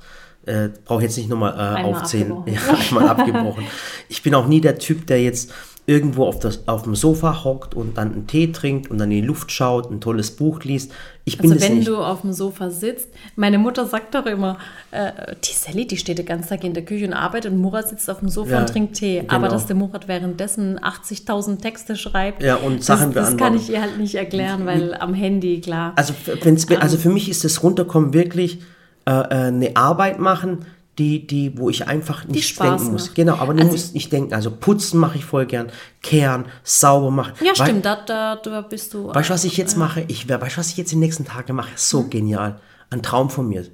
Äh, 0.47 0.69
Brauche 0.85 1.03
jetzt 1.03 1.17
nicht 1.17 1.29
nochmal 1.29 1.55
äh, 1.55 1.77
Einmal 1.79 1.95
aufzählen. 1.95 2.33
abgebrochen. 2.33 2.55
Ja, 2.55 2.87
einmal 2.89 3.09
abgebrochen. 3.09 3.65
Ich 4.09 4.23
bin 4.23 4.35
auch 4.35 4.47
nie 4.47 4.61
der 4.61 4.79
Typ, 4.79 5.07
der 5.07 5.23
jetzt 5.23 5.51
irgendwo 5.87 6.25
auf, 6.25 6.39
das, 6.39 6.67
auf 6.67 6.85
dem 6.85 6.95
Sofa 6.95 7.45
hockt 7.45 7.75
und 7.75 7.99
dann 7.99 8.13
einen 8.13 8.27
Tee 8.27 8.51
trinkt 8.53 8.91
und 8.91 8.97
dann 8.99 9.11
in 9.11 9.21
die 9.21 9.27
Luft 9.27 9.53
schaut, 9.53 9.91
ein 9.91 10.01
tolles 10.01 10.31
Buch 10.31 10.63
liest. 10.65 10.91
Ich 11.27 11.37
bin 11.37 11.53
Also 11.53 11.63
wenn 11.63 11.77
nicht. 11.77 11.89
du 11.89 11.99
auf 11.99 12.23
dem 12.23 12.33
Sofa 12.33 12.71
sitzt, 12.71 13.09
meine 13.37 13.59
Mutter 13.59 13.85
sagt 13.87 14.15
doch 14.15 14.25
immer, 14.25 14.57
äh, 14.93 15.13
die 15.45 15.53
Sally, 15.53 15.87
die 15.87 15.99
steht 15.99 16.17
den 16.19 16.25
ganzen 16.25 16.49
Tag 16.49 16.65
in 16.65 16.73
der 16.73 16.87
Küche 16.87 17.07
und 17.07 17.13
arbeitet 17.13 17.53
und 17.53 17.59
Murat 17.59 17.89
sitzt 17.89 18.09
auf 18.09 18.21
dem 18.21 18.31
Sofa 18.31 18.53
Ja, 18.53 18.61
und 18.61 18.69
trinkt 18.71 18.95
Tee. 18.97 19.25
Aber 19.29 19.43
genau. 19.43 19.51
dass 19.53 19.67
der 19.67 19.77
Murat 19.77 20.09
währenddessen 20.09 20.79
80.000 20.79 21.61
Texte 21.61 21.97
schreibt, 21.97 22.43
Ja, 22.43 22.57
und 22.57 22.83
Sachen 22.83 23.13
das, 23.13 23.31
das 23.31 23.37
kann 23.37 23.55
ich 23.55 23.69
ihr 23.69 23.83
halt 23.83 23.99
nicht 23.99 24.15
erklären, 24.15 24.65
weil 24.65 24.95
am 24.95 25.13
Handy, 25.13 25.61
klar. 25.61 25.93
Also, 25.97 26.15
wenn's, 26.43 26.67
also 26.71 26.97
für 26.97 27.11
mich 27.11 27.29
ist 27.29 27.45
das 27.45 27.63
Runterkommen 27.63 28.15
wirklich 28.15 28.61
äh, 29.07 29.11
äh, 29.11 29.35
eine 29.49 29.77
Arbeit 29.77 30.19
machen, 30.19 30.61
die, 30.99 31.27
die, 31.27 31.59
wo 31.59 31.71
ich 31.71 31.87
einfach 31.89 32.25
nicht 32.27 32.49
Spaß 32.49 32.79
denken 32.81 32.93
muss. 32.93 33.07
macht. 33.09 33.15
Genau, 33.17 33.35
aber 33.37 33.55
du 33.55 33.61
Also- 33.61 33.73
musst 33.73 33.95
nicht 33.95 34.13
denken. 34.13 34.33
Also 34.35 34.51
putzen 34.51 34.99
mache 35.01 35.19
ich 35.19 35.25
voll 35.25 35.47
gern, 35.47 35.69
kehren, 36.03 36.45
sauber 36.63 37.11
machen. 37.11 37.33
ja, 37.41 37.53
Wei- 37.59 37.65
stimmt, 37.67 37.85
da, 37.85 37.97
da, 37.97 38.37
da 38.37 38.61
bist 38.61 38.95
du. 38.95 39.09
Weißt 39.13 39.29
du, 39.31 39.35
was 39.35 39.45
ich 39.45 39.57
jetzt 39.57 39.77
mache? 39.77 40.05
Ich, 40.09 40.29
we- 40.29 40.41
weißt 40.41 40.57
du, 40.57 40.61
was 40.61 40.71
ich 40.71 40.77
jetzt 40.77 40.93
die 40.93 40.97
nächsten 40.97 41.25
Tage 41.25 41.53
mache? 41.53 41.71
So 41.77 42.03
Hm? 42.03 42.11
genial. 42.11 42.61
Ein 42.91 43.03
Traum 43.03 43.29
von 43.31 43.49
mir. 43.49 43.67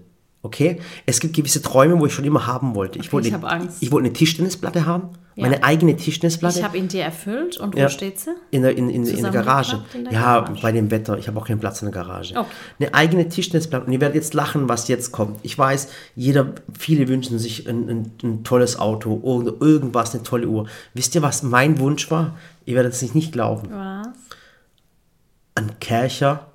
Okay? 0.42 0.80
Es 1.04 1.20
gibt 1.20 1.36
gewisse 1.36 1.60
Träume, 1.60 1.98
wo 1.98 2.06
ich 2.06 2.14
schon 2.14 2.24
immer 2.24 2.46
haben 2.46 2.74
wollte. 2.74 2.98
Ich 2.98 3.12
wollte 3.12 3.28
ich 3.28 3.34
eine-. 3.34 3.68
Ich 3.80 3.92
wollte 3.92 4.06
eine 4.06 4.14
Tischtennisplatte 4.14 4.86
haben. 4.86 5.10
Ja. 5.36 5.44
Meine 5.44 5.62
eigene 5.62 5.96
Tischtennisplatte. 5.96 6.58
ich 6.58 6.64
habe 6.64 6.76
ihn 6.76 6.88
dir 6.88 7.04
erfüllt 7.04 7.56
und 7.56 7.76
Ja. 7.76 7.84
wo 7.84 7.88
steht 7.88 8.18
sie? 8.18 8.30
In 8.50 8.62
der, 8.62 8.76
in, 8.76 8.90
in, 8.90 9.06
in 9.06 9.22
der 9.22 9.30
Garage. 9.30 9.82
In 9.94 10.04
der 10.04 10.12
ja, 10.12 10.40
Garage. 10.40 10.60
bei 10.60 10.72
dem 10.72 10.90
Wetter. 10.90 11.18
Ich 11.18 11.28
habe 11.28 11.38
auch 11.38 11.46
keinen 11.46 11.60
Platz 11.60 11.80
in 11.82 11.86
der 11.90 11.94
Garage. 11.94 12.34
Okay. 12.36 12.48
Eine 12.80 12.94
eigene 12.94 13.28
Tischtennisplatte. 13.28 13.86
Und 13.86 13.92
ihr 13.92 14.00
werdet 14.00 14.16
jetzt 14.16 14.34
lachen, 14.34 14.68
was 14.68 14.88
jetzt 14.88 15.12
kommt. 15.12 15.38
Ich 15.42 15.56
weiß, 15.56 15.88
jeder, 16.16 16.52
viele 16.76 17.06
wünschen 17.08 17.38
sich 17.38 17.68
ein, 17.68 17.88
ein, 17.88 18.12
ein 18.22 18.44
tolles 18.44 18.78
Auto 18.78 19.20
oder 19.22 19.52
irgendwas, 19.60 20.14
eine 20.14 20.24
tolle 20.24 20.48
Uhr. 20.48 20.66
Wisst 20.94 21.14
ihr, 21.14 21.22
was 21.22 21.42
mein 21.44 21.78
Wunsch 21.78 22.10
war? 22.10 22.36
Ihr 22.66 22.74
werdet 22.74 22.92
es 22.92 23.14
nicht 23.14 23.32
glauben. 23.32 23.68
Was? 23.70 24.08
Ein 25.54 25.78
Kercher, 25.80 26.48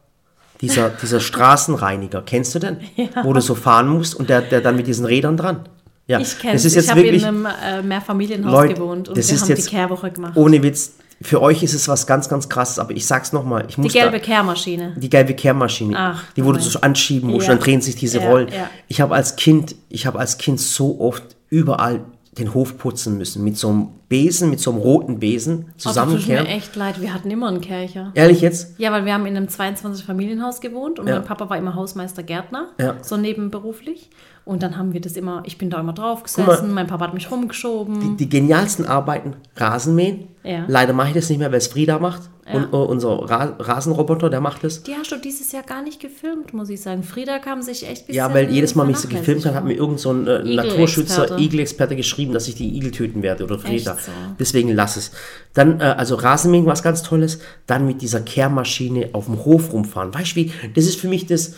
dieser, 0.62 0.90
dieser 0.90 1.22
Straßenreiniger. 1.22 2.24
Kennst 2.24 2.56
du 2.56 2.60
den? 2.60 2.78
Wo 3.24 3.34
du 3.34 3.42
so 3.42 3.56
fahren 3.56 3.88
musst 3.88 4.16
und 4.16 4.30
der, 4.30 4.42
der 4.42 4.62
dann 4.62 4.76
mit 4.76 4.88
diesen 4.88 5.06
Rädern 5.06 5.38
dran. 5.38 5.70
Ja, 6.08 6.20
Ich 6.20 6.38
kenne 6.38 6.54
das 6.54 6.66
es. 6.66 6.76
Ich 6.76 6.90
habe 6.90 7.02
in 7.02 7.24
einem 7.24 7.46
äh, 7.46 7.82
Mehrfamilienhaus 7.82 8.52
Leute, 8.52 8.74
gewohnt 8.76 9.10
und 9.10 9.16
wir 9.18 9.24
haben 9.24 9.48
jetzt 9.50 9.66
die 9.66 9.70
Kehrwoche 9.72 10.12
gemacht. 10.12 10.38
ohne 10.38 10.62
Witz, 10.62 10.94
für 11.22 11.42
euch 11.42 11.64
ist 11.64 11.74
es 11.74 11.88
was 11.88 12.06
ganz, 12.06 12.28
ganz 12.30 12.48
krasses, 12.50 12.78
aber 12.78 12.92
ich 12.92 13.06
sag's 13.08 13.32
nochmal, 13.34 13.66
ich 13.70 13.76
Die 13.76 13.88
gelbe 13.88 14.20
da, 14.20 14.24
Kehrmaschine. 14.24 14.94
die 14.98 15.10
gelbe 15.10 15.34
Kehrmaschine, 15.34 15.96
Ach, 15.98 16.24
die 16.36 16.42
nein. 16.42 16.60
so 16.60 16.82
anschieben 16.82 17.32
musst, 17.32 17.48
Ja. 17.48 17.54
dann 17.54 17.64
drehen 17.64 17.82
sich 17.82 17.96
diese 17.96 18.20
Ja, 18.20 18.28
Rollen. 18.30 18.50
ja. 18.50 18.70
Ich 18.88 19.02
habe 19.02 19.16
als 19.16 19.36
Kind, 19.36 19.76
ich 19.90 20.06
habe 20.06 20.20
als 20.20 20.38
Kind 20.38 20.60
so 20.60 21.00
oft 21.00 21.24
überall 21.50 22.02
den 22.38 22.54
Hof 22.54 22.78
putzen 22.78 23.18
müssen 23.18 23.44
mit 23.46 23.58
so 23.58 23.70
einem 23.70 23.88
Besen, 24.08 24.50
mit 24.50 24.60
so 24.60 24.72
einem 24.72 24.80
roten 24.82 25.20
Besen 25.20 25.54
Oh, 25.58 25.64
das 25.66 25.72
tut 25.74 25.82
zusammenkehren. 25.94 26.44
mir 26.46 26.50
echt 26.54 26.76
leid. 26.76 27.02
Wir 27.02 27.14
hatten 27.14 27.30
immer 27.32 27.48
einen 27.48 27.62
Kercher. 27.62 28.12
Ehrlich 28.14 28.42
jetzt? 28.42 28.78
Ja, 28.80 28.92
weil 28.92 29.06
wir 29.06 29.14
haben 29.14 29.26
in 29.26 29.36
einem 29.36 29.48
22-Familienhaus 29.48 30.62
gewohnt 30.62 31.00
und 31.00 31.08
Ja. 31.08 31.16
mein 31.16 31.24
Papa 31.26 31.50
war 31.50 31.58
immer 31.58 31.76
Hausmeister 31.76 32.24
Gärtner, 32.24 32.68
Ja. 32.80 32.96
so 33.02 33.18
nebenberuflich. 33.18 34.10
Und 34.46 34.62
dann 34.62 34.78
haben 34.78 34.94
wir 34.94 35.02
das 35.02 35.14
immer, 35.14 35.42
ich 35.46 35.58
bin 35.58 35.72
da 35.72 35.80
immer 35.80 35.94
drauf 35.94 36.22
gesessen, 36.22 36.72
mein 36.72 36.86
Papa 36.86 37.06
hat 37.06 37.14
mich 37.16 37.32
rumgeschoben. 37.32 38.16
Die 38.18 38.30
genialsten 38.30 38.86
Arbeiten, 38.86 39.34
Rasenmähen. 39.56 40.28
Ja. 40.44 40.66
Leider 40.68 40.94
mache 40.94 41.08
ich 41.08 41.14
das 41.16 41.30
nicht 41.30 41.40
mehr, 41.40 41.50
weil 41.50 41.58
es 41.58 41.66
Frieda 41.68 41.98
macht. 41.98 42.22
Und 42.54 42.66
äh, 42.72 42.76
unser 42.76 43.10
Ra 43.28 43.56
Rasenroboter, 43.58 44.30
der 44.30 44.40
macht 44.40 44.64
das. 44.64 44.84
Die 44.84 44.94
hast 44.94 45.12
du 45.12 45.16
dieses 45.16 45.52
Jahr 45.52 45.64
gar 45.64 45.82
nicht 45.82 46.00
gefilmt, 46.00 46.54
muss 46.54 46.70
ich 46.70 46.80
sagen. 46.80 47.02
Frieda 47.02 47.40
kam 47.40 47.64
sich 47.64 47.88
echt 47.90 48.06
bisschen 48.06 48.18
Ja, 48.18 48.32
weil 48.32 48.52
jedes 48.52 48.76
Mal, 48.76 48.84
wenn 48.84 48.92
ich 48.92 48.98
sie 49.00 49.08
gefilmt 49.08 49.48
habe, 49.48 49.56
hat 49.56 49.66
mir 49.66 49.74
irgend 49.74 50.00
so 50.00 50.12
ein 50.12 50.28
äh. 50.28 50.44
Naturschützer, 50.44 51.40
Igelexperte 51.40 51.96
geschrieben, 51.96 52.34
dass 52.34 52.48
ich 52.48 52.54
die 52.54 52.78
Igel 52.78 52.92
töten 52.92 53.24
werde 53.24 53.46
oder 53.46 53.58
Frieda. 53.58 53.95
So? 53.98 54.12
Deswegen 54.40 54.70
lass 54.74 54.98
es. 54.98 55.12
Dann, 55.54 55.80
äh, 55.80 55.84
also 55.84 56.16
Rasenmähen, 56.16 56.66
was 56.66 56.84
ganz 56.84 57.04
Tolles. 57.04 57.40
Dann 57.68 57.86
mit 57.86 58.02
dieser 58.02 58.22
Kehrmaschine 58.22 59.10
auf 59.14 59.26
dem 59.26 59.44
Hof 59.46 59.74
rumfahren. 59.74 60.14
Weißt 60.14 60.32
du, 60.32 60.36
wie, 60.38 60.52
das 60.74 60.86
ist 60.86 61.00
für 61.00 61.08
mich 61.08 61.26
das, 61.26 61.54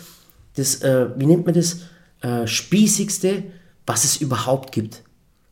das 0.56 0.82
äh, 0.82 1.08
wie 1.16 1.26
nennt 1.26 1.46
man 1.46 1.54
das, 1.54 1.80
äh, 2.20 2.46
spießigste, 2.46 3.44
was 3.86 4.04
es 4.04 4.16
überhaupt 4.20 4.72
gibt. 4.72 5.02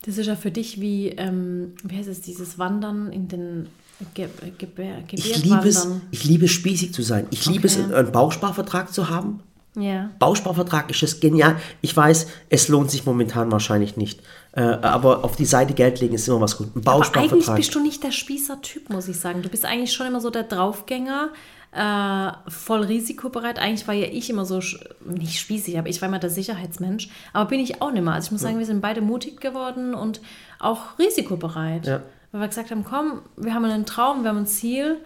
Das 0.05 0.18
ist 0.18 0.27
ja 0.27 0.37
für 0.37 0.51
dich 0.51 0.81
wie, 0.81 1.09
ähm, 1.09 1.75
wie 1.83 1.96
heißt 1.96 2.09
es, 2.09 2.20
dieses 2.20 2.59
Wandern 2.59 3.12
in 3.12 3.29
den 3.29 3.68
Ge 4.14 4.29
Ge 4.59 4.68
Ge 4.68 5.03
Ich 5.12 5.42
liebe 5.42 5.68
es, 5.68 5.88
ich 6.11 6.25
liebe 6.25 6.44
es, 6.44 6.51
spießig 6.51 6.92
zu 6.92 7.03
sein. 7.03 7.27
Ich 7.31 7.46
liebe 7.46 7.66
es, 7.66 7.79
Okay. 7.79 7.94
einen 7.94 8.12
Bausparvertrag 8.12 8.92
zu 8.92 9.09
haben. 9.09 9.40
Ja. 9.75 10.11
Bausparvertrag 10.18 10.90
ist 10.90 11.03
das 11.03 11.20
genial. 11.20 11.57
Ich 11.81 11.96
weiß, 11.96 12.27
es 12.49 12.68
lohnt 12.68 12.90
sich 12.90 13.05
momentan 13.05 13.51
wahrscheinlich 13.53 13.96
nicht. 13.96 14.20
Äh, 14.57 14.61
aber 14.62 15.23
auf 15.23 15.37
die 15.37 15.45
Seite 15.45 15.75
Geld 15.75 16.01
legen 16.01 16.14
ist 16.14 16.27
immer 16.29 16.40
was 16.40 16.57
gut. 16.57 16.75
Ein 16.75 16.81
Aber 16.87 16.95
eigentlich 16.95 17.12
Bausparvertrag. 17.12 17.57
bist 17.57 17.75
du 17.75 17.81
nicht 17.81 18.03
der 18.03 18.11
Spießer-Typ, 18.11 18.88
muss 18.88 19.07
ich 19.07 19.21
sagen. 19.21 19.42
Du 19.42 19.51
bist 19.51 19.66
eigentlich 19.66 19.92
schon 19.92 20.07
immer 20.07 20.21
so 20.21 20.31
der 20.31 20.45
Draufgänger, 20.45 21.29
äh, 21.73 22.51
voll 22.51 22.85
risikobereit. 22.85 23.59
Eigentlich 23.59 23.87
war 23.87 23.95
ja 23.95 24.07
ich 24.07 24.31
immer 24.31 24.47
so, 24.47 24.62
nicht 25.05 25.38
spießig, 25.38 25.79
aber 25.79 25.88
ich 25.88 26.01
war 26.01 26.09
immer 26.09 26.19
der 26.19 26.31
Sicherheitsmensch. 26.31 27.11
Aber 27.35 27.51
bin 27.51 27.61
ich 27.61 27.83
auch 27.83 27.92
nicht 27.92 28.03
mehr. 28.03 28.14
Also 28.14 28.29
ich 28.29 28.33
muss 28.33 28.40
sagen, 28.40 28.59
wir 28.59 28.64
sind 28.64 28.81
beide 28.81 29.03
mutig 29.03 29.42
geworden 29.42 29.95
und 29.95 30.23
auch 30.59 30.99
risikobereit. 30.99 31.87
Ja. 31.87 32.01
Weil 32.33 32.40
wir 32.40 32.49
gesagt 32.49 32.71
haben, 32.71 32.83
komm, 32.83 33.21
wir 33.37 33.53
haben 33.53 33.64
einen 33.66 33.85
Traum, 33.85 34.23
wir 34.23 34.31
haben 34.31 34.38
ein 34.38 34.47
Ziel, 34.47 34.97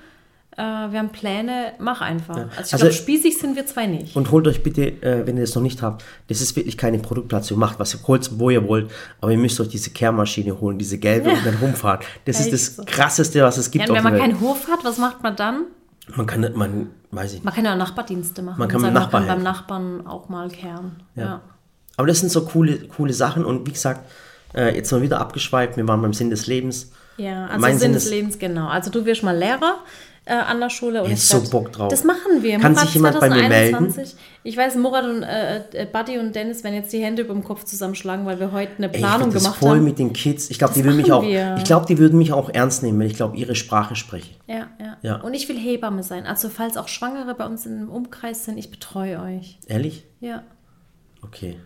äh, 0.56 0.62
wir 0.62 0.98
haben 0.98 1.10
Pläne, 1.10 1.72
mach 1.78 2.00
einfach. 2.00 2.36
Also 2.36 2.48
ich 2.52 2.58
Also- 2.58 2.76
glaube, 2.78 2.92
spießig 2.92 3.38
sind 3.38 3.56
wir 3.56 3.66
zwei 3.66 3.86
nicht. 3.86 4.16
Und 4.16 4.30
holt 4.30 4.46
euch 4.48 4.62
bitte, 4.62 4.82
äh, 5.02 5.26
wenn 5.26 5.36
ihr 5.36 5.42
das 5.44 5.54
noch 5.54 5.62
nicht 5.62 5.80
habt, 5.82 6.04
das 6.28 6.40
ist 6.40 6.56
wirklich 6.56 6.76
keine 6.76 6.98
Produktplatzierung. 6.98 7.60
Macht 7.60 7.78
was 7.78 7.94
ihr 7.94 8.00
holt, 8.06 8.38
wo 8.38 8.50
ihr 8.50 8.66
wollt, 8.66 8.90
aber 9.20 9.30
ihr 9.32 9.38
müsst 9.38 9.60
euch 9.60 9.68
diese 9.68 9.90
Kehrmaschine 9.90 10.60
holen, 10.60 10.78
diese 10.78 10.98
gelbe 10.98 11.30
und 11.30 11.44
dann 11.46 11.56
rumfahren. 11.56 12.00
Das 12.24 12.40
ist 12.40 12.52
das 12.52 12.76
so. 12.76 12.82
krasseste, 12.84 13.42
was 13.42 13.56
es 13.58 13.66
Ja, 13.66 13.72
gibt 13.72 13.88
und 13.90 13.96
wenn 13.96 14.04
man 14.04 14.18
keinen 14.18 14.40
Hof 14.40 14.68
hat, 14.68 14.84
was 14.84 14.98
macht 14.98 15.22
man 15.22 15.36
dann? 15.36 15.66
Man 16.16 16.26
kann, 16.26 16.40
man, 16.54 16.90
weiß 17.12 17.28
ich 17.28 17.34
nicht. 17.34 17.44
Man 17.44 17.54
kann 17.54 17.64
ja 17.64 17.72
auch 17.74 17.78
Nachbardienste 17.78 18.42
machen. 18.42 18.58
Man 18.58 18.68
kann 18.68 18.80
sagen, 18.80 18.94
Nachbarn 18.94 19.22
man 19.26 19.28
kann 19.28 19.44
beim. 19.44 19.52
Nachbarn 19.52 20.06
auch 20.06 20.28
mal 20.28 20.48
kehren. 20.48 21.02
ja. 21.14 21.40
Aber 21.96 22.06
das 22.06 22.20
sind 22.20 22.32
so 22.32 22.46
coole, 22.46 22.78
coole 22.88 23.12
Sachen 23.12 23.44
und 23.44 23.66
wie 23.66 23.72
gesagt, 23.72 24.08
äh, 24.54 24.74
jetzt 24.74 24.90
mal 24.90 25.02
wieder 25.02 25.20
abgeschweift, 25.20 25.76
wir 25.76 25.86
waren 25.86 26.00
beim 26.00 26.14
Sinn 26.14 26.30
des 26.30 26.46
Lebens. 26.46 26.92
Ja, 27.18 27.46
also 27.46 27.60
Mein 27.60 27.72
Sinn 27.72 27.80
Sinn 27.80 27.92
des 27.92 28.04
ist- 28.04 28.10
Lebens, 28.10 28.38
genau. 28.38 28.68
Also 28.68 28.90
du 28.90 29.04
wirst 29.04 29.22
mal 29.22 29.36
Lehrer 29.36 29.74
äh, 30.26 30.34
an 30.34 30.60
der 30.60 30.70
Schule. 30.70 31.02
Und 31.02 31.10
Jetzt 31.10 31.32
ich 31.32 31.40
so 31.40 31.50
Bock 31.50 31.72
drauf. 31.72 31.88
Das 31.88 32.04
machen 32.04 32.42
wir. 32.42 32.58
Kann 32.58 32.76
sich 32.76 32.94
jemand 32.94 33.18
bei 33.20 33.28
mir 33.30 33.48
melden? 33.48 33.94
Ich 34.42 34.56
weiß, 34.56 34.76
Murat 34.76 35.04
und 35.04 35.22
äh, 35.22 35.58
äh, 35.72 35.86
Buddy 35.86 36.18
und 36.18 36.34
Dennis 36.34 36.62
werden 36.62 36.74
jetzt 36.74 36.92
die 36.92 37.02
Hände 37.02 37.22
über 37.22 37.34
dem 37.34 37.44
Kopf 37.44 37.64
zusammenschlagen, 37.64 38.24
weil 38.26 38.38
wir 38.40 38.52
heute 38.52 38.72
eine 38.78 38.86
Ey, 38.88 38.94
ich 38.94 39.00
Planung 39.00 39.32
das 39.32 39.42
gemacht 39.42 39.58
voll 39.58 39.76
haben. 39.76 39.84
mit 39.84 39.98
den 39.98 40.12
Kids. 40.12 40.50
Ich 40.50 40.58
glaube, 40.58 40.74
die 40.74 40.84
würden 40.84 40.96
mich 40.96 41.10
auch, 41.12 41.22
wir. 41.22 41.56
ich 41.58 41.64
glaube, 41.64 41.86
die 41.86 41.98
würden 41.98 42.18
mich 42.18 42.32
auch 42.32 42.48
ernst 42.50 42.82
nehmen, 42.82 42.98
wenn 43.00 43.06
ich 43.08 43.16
glaube, 43.16 43.36
ihre 43.36 43.54
Sprache 43.54 43.96
spreche. 43.96 44.34
ja, 44.46 44.68
ja, 44.78 44.96
Ja. 45.02 45.16
Und 45.20 45.34
ich 45.34 45.48
will 45.48 45.58
Hebamme 45.58 46.02
sein. 46.02 46.26
Also 46.26 46.48
falls 46.48 46.76
auch 46.76 46.88
Schwangere 46.88 47.34
bei 47.34 47.46
uns 47.46 47.66
im 47.66 47.88
Umkreis 47.88 48.44
sind, 48.44 48.58
ich 48.58 48.70
betreue 48.70 49.20
euch. 49.20 49.58
Ehrlich? 49.66 50.04
Ja. 50.20 50.42
Okay. 51.22 51.56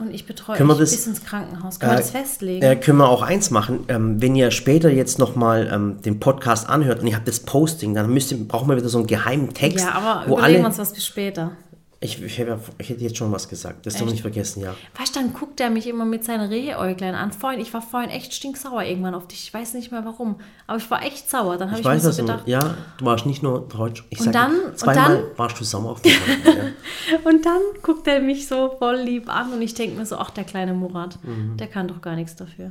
Und 0.00 0.14
ich 0.14 0.26
betreue 0.26 0.56
Können 0.56 0.68
wir 0.68 0.74
euch 0.74 0.80
das- 0.80 0.90
bis 0.92 1.06
ins 1.06 1.24
Krankenhaus. 1.24 1.80
Können 1.80 1.92
wir 1.92 1.96
das 1.98 2.10
festlegen? 2.10 2.62
Äh, 2.64 2.76
können 2.76 2.98
wir 2.98 3.08
auch 3.08 3.22
eins 3.22 3.50
machen. 3.50 3.80
Ähm, 3.88 4.20
wenn 4.22 4.36
ihr 4.36 4.50
später 4.50 4.90
jetzt 4.90 5.18
nochmal 5.18 5.68
ähm, 5.72 6.00
den 6.02 6.20
Podcast 6.20 6.68
anhört 6.68 7.00
und 7.00 7.08
ihr 7.08 7.16
habt 7.16 7.26
das 7.26 7.40
Posting, 7.40 7.94
dann 7.94 8.08
müsst 8.12 8.30
ihr, 8.30 8.38
brauchen 8.46 8.68
wir 8.68 8.76
wieder 8.76 8.88
so 8.88 8.98
einen 8.98 9.06
geheimen 9.08 9.52
Text, 9.54 9.84
ja, 9.84 9.92
aber 9.92 10.22
wo 10.28 10.34
überlegen 10.38 10.42
alle. 10.44 10.58
wir 10.58 10.66
uns 10.68 10.78
was 10.78 10.92
bis 10.92 11.04
später. 11.06 11.52
Ich, 12.00 12.22
ich, 12.22 12.40
hab 12.40 12.60
ich 12.78 12.90
hätte 12.90 13.02
jetzt 13.02 13.16
schon 13.16 13.32
was 13.32 13.48
gesagt. 13.48 13.84
Das 13.84 13.96
darf 13.96 14.08
nicht 14.08 14.20
vergessen, 14.20 14.62
ja. 14.62 14.72
Weißt 14.96 15.16
du, 15.16 15.20
dann 15.20 15.32
guckt 15.32 15.58
er 15.60 15.68
mich 15.68 15.88
immer 15.88 16.04
mit 16.04 16.22
seinen 16.22 16.48
Rehäuglein 16.48 17.16
an. 17.16 17.32
Vorhin, 17.32 17.58
ich 17.60 17.74
war 17.74 17.82
vorhin 17.82 18.08
echt 18.10 18.32
stinksauer 18.32 18.84
irgendwann 18.84 19.16
auf 19.16 19.26
dich. 19.26 19.42
Ich 19.42 19.52
weiß 19.52 19.74
nicht 19.74 19.90
mehr 19.90 20.04
warum. 20.04 20.36
Aber 20.68 20.78
ich 20.78 20.88
war 20.92 21.02
echt 21.02 21.28
sauer. 21.28 21.56
Dann 21.56 21.70
habe 21.72 21.80
Ich 21.80 21.84
ich, 21.84 21.84
mir 21.86 21.94
weiß, 21.94 22.02
so 22.04 22.08
was 22.10 22.16
du 22.18 22.22
gedacht. 22.22 22.46
Ja, 22.46 22.76
du 22.98 23.04
warst 23.04 23.26
nicht 23.26 23.42
nur 23.42 23.66
deutsch. 23.66 24.04
Ich 24.10 24.20
Und 24.20 24.32
dann- 24.32 24.60
und 24.60 24.78
zweimal 24.78 25.16
dann- 25.16 25.38
warst 25.38 25.58
du 25.58 25.64
sauer 25.64 25.90
auf 25.90 26.04
mich. 26.04 26.12
ja. 26.14 27.18
Und 27.24 27.44
dann 27.44 27.60
guckt 27.82 28.06
er 28.06 28.20
mich 28.20 28.46
so 28.46 28.76
voll 28.78 28.96
lieb 28.98 29.28
an 29.28 29.52
und 29.52 29.62
ich 29.62 29.72
denke 29.74 29.96
mir 29.96 30.04
so, 30.06 30.18
ach, 30.18 30.30
der 30.30 30.44
kleine 30.44 30.74
Murat, 30.74 31.18
Mhm. 31.24 31.56
der 31.56 31.66
kann 31.66 31.88
doch 31.88 32.00
gar 32.02 32.14
nichts 32.14 32.36
dafür. 32.36 32.70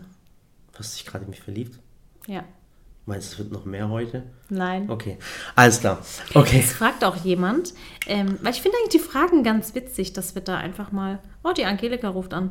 Hast 0.78 0.94
du 0.94 0.98
dich 1.00 1.06
gerade 1.12 1.24
in 1.26 1.32
mich 1.32 1.42
verliebt? 1.42 1.80
Ja. 2.28 2.44
Meinst 3.10 3.30
du, 3.30 3.34
es 3.34 3.40
wird 3.40 3.52
noch 3.54 3.64
mehr 3.64 3.88
heute? 3.90 4.24
Nein. 4.50 4.90
Okay, 4.90 5.18
alles 5.56 5.80
klar. 5.80 6.00
Okay. 6.34 6.60
Es 6.60 6.74
fragt 6.74 7.06
auch 7.06 7.16
jemand, 7.16 7.74
ähm, 8.06 8.38
weil 8.42 8.52
ich 8.52 8.62
finde 8.62 8.78
eigentlich 8.78 9.02
die 9.02 9.08
Fragen 9.10 9.44
ganz 9.44 9.74
witzig, 9.76 10.12
dass 10.12 10.36
wir 10.36 10.42
da 10.42 10.58
einfach 10.58 10.92
mal. 10.92 11.20
Oh, 11.42 11.54
die 11.56 11.64
Angelika 11.66 12.10
ruft 12.10 12.34
an. 12.34 12.50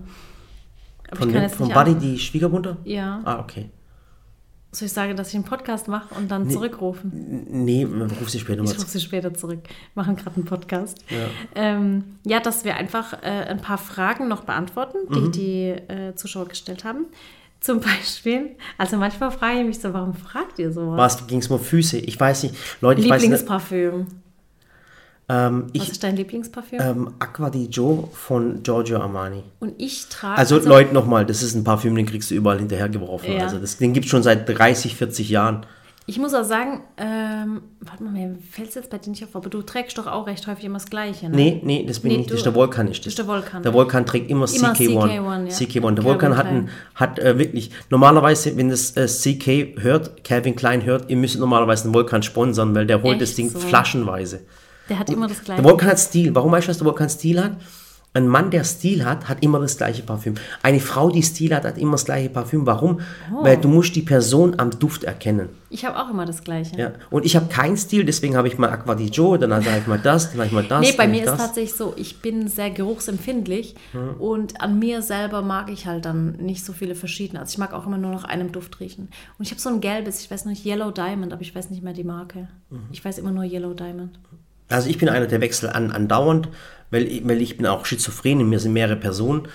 Aber 1.11 1.19
Von, 1.21 1.29
ich 1.29 1.35
jetzt 1.37 1.57
von 1.57 1.69
Buddy 1.69 1.95
die 1.95 2.19
Schwiegermutter? 2.19 2.79
Ja. 2.85 3.21
Ah, 3.25 3.39
okay. 3.39 3.69
Soll 4.73 4.87
ich 4.87 4.93
sagen, 4.93 5.15
dass 5.17 5.29
ich 5.29 5.35
einen 5.37 5.45
Podcast 5.45 5.89
mache 5.89 6.15
und 6.15 6.31
dann 6.31 6.51
zurückrufen? 6.51 7.47
Nee, 7.65 7.85
ruf 7.85 8.29
sie 8.29 8.41
später 8.41 8.63
mal 8.63 8.71
Ich 8.71 8.77
rufe 8.79 8.89
sie 8.89 9.01
später 9.01 9.33
zurück. 9.33 9.61
Wir 9.63 10.03
machen 10.03 10.17
gerade 10.17 10.37
einen 10.37 10.45
Podcast. 10.45 10.99
Ja. 11.09 11.29
Ähm, 11.55 12.17
ja, 12.25 12.41
dass 12.41 12.65
wir 12.65 12.77
einfach 12.77 13.13
äh, 13.23 13.27
ein 13.27 13.61
paar 13.61 13.79
Fragen 13.79 14.27
noch 14.29 14.45
beantworten, 14.45 14.99
die 15.15 15.21
Mhm. 15.21 15.33
die 15.33 15.69
äh, 15.69 16.15
Zuschauer 16.15 16.47
gestellt 16.49 16.85
haben. 16.85 17.07
Zum 17.61 17.81
Beispiel, 17.81 18.51
also 18.79 18.97
manchmal 18.97 19.31
frage 19.31 19.61
ich 19.61 19.67
mich 19.67 19.81
so, 19.81 19.93
warum 19.93 20.15
fragt 20.15 20.59
ihr 20.59 20.73
sowas? 20.73 20.99
Was 20.99 21.27
ging 21.27 21.39
es 21.41 21.49
um 21.49 21.59
Füße? 21.59 21.99
Ich 21.99 22.19
weiß 22.19 22.45
nicht. 22.45 22.55
Leute, 22.81 23.01
ich 23.01 23.09
weiß 23.09 23.23
nicht. 23.23 23.31
Lieblingsparfüm. 23.31 24.07
Ähm, 25.29 25.65
Was 25.65 25.71
ich, 25.73 25.91
ist 25.91 26.05
dein 26.05 26.15
Lieblingsparfüm? 26.15 26.79
ähm, 26.81 27.15
Aqua 27.19 27.51
di 27.51 27.67
Joe 27.67 28.09
von 28.13 28.63
Giorgio 28.63 29.01
Armani. 29.01 29.43
und 29.59 29.75
ich 29.79 30.07
trage. 30.09 30.39
Also, 30.39 30.61
Leute, 30.61 30.95
nochmal, 30.95 31.27
das 31.27 31.43
ist 31.43 31.57
ein 31.57 31.65
Parfüm, 31.65 31.97
den 31.97 32.07
kriegst 32.07 32.31
du 32.31 32.37
überall 32.37 32.59
hinterhergeworfen. 32.61 33.33
Ja. 33.33 33.43
Also 33.43 33.59
das, 33.59 33.77
den 33.79 33.93
gibt 33.93 34.07
es 34.07 34.11
schon 34.11 34.23
seit 34.23 34.49
30, 34.49 34.95
40 34.95 35.29
Jahren. 35.29 35.67
Ich 36.09 36.19
muss 36.19 36.35
auch 36.35 36.45
sagen, 36.45 36.83
ähm, 36.99 37.63
warte 37.81 38.05
mal, 38.05 38.13
mir 38.13 38.37
fällt 38.53 38.69
es 38.69 38.77
jetzt 38.77 38.91
bei 38.91 38.99
dir 38.99 39.11
nicht 39.11 39.25
auf, 39.25 39.35
aber 39.35 39.51
du 39.51 39.61
trägst 39.63 39.99
doch 39.99 40.07
auch 40.07 40.29
recht 40.29 40.47
häufig 40.47 40.65
immer 40.67 40.79
das 40.79 40.87
Gleiche, 40.89 41.29
ne? 41.29 41.35
Nee, 41.37 41.61
nee, 41.65 41.85
das 41.85 41.99
bin 41.99 42.11
Nee, 42.11 42.15
ich 42.15 42.19
nicht. 42.21 42.31
Das 42.31 42.37
ist 42.39 42.47
der 42.47 42.55
Volkan 42.55 42.87
nicht. 42.87 43.01
das 43.01 43.09
ist 43.09 43.19
der 43.19 43.27
Volkan. 43.27 43.63
Der 43.65 43.73
Volkan 43.73 44.07
trägt 44.07 44.31
immer, 44.31 44.47
Immer 44.49 44.73
CK1. 44.73 44.77
CK1, 44.77 45.47
ja. 45.47 45.53
CK1. 45.83 45.95
Der 45.97 46.05
Volkan 46.05 46.37
hat, 46.37 46.47
ein, 46.47 46.69
hat 46.95 47.19
äh, 47.19 47.37
wirklich, 47.41 47.73
normalerweise, 47.91 48.57
wenn 48.57 48.69
das 48.69 48.97
äh, 48.97 49.07
CK 49.09 49.83
hört, 49.83 50.23
Calvin 50.23 50.55
Klein 50.55 50.85
hört, 50.85 51.11
ihr 51.11 51.17
müsst 51.17 51.41
normalerweise 51.41 51.89
den 51.89 51.93
Volkan 51.95 52.23
sponsern, 52.23 52.73
weil 52.77 52.87
der 52.87 53.03
holt 53.03 53.15
Echt 53.15 53.23
das 53.23 53.35
Ding 53.35 53.51
so? 53.51 53.59
flaschenweise. 53.59 54.43
Der 54.89 55.01
hat 55.01 55.11
immer 55.11 55.27
das 55.27 55.43
Gleiche. 55.43 55.61
Der 55.61 55.69
Volkan 55.69 55.89
hat 55.89 55.99
Stil. 55.99 56.33
Warum 56.37 56.53
weißt 56.53 56.69
du, 56.69 56.71
dass 56.71 56.79
der 56.79 56.87
Volkan 56.87 57.09
Stil 57.11 57.43
hat? 57.43 57.57
Ein 58.17 58.29
Mann, 58.29 58.51
der 58.51 58.65
Stil 58.65 59.05
hat, 59.05 59.29
hat 59.29 59.43
immer 59.43 59.61
das 59.61 59.77
gleiche 59.77 60.03
Parfüm. 60.03 60.37
Eine 60.63 60.81
Frau, 60.81 61.11
die 61.11 61.23
Stil 61.23 61.55
hat, 61.55 61.65
hat 61.65 61.77
immer 61.77 61.93
das 61.93 62.07
gleiche 62.07 62.31
Parfüm. 62.31 62.65
Warum? 62.65 63.01
Oh. 63.31 63.45
Weil 63.45 63.59
du 63.59 63.69
musst 63.69 63.95
die 63.95 64.03
Person 64.03 64.59
am 64.59 64.71
Duft 64.71 65.05
erkennen. 65.05 65.51
Ich 65.69 65.85
habe 65.85 65.99
auch 65.99 66.09
immer 66.09 66.25
das 66.25 66.43
Gleiche. 66.43 66.77
Ja. 66.79 66.93
Und 67.11 67.27
ich 67.27 67.37
habe 67.37 67.47
keinen 67.47 67.77
Stil, 67.77 68.05
deswegen 68.05 68.37
habe 68.37 68.49
ich 68.49 68.57
mal 68.57 68.71
Aqua 68.71 68.95
di 68.95 69.07
Joe, 69.07 69.39
dann 69.39 69.51
sage 69.51 69.79
ich 69.81 69.87
mal 69.87 69.99
das, 69.99 70.31
dann 70.31 70.39
habe 70.39 70.47
ich 70.47 70.53
mal 70.53 70.65
das. 70.65 70.81
Nee, 70.81 70.95
bei 70.97 71.09
mir 71.09 71.25
ist 71.25 71.27
das. 71.27 71.39
tatsächlich 71.39 71.75
so, 71.75 71.93
ich 71.97 72.23
bin 72.23 72.49
sehr 72.49 72.71
geruchsempfindlich 72.71 73.75
und 74.19 74.61
an 74.61 74.79
mir 74.79 75.03
selber 75.03 75.43
mag 75.43 75.71
ich 75.71 75.87
halt 75.87 76.05
dann 76.05 76.37
nicht 76.37 76.65
so 76.65 76.73
viele 76.73 76.95
verschiedene. 76.95 77.41
Also 77.41 77.51
ich 77.51 77.59
mag 77.59 77.75
auch 77.75 77.87
immer 77.87 77.99
nur 77.99 78.13
nach 78.13 78.25
einem 78.25 78.53
Duft 78.53 78.81
riechen. 78.81 79.09
Und 79.39 79.45
ich 79.45 79.51
habe 79.51 79.61
so 79.61 79.69
ein 79.69 79.81
gelbes, 79.81 80.21
ich 80.21 80.31
weiß 80.31 80.45
noch 80.45 80.53
nicht, 80.53 80.65
Yellow 80.65 80.91
Diamond, 80.91 81.33
aber 81.33 81.43
ich 81.43 81.55
weiß 81.55 81.71
nicht 81.71 81.83
mehr 81.83 81.93
die 81.93 82.05
Marke. 82.05 82.49
Mhm. 82.71 82.79
Ich 82.93 83.05
weiß 83.05 83.19
immer 83.19 83.33
nur 83.33 83.45
Yellow 83.45 83.75
Diamond. 83.75 84.19
Also 84.69 84.89
ich 84.89 84.99
bin 84.99 85.09
einer, 85.09 85.27
der 85.27 85.41
wechselt 85.41 85.73
an, 85.75 85.93
andauernd, 85.93 86.49
weil, 86.91 87.05
ich- 87.07 87.27
weil 87.27 87.41
ich 87.43 87.57
bin 87.57 87.67
auch 87.67 87.85
schizophren, 87.87 88.41
in 88.41 88.49
mir 88.49 88.59
sind 88.61 88.73
mehrere 88.73 88.97
Personen. 88.97 89.49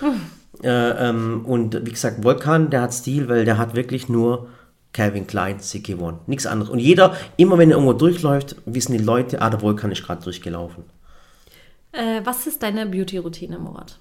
Äh, 0.63 0.69
ähm, 1.09 1.45
und 1.45 1.85
wie 1.85 1.91
gesagt, 1.91 2.23
Volkan, 2.23 2.69
der 2.69 2.81
hat 2.81 2.93
Stil, 2.93 3.27
weil 3.29 3.45
der 3.45 3.57
hat 3.57 3.75
wirklich 3.75 4.09
nur 4.09 4.49
Calvin 4.93 5.25
Klein, 5.25 5.59
CK1, 5.59 6.15
nichts 6.27 6.45
anderes. 6.45 6.69
Und 6.69 6.79
jeder, 6.79 7.15
immer 7.37 7.57
wenn 7.57 7.69
er 7.71 7.77
irgendwo 7.77 7.93
durchläuft, 7.93 8.57
wissen 8.65 8.91
die 8.91 9.03
Leute, 9.03 9.41
ah, 9.41 9.49
der 9.49 9.61
Volkan 9.61 9.91
ist 9.91 10.03
gerade 10.03 10.21
durchgelaufen. 10.23 10.83
Äh, 11.93 12.21
was 12.23 12.45
ist 12.47 12.61
deine 12.63 12.85
Beauty-Routine, 12.85 13.57
Murat? 13.59 13.97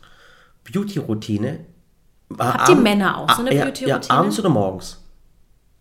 Beauty-Routine. 0.70 1.60
Habt 2.38 2.68
ihr 2.68 2.76
Männer 2.76 3.18
auch 3.18 3.30
so 3.34 3.42
eine 3.42 3.54
ja, 3.54 3.64
Beauty-Routine? 3.64 4.00
Ja, 4.08 4.14
abends 4.18 4.38
oder 4.38 4.48
morgens? 4.48 5.02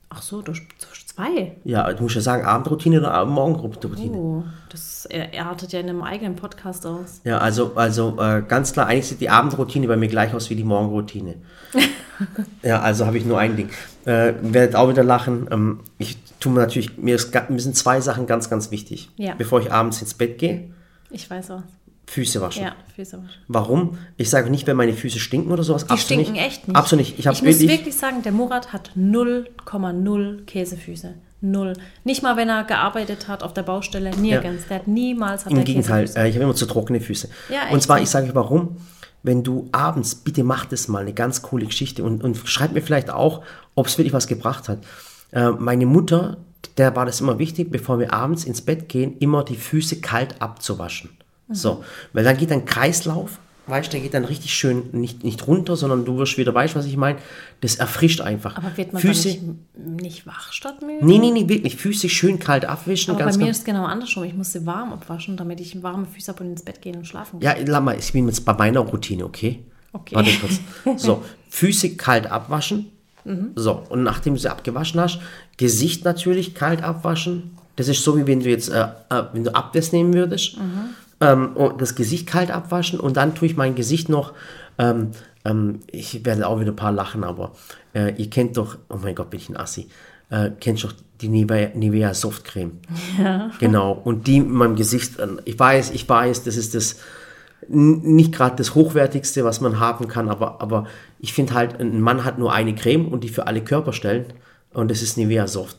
Ach 0.10 0.22
so, 0.22 0.42
du, 0.42 0.54
du 0.54 0.60
Zwei? 1.06 1.58
Ja, 1.66 1.92
du 1.92 2.04
musst 2.04 2.16
ja 2.16 2.22
sagen, 2.22 2.46
Abendroutine 2.46 3.00
oder 3.00 3.26
Morgenroutine. 3.26 4.16
Oh, 4.18 4.44
das 4.70 4.89
er- 5.06 5.46
artet 5.46 5.72
ja 5.74 5.80
in 5.80 5.90
einem 5.90 6.02
eigenen 6.04 6.36
Podcast 6.36 6.86
aus. 6.86 7.22
Ja, 7.24 7.38
also, 7.40 7.74
also 7.76 8.18
äh, 8.20 8.42
ganz 8.48 8.74
klar, 8.74 8.88
eigentlich 8.88 9.08
sieht 9.08 9.22
die 9.22 9.30
Abendroutine 9.30 9.88
bei 9.88 9.98
mir 9.98 10.08
gleich 10.08 10.34
aus 10.34 10.50
wie 10.50 10.56
die 10.56 10.64
Morgenroutine. 10.64 11.36
ja, 12.64 12.82
also 12.82 13.06
habe 13.06 13.18
ich 13.18 13.26
nur 13.26 13.40
ein 13.40 13.56
Ding. 13.56 13.70
Äh, 14.06 14.34
werdet 14.42 14.76
auch 14.76 14.90
wieder 14.90 15.04
lachen. 15.04 15.48
Ähm, 15.52 15.80
ich 15.98 16.18
tue 16.40 16.52
mir 16.52 16.60
natürlich, 16.60 16.98
mir, 16.98 17.16
ist, 17.16 17.34
mir 17.50 17.60
sind 17.60 17.76
zwei 17.76 18.02
Sachen 18.02 18.26
ganz, 18.28 18.50
ganz 18.50 18.72
wichtig. 18.72 19.10
Ja. 19.18 19.36
Bevor 19.38 19.62
ich 19.62 19.72
abends 19.72 20.02
ins 20.02 20.14
Bett 20.14 20.38
gehe, 20.38 20.72
Ich 21.12 21.30
weiß 21.30 21.50
was. 21.50 21.64
Füße 22.08 22.42
waschen. 22.42 22.64
Ja, 22.64 22.76
Füße 22.96 23.18
waschen. 23.20 23.40
Warum? 23.48 23.98
Ich 24.18 24.32
sage 24.32 24.50
nicht, 24.50 24.66
wenn 24.66 24.76
meine 24.76 24.94
Füße 24.94 25.20
stinken 25.20 25.52
oder 25.52 25.62
sowas. 25.62 25.86
Die 25.86 25.98
stinken 25.98 26.36
echt 26.36 26.68
nicht. 26.68 26.76
Absolut 26.76 27.06
nicht. 27.06 27.20
Ich, 27.20 27.26
ich 27.28 27.44
muss 27.44 27.60
wirklich 27.60 27.96
sagen, 27.96 28.24
der 28.24 28.32
Murat 28.32 28.74
hat 28.74 28.92
0,0 28.98 30.46
Käsefüße. 30.46 31.14
Null. 31.42 31.74
Nicht 32.04 32.22
mal, 32.22 32.36
wenn 32.36 32.50
er 32.50 32.66
gearbeitet 32.66 33.28
hat 33.28 33.44
auf 33.44 33.54
der 33.54 33.64
Baustelle, 33.64 34.12
nirgends. 34.18 34.68
Der 34.68 34.80
hat 34.80 34.88
niemals 34.88 35.46
hat 35.46 35.54
Im 35.54 35.64
Gegenteil, 35.64 36.02
Käsefüße. 36.02 36.26
äh, 36.26 36.30
ich 36.30 36.36
habe 36.36 36.44
immer 36.44 36.56
zu 36.56 36.66
trockene 36.66 37.00
Füße. 37.00 37.30
Ja, 37.50 37.72
und 37.72 37.82
zwar, 37.82 38.02
ich 38.02 38.10
sage 38.10 38.28
euch 38.28 38.36
warum. 38.36 38.78
Wenn 39.22 39.44
du 39.44 39.68
abends, 39.74 40.16
bitte 40.16 40.44
mach 40.44 40.66
das 40.66 40.88
mal, 40.88 41.00
eine 41.02 41.14
ganz 41.14 41.42
coole 41.42 41.66
Geschichte 41.66 42.04
und, 42.04 42.24
und 42.24 42.38
schreib 42.46 42.72
mir 42.72 42.82
vielleicht 42.82 43.10
auch, 43.10 43.44
ob 43.76 43.88
es 43.88 43.98
wirklich 43.98 44.14
was 44.14 44.28
gebracht 44.28 44.70
hat. 44.70 44.80
Äh, 45.32 45.50
meine 45.52 45.86
Mutter, 45.86 46.38
der 46.78 46.96
war 46.96 47.06
das 47.06 47.22
immer 47.22 47.40
wichtig, 47.40 47.72
bevor 47.72 48.00
wir 48.00 48.14
abends 48.14 48.46
ins 48.46 48.62
Bett 48.62 48.90
gehen, 48.90 49.18
immer 49.20 49.44
die 49.44 49.56
Füße 49.56 50.02
kalt 50.02 50.42
abzuwaschen. 50.42 51.10
Mhm. 51.48 51.54
So, 51.54 51.84
weil 52.14 52.24
dann 52.24 52.38
geht 52.38 52.52
ein 52.52 52.66
Kreislauf, 52.66 53.40
weißt 53.70 53.94
der 53.94 54.00
geht 54.00 54.14
dann 54.14 54.26
richtig 54.26 54.54
schön 54.54 54.90
nicht, 54.92 55.24
nicht 55.24 55.48
runter, 55.48 55.76
sondern 55.76 56.06
du 56.06 56.18
wirst 56.18 56.38
wieder, 56.38 56.54
weißt 56.54 56.76
was 56.76 56.86
ich 56.86 56.98
meine? 56.98 57.20
Das 57.62 57.76
erfrischt 57.76 58.22
einfach. 58.22 58.58
Aber 58.58 58.76
wird 58.76 58.94
man 58.94 59.02
Füße, 59.02 59.28
nicht, 59.28 59.44
nicht 59.78 60.28
wach 60.28 60.52
statt 60.52 60.82
müde? 60.82 61.06
nee, 61.06 61.18
nee, 61.18 61.32
nee, 61.32 61.48
wirklich, 61.48 61.76
Füße 61.76 62.10
schön 62.10 62.40
kalt 62.40 62.66
abwischen. 62.66 63.12
Aber 63.12 63.20
ganz, 63.24 63.38
bei 63.38 63.46
mir 63.46 63.52
ist 63.52 63.60
es 63.60 63.64
genau 63.64 63.86
andersrum. 63.86 64.24
Ich 64.24 64.34
muss 64.34 64.52
sie 64.52 64.66
warm 64.66 64.94
abwaschen, 64.94 65.38
damit 65.38 65.60
ich 65.60 65.82
warme 65.84 66.06
Füße 66.06 66.32
habe 66.32 66.44
und 66.44 66.52
ins 66.52 66.64
Bett 66.64 66.82
gehen 66.82 66.96
und 66.98 67.06
schlafen 67.06 67.40
kann. 67.40 67.58
Ja, 67.58 67.64
lass 67.66 67.84
mal, 67.84 67.98
ich 67.98 68.12
bin 68.12 68.28
jetzt 68.28 68.46
bei 68.46 68.54
meiner 68.54 68.82
Routine, 68.82 69.26
okay? 69.26 69.64
Okay. 69.94 70.16
Warte 70.16 70.32
kurz. 70.40 70.60
So, 71.02 71.24
Füße 71.50 71.96
kalt 71.96 72.30
abwaschen. 72.32 72.92
Mhm. 73.26 73.52
So, 73.56 73.84
und 73.90 74.04
nachdem 74.04 74.34
du 74.34 74.40
sie 74.40 74.50
abgewaschen 74.50 75.00
hast, 75.00 75.20
Gesicht 75.58 76.06
natürlich 76.06 76.56
kalt 76.56 76.84
abwaschen. 76.84 77.52
Das 77.76 77.88
ist 77.88 78.04
so, 78.04 78.18
wie 78.18 78.28
wenn 78.28 78.42
du 78.42 78.50
jetzt, 78.50 78.70
äh, 78.70 78.88
äh, 79.10 79.24
wenn 79.34 79.44
du 79.44 79.56
Abwäsche 79.56 79.96
nehmen 79.96 80.14
würdest. 80.14 80.58
Mhm. 80.58 80.96
Ähm, 81.22 81.56
und 81.56 81.82
das 81.82 81.96
Gesicht 81.96 82.28
kalt 82.28 82.52
abwaschen 82.52 83.00
und 83.00 83.18
dann 83.18 83.36
tue 83.36 83.48
ich 83.48 83.58
mein 83.58 83.76
Gesicht 83.76 84.08
noch, 84.08 84.34
ähm, 84.78 85.12
ähm, 85.46 85.80
ich 85.88 86.26
werde 86.26 86.48
auch 86.48 86.60
wieder 86.60 86.72
ein 86.72 86.78
paar 86.78 86.92
lachen, 86.92 87.24
aber 87.24 87.52
äh, 87.94 88.14
ihr 88.16 88.30
kennt 88.30 88.58
doch, 88.58 88.78
oh 88.90 88.98
mein 89.02 89.16
Gott, 89.16 89.30
bin 89.30 89.40
ich 89.40 89.50
ein 89.50 89.58
Assi, 89.58 89.90
äh, 90.30 90.52
kennt 90.60 90.84
doch 90.84 90.94
die 91.22 91.28
Nivea, 91.28 91.72
Nivea 91.76 92.14
Softcreme. 92.14 92.80
Ja. 93.22 93.52
Genau, 93.60 93.92
und 93.92 94.28
die 94.28 94.38
in 94.38 94.52
meinem 94.52 94.76
Gesicht, 94.76 95.20
äh, 95.20 95.28
ich 95.46 95.60
weiß, 95.60 95.92
ich 95.92 96.08
weiß, 96.08 96.44
das 96.44 96.56
ist 96.56 96.76
das, 96.76 96.98
nicht 97.68 98.32
gerade 98.34 98.56
das 98.56 98.74
Hochwertigste, 98.74 99.44
was 99.44 99.60
man 99.60 99.80
haben 99.80 100.08
kann, 100.08 100.30
aber, 100.30 100.62
aber 100.62 100.86
ich 101.20 101.34
finde 101.34 101.54
halt, 101.54 101.80
ein 101.80 102.00
Mann 102.00 102.24
hat 102.24 102.40
nur 102.40 102.54
eine 102.54 102.74
Creme 102.74 103.10
und 103.10 103.24
die 103.24 103.30
für 103.30 103.46
alle 103.46 103.62
Körperstellen 103.62 104.26
und 104.74 104.90
das 104.90 105.02
ist 105.02 105.18
Nivea 105.18 105.48
Soft. 105.48 105.78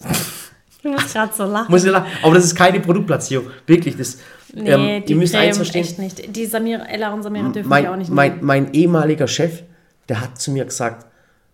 Du 0.83 0.91
musst 0.91 1.13
gerade 1.13 1.33
so 1.35 1.45
lachen. 1.45 1.71
Muss 1.71 1.85
ich 1.85 1.91
lachen, 1.91 2.07
aber 2.23 2.35
das 2.35 2.45
ist 2.45 2.55
keine 2.55 2.81
Produktplatzierung, 2.81 3.47
wirklich, 3.67 3.97
das, 3.97 4.19
Nee, 4.55 4.71
ähm, 4.71 5.05
die 5.05 5.13
ihr 5.13 5.19
müsst 5.19 5.35
Creme 5.35 5.47
eins 5.49 5.57
verstehen, 5.57 5.83
echt 5.85 5.99
nicht. 5.99 6.37
Die 6.37 6.47
Samira, 6.47 6.85
Ella 6.87 7.13
und 7.13 7.23
Samira 7.23 7.45
dürfen 7.49 7.63
die 7.63 7.69
mein, 7.69 7.87
auch 7.87 7.97
nicht 7.97 8.11
mein, 8.11 8.33
nehmen. 8.33 8.45
mein 8.47 8.73
ehemaliger 8.75 9.29
Chef, 9.29 9.63
der 10.09 10.21
hat 10.21 10.41
zu 10.41 10.51
mir 10.51 10.65
gesagt, 10.65 11.07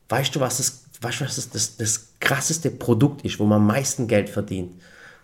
weißt 0.08 0.34
du, 0.34 0.40
was 0.40 0.58
das, 0.58 0.84
weißt 1.00 1.20
du, 1.20 1.24
was 1.24 1.36
das, 1.36 1.50
das, 1.50 1.76
das 1.76 2.08
krasseste 2.20 2.70
Produkt 2.70 3.22
ist, 3.24 3.38
wo 3.38 3.44
man 3.44 3.60
am 3.60 3.66
meisten 3.66 4.06
Geld 4.06 4.28
verdient? 4.30 4.72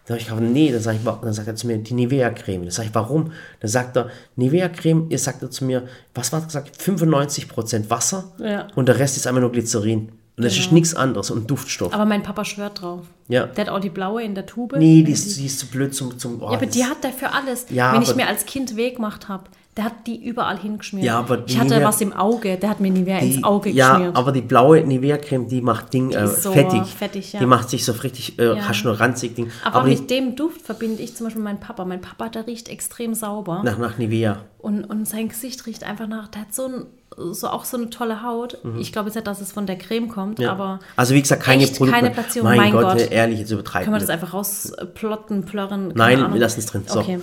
Da 0.04 0.14
habe 0.14 0.20
ich 0.20 0.26
gesagt, 0.26 0.42
nee, 0.42 0.72
dann, 0.72 0.82
sag 0.82 0.96
ich, 0.96 1.00
dann 1.04 1.32
sagt 1.32 1.46
er 1.46 1.54
zu 1.54 1.68
mir, 1.68 1.78
die 1.78 1.94
Nivea-Creme. 1.94 2.62
Dann 2.62 2.70
sage 2.72 2.88
ich, 2.88 2.94
warum? 2.94 3.30
Dann 3.60 3.70
sagt 3.70 3.96
er, 3.96 4.10
Nivea-Creme, 4.34 5.06
ihr 5.10 5.18
sagt 5.18 5.42
er 5.42 5.50
zu 5.50 5.64
mir, 5.64 5.84
was 6.12 6.32
war 6.32 6.40
das 6.40 6.48
gesagt? 6.48 6.76
95% 6.76 7.88
Wasser 7.88 8.32
Ja. 8.38 8.66
und 8.74 8.88
der 8.88 8.98
Rest 8.98 9.16
ist 9.16 9.26
einfach 9.28 9.40
nur 9.40 9.52
Glycerin. 9.52 10.10
Und 10.36 10.44
das 10.44 10.56
ist 10.58 10.72
nichts 10.72 10.94
anderes 10.94 11.30
und 11.30 11.50
Duftstoff. 11.50 11.92
Aber 11.92 12.06
mein 12.06 12.22
Papa 12.22 12.44
schwört 12.44 12.80
drauf. 12.80 13.02
Ja. 13.28 13.46
Der 13.46 13.66
hat 13.66 13.72
auch 13.72 13.80
die 13.80 13.90
blaue 13.90 14.22
in 14.22 14.34
der 14.34 14.46
Tube. 14.46 14.76
nee, 14.78 15.02
die 15.02 15.12
ist, 15.12 15.38
die 15.38 15.46
ist 15.46 15.58
zu 15.58 15.66
blöd 15.66 15.94
zum... 15.94 16.18
zum 16.18 16.40
oh, 16.40 16.50
Ja, 16.50 16.56
aber 16.56 16.66
die 16.66 16.84
hat 16.84 17.04
der 17.04 17.12
für 17.12 17.32
alles. 17.32 17.66
Ja, 17.68 17.92
Wenn 17.92 18.02
ich 18.02 18.14
mir 18.16 18.26
als 18.26 18.46
Kind 18.46 18.76
Weg 18.76 18.96
gemacht 18.96 19.28
habe, 19.28 19.44
der 19.76 19.84
hat 19.84 20.06
die 20.06 20.22
überall 20.22 20.58
hingeschmiert. 20.58 21.06
Ja, 21.06 21.18
aber 21.18 21.38
die 21.38 21.54
ich 21.54 21.58
hatte 21.58 21.76
Nivea- 21.76 21.84
was 21.84 22.00
im 22.02 22.12
Auge, 22.12 22.58
der 22.58 22.68
hat 22.68 22.80
mir 22.80 22.90
Nivea 22.90 23.20
Die, 23.20 23.36
ins 23.36 23.44
Auge 23.44 23.70
ja, 23.70 23.92
geschmiert. 23.94 24.16
aber 24.16 24.30
die 24.32 24.42
blaue 24.42 24.82
Nivea-Creme, 24.82 25.48
die 25.48 25.62
macht 25.62 25.94
Ding 25.94 26.10
äh, 26.12 26.24
ist 26.24 26.42
so 26.42 26.52
fettig. 26.52 26.82
fettig, 26.94 27.32
ja. 27.32 27.40
Die 27.40 27.46
macht 27.46 27.70
sich 27.70 27.82
so 27.84 27.92
richtig, 27.92 28.38
äh, 28.38 28.54
Ja. 28.56 28.68
hast 28.68 28.84
nur 28.84 29.00
ranzig 29.00 29.34
Ding. 29.34 29.50
aber, 29.64 29.88
die, 29.88 29.96
mit 29.96 30.10
dem 30.10 30.36
Duft 30.36 30.60
verbinde 30.62 31.02
ich 31.02 31.16
zum 31.16 31.26
Beispiel 31.26 31.42
meinen 31.42 31.58
Papa. 31.60 31.86
Mein 31.86 32.02
Papa, 32.02 32.28
der 32.28 32.46
riecht 32.46 32.68
extrem 32.68 33.14
sauber. 33.14 33.62
nach, 33.64 33.78
nach 33.78 33.96
Nivea. 33.96 34.42
Und, 34.58 34.84
und 34.84 35.08
sein 35.08 35.28
Gesicht 35.28 35.64
riecht 35.66 35.84
einfach 35.84 36.06
nach, 36.06 36.28
der 36.28 36.42
hat 36.42 36.54
so, 36.54 36.66
ein, 36.66 37.32
so 37.32 37.48
auch 37.48 37.64
so 37.64 37.78
eine 37.78 37.88
tolle 37.88 38.22
Haut. 38.22 38.58
Ich 38.78 38.92
glaube 38.92 39.08
jetzt 39.08 39.14
nicht, 39.14 39.26
dass 39.26 39.40
es 39.40 39.52
von 39.52 39.64
der 39.66 39.76
Creme 39.78 40.08
kommt, 40.08 40.38
Mhm. 40.38 40.44
Ja. 40.44 40.52
aber 40.52 40.80
also 40.96 41.14
wie 41.14 41.22
gesagt, 41.22 41.42
keine 41.42 41.64
Produkte. 41.66 41.92
keine 41.92 42.10
Platzierung. 42.10 42.48
Mein, 42.50 42.58
Mein 42.58 42.72
Gott, 42.72 42.82
Gott. 42.98 43.00
äh, 43.00 43.14
ehrlich, 43.14 43.38
jetzt 43.38 43.50
übertreiben 43.50 43.84
können 43.86 43.96
wir 43.96 44.00
das 44.00 44.10
einfach 44.10 44.34
rausplotten, 44.34 45.44
plörren? 45.46 45.92
Nein, 45.94 46.30
wir 46.32 46.40
lassen 46.40 46.60
es 46.60 46.66
drin. 46.66 46.82
So. 46.86 47.00
Okay. 47.00 47.18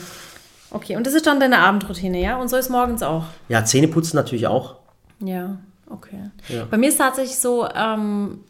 Okay, 0.71 0.95
und 0.95 1.05
das 1.07 1.13
ist 1.13 1.25
dann 1.27 1.39
deine 1.39 1.59
Abendroutine, 1.59 2.21
ja? 2.21 2.37
Und 2.37 2.49
so 2.49 2.57
ist 2.57 2.69
morgens 2.69 3.03
auch. 3.03 3.25
Ja, 3.47 3.65
Zähne 3.65 3.87
putzen 3.87 4.15
natürlich 4.15 4.47
auch. 4.47 4.75
Ja, 5.19 5.57
okay. 5.89 6.29
Ja. 6.47 6.65
Bei 6.69 6.77
mir 6.77 6.89
ist 6.89 6.97
tatsächlich 6.97 7.39
so, 7.39 7.67
ähm, 7.73 8.41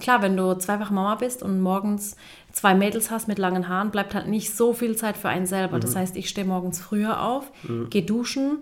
klar, 0.00 0.22
wenn 0.22 0.36
du 0.36 0.54
zweifache 0.54 0.92
Mama 0.92 1.16
bist 1.16 1.42
und 1.42 1.60
morgens 1.60 2.16
zwei 2.52 2.74
Mädels 2.74 3.10
hast 3.10 3.28
mit 3.28 3.38
langen 3.38 3.68
Haaren, 3.68 3.90
bleibt 3.90 4.14
halt 4.14 4.28
nicht 4.28 4.54
so 4.54 4.72
viel 4.72 4.96
Zeit 4.96 5.16
für 5.16 5.28
einen 5.28 5.46
selber. 5.46 5.76
Mhm. 5.76 5.80
Das 5.82 5.96
heißt, 5.96 6.16
ich 6.16 6.28
stehe 6.28 6.46
morgens 6.46 6.80
früher 6.80 7.22
auf, 7.22 7.52
gehe 7.90 8.02
duschen, 8.02 8.58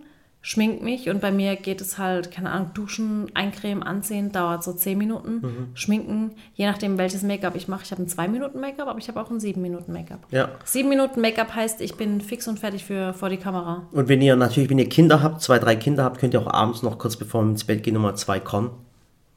schmink 0.46 0.82
mich 0.82 1.08
und 1.08 1.22
bei 1.22 1.32
mir 1.32 1.56
geht 1.56 1.80
es 1.80 1.96
halt, 1.96 2.30
keine 2.30 2.50
Ahnung, 2.50 2.72
duschen, 2.74 3.30
eincremen, 3.32 3.82
anziehen, 3.82 4.30
dauert 4.30 4.62
so 4.62 4.74
zehn 4.74 4.98
Minuten, 4.98 5.36
Mhm. 5.40 5.68
schminken, 5.72 6.32
je 6.52 6.66
nachdem 6.66 6.98
welches 6.98 7.22
Make-up 7.22 7.56
ich 7.56 7.66
mache. 7.66 7.82
Ich 7.84 7.90
habe 7.92 8.02
ein 8.02 8.08
zwei 8.08 8.28
Minuten 8.28 8.60
Make-up, 8.60 8.86
aber 8.88 8.98
ich 8.98 9.08
habe 9.08 9.18
auch 9.22 9.30
ein 9.30 9.40
sieben 9.40 9.62
Minuten 9.62 9.90
Make-up. 9.94 10.20
Ja. 10.30 10.50
Sieben 10.64 10.90
Minuten 10.90 11.22
Make-up 11.22 11.54
heißt, 11.54 11.80
ich 11.80 11.94
bin 11.94 12.20
fix 12.20 12.46
und 12.46 12.58
fertig 12.58 12.84
für 12.84 13.14
vor 13.14 13.30
die 13.30 13.38
Kamera. 13.38 13.88
Und 13.92 14.08
wenn 14.10 14.20
ihr 14.20 14.36
natürlich, 14.36 14.68
wenn 14.68 14.78
ihr 14.78 14.88
Kinder 14.90 15.22
habt, 15.22 15.40
zwei, 15.40 15.58
drei 15.58 15.76
Kinder 15.76 16.04
habt, 16.04 16.18
könnt 16.18 16.34
ihr 16.34 16.42
auch 16.42 16.52
abends 16.52 16.82
noch 16.82 16.98
kurz 16.98 17.16
bevor 17.16 17.42
wir 17.42 17.50
ins 17.50 17.64
Bett 17.64 17.82
gehen 17.82 17.94
nochmal 17.94 18.16
zwei 18.16 18.38
kommen. 18.38 18.70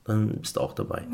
Dann 0.04 0.28
bist 0.42 0.58
du 0.58 0.60
auch 0.62 0.74
dabei. 0.74 1.04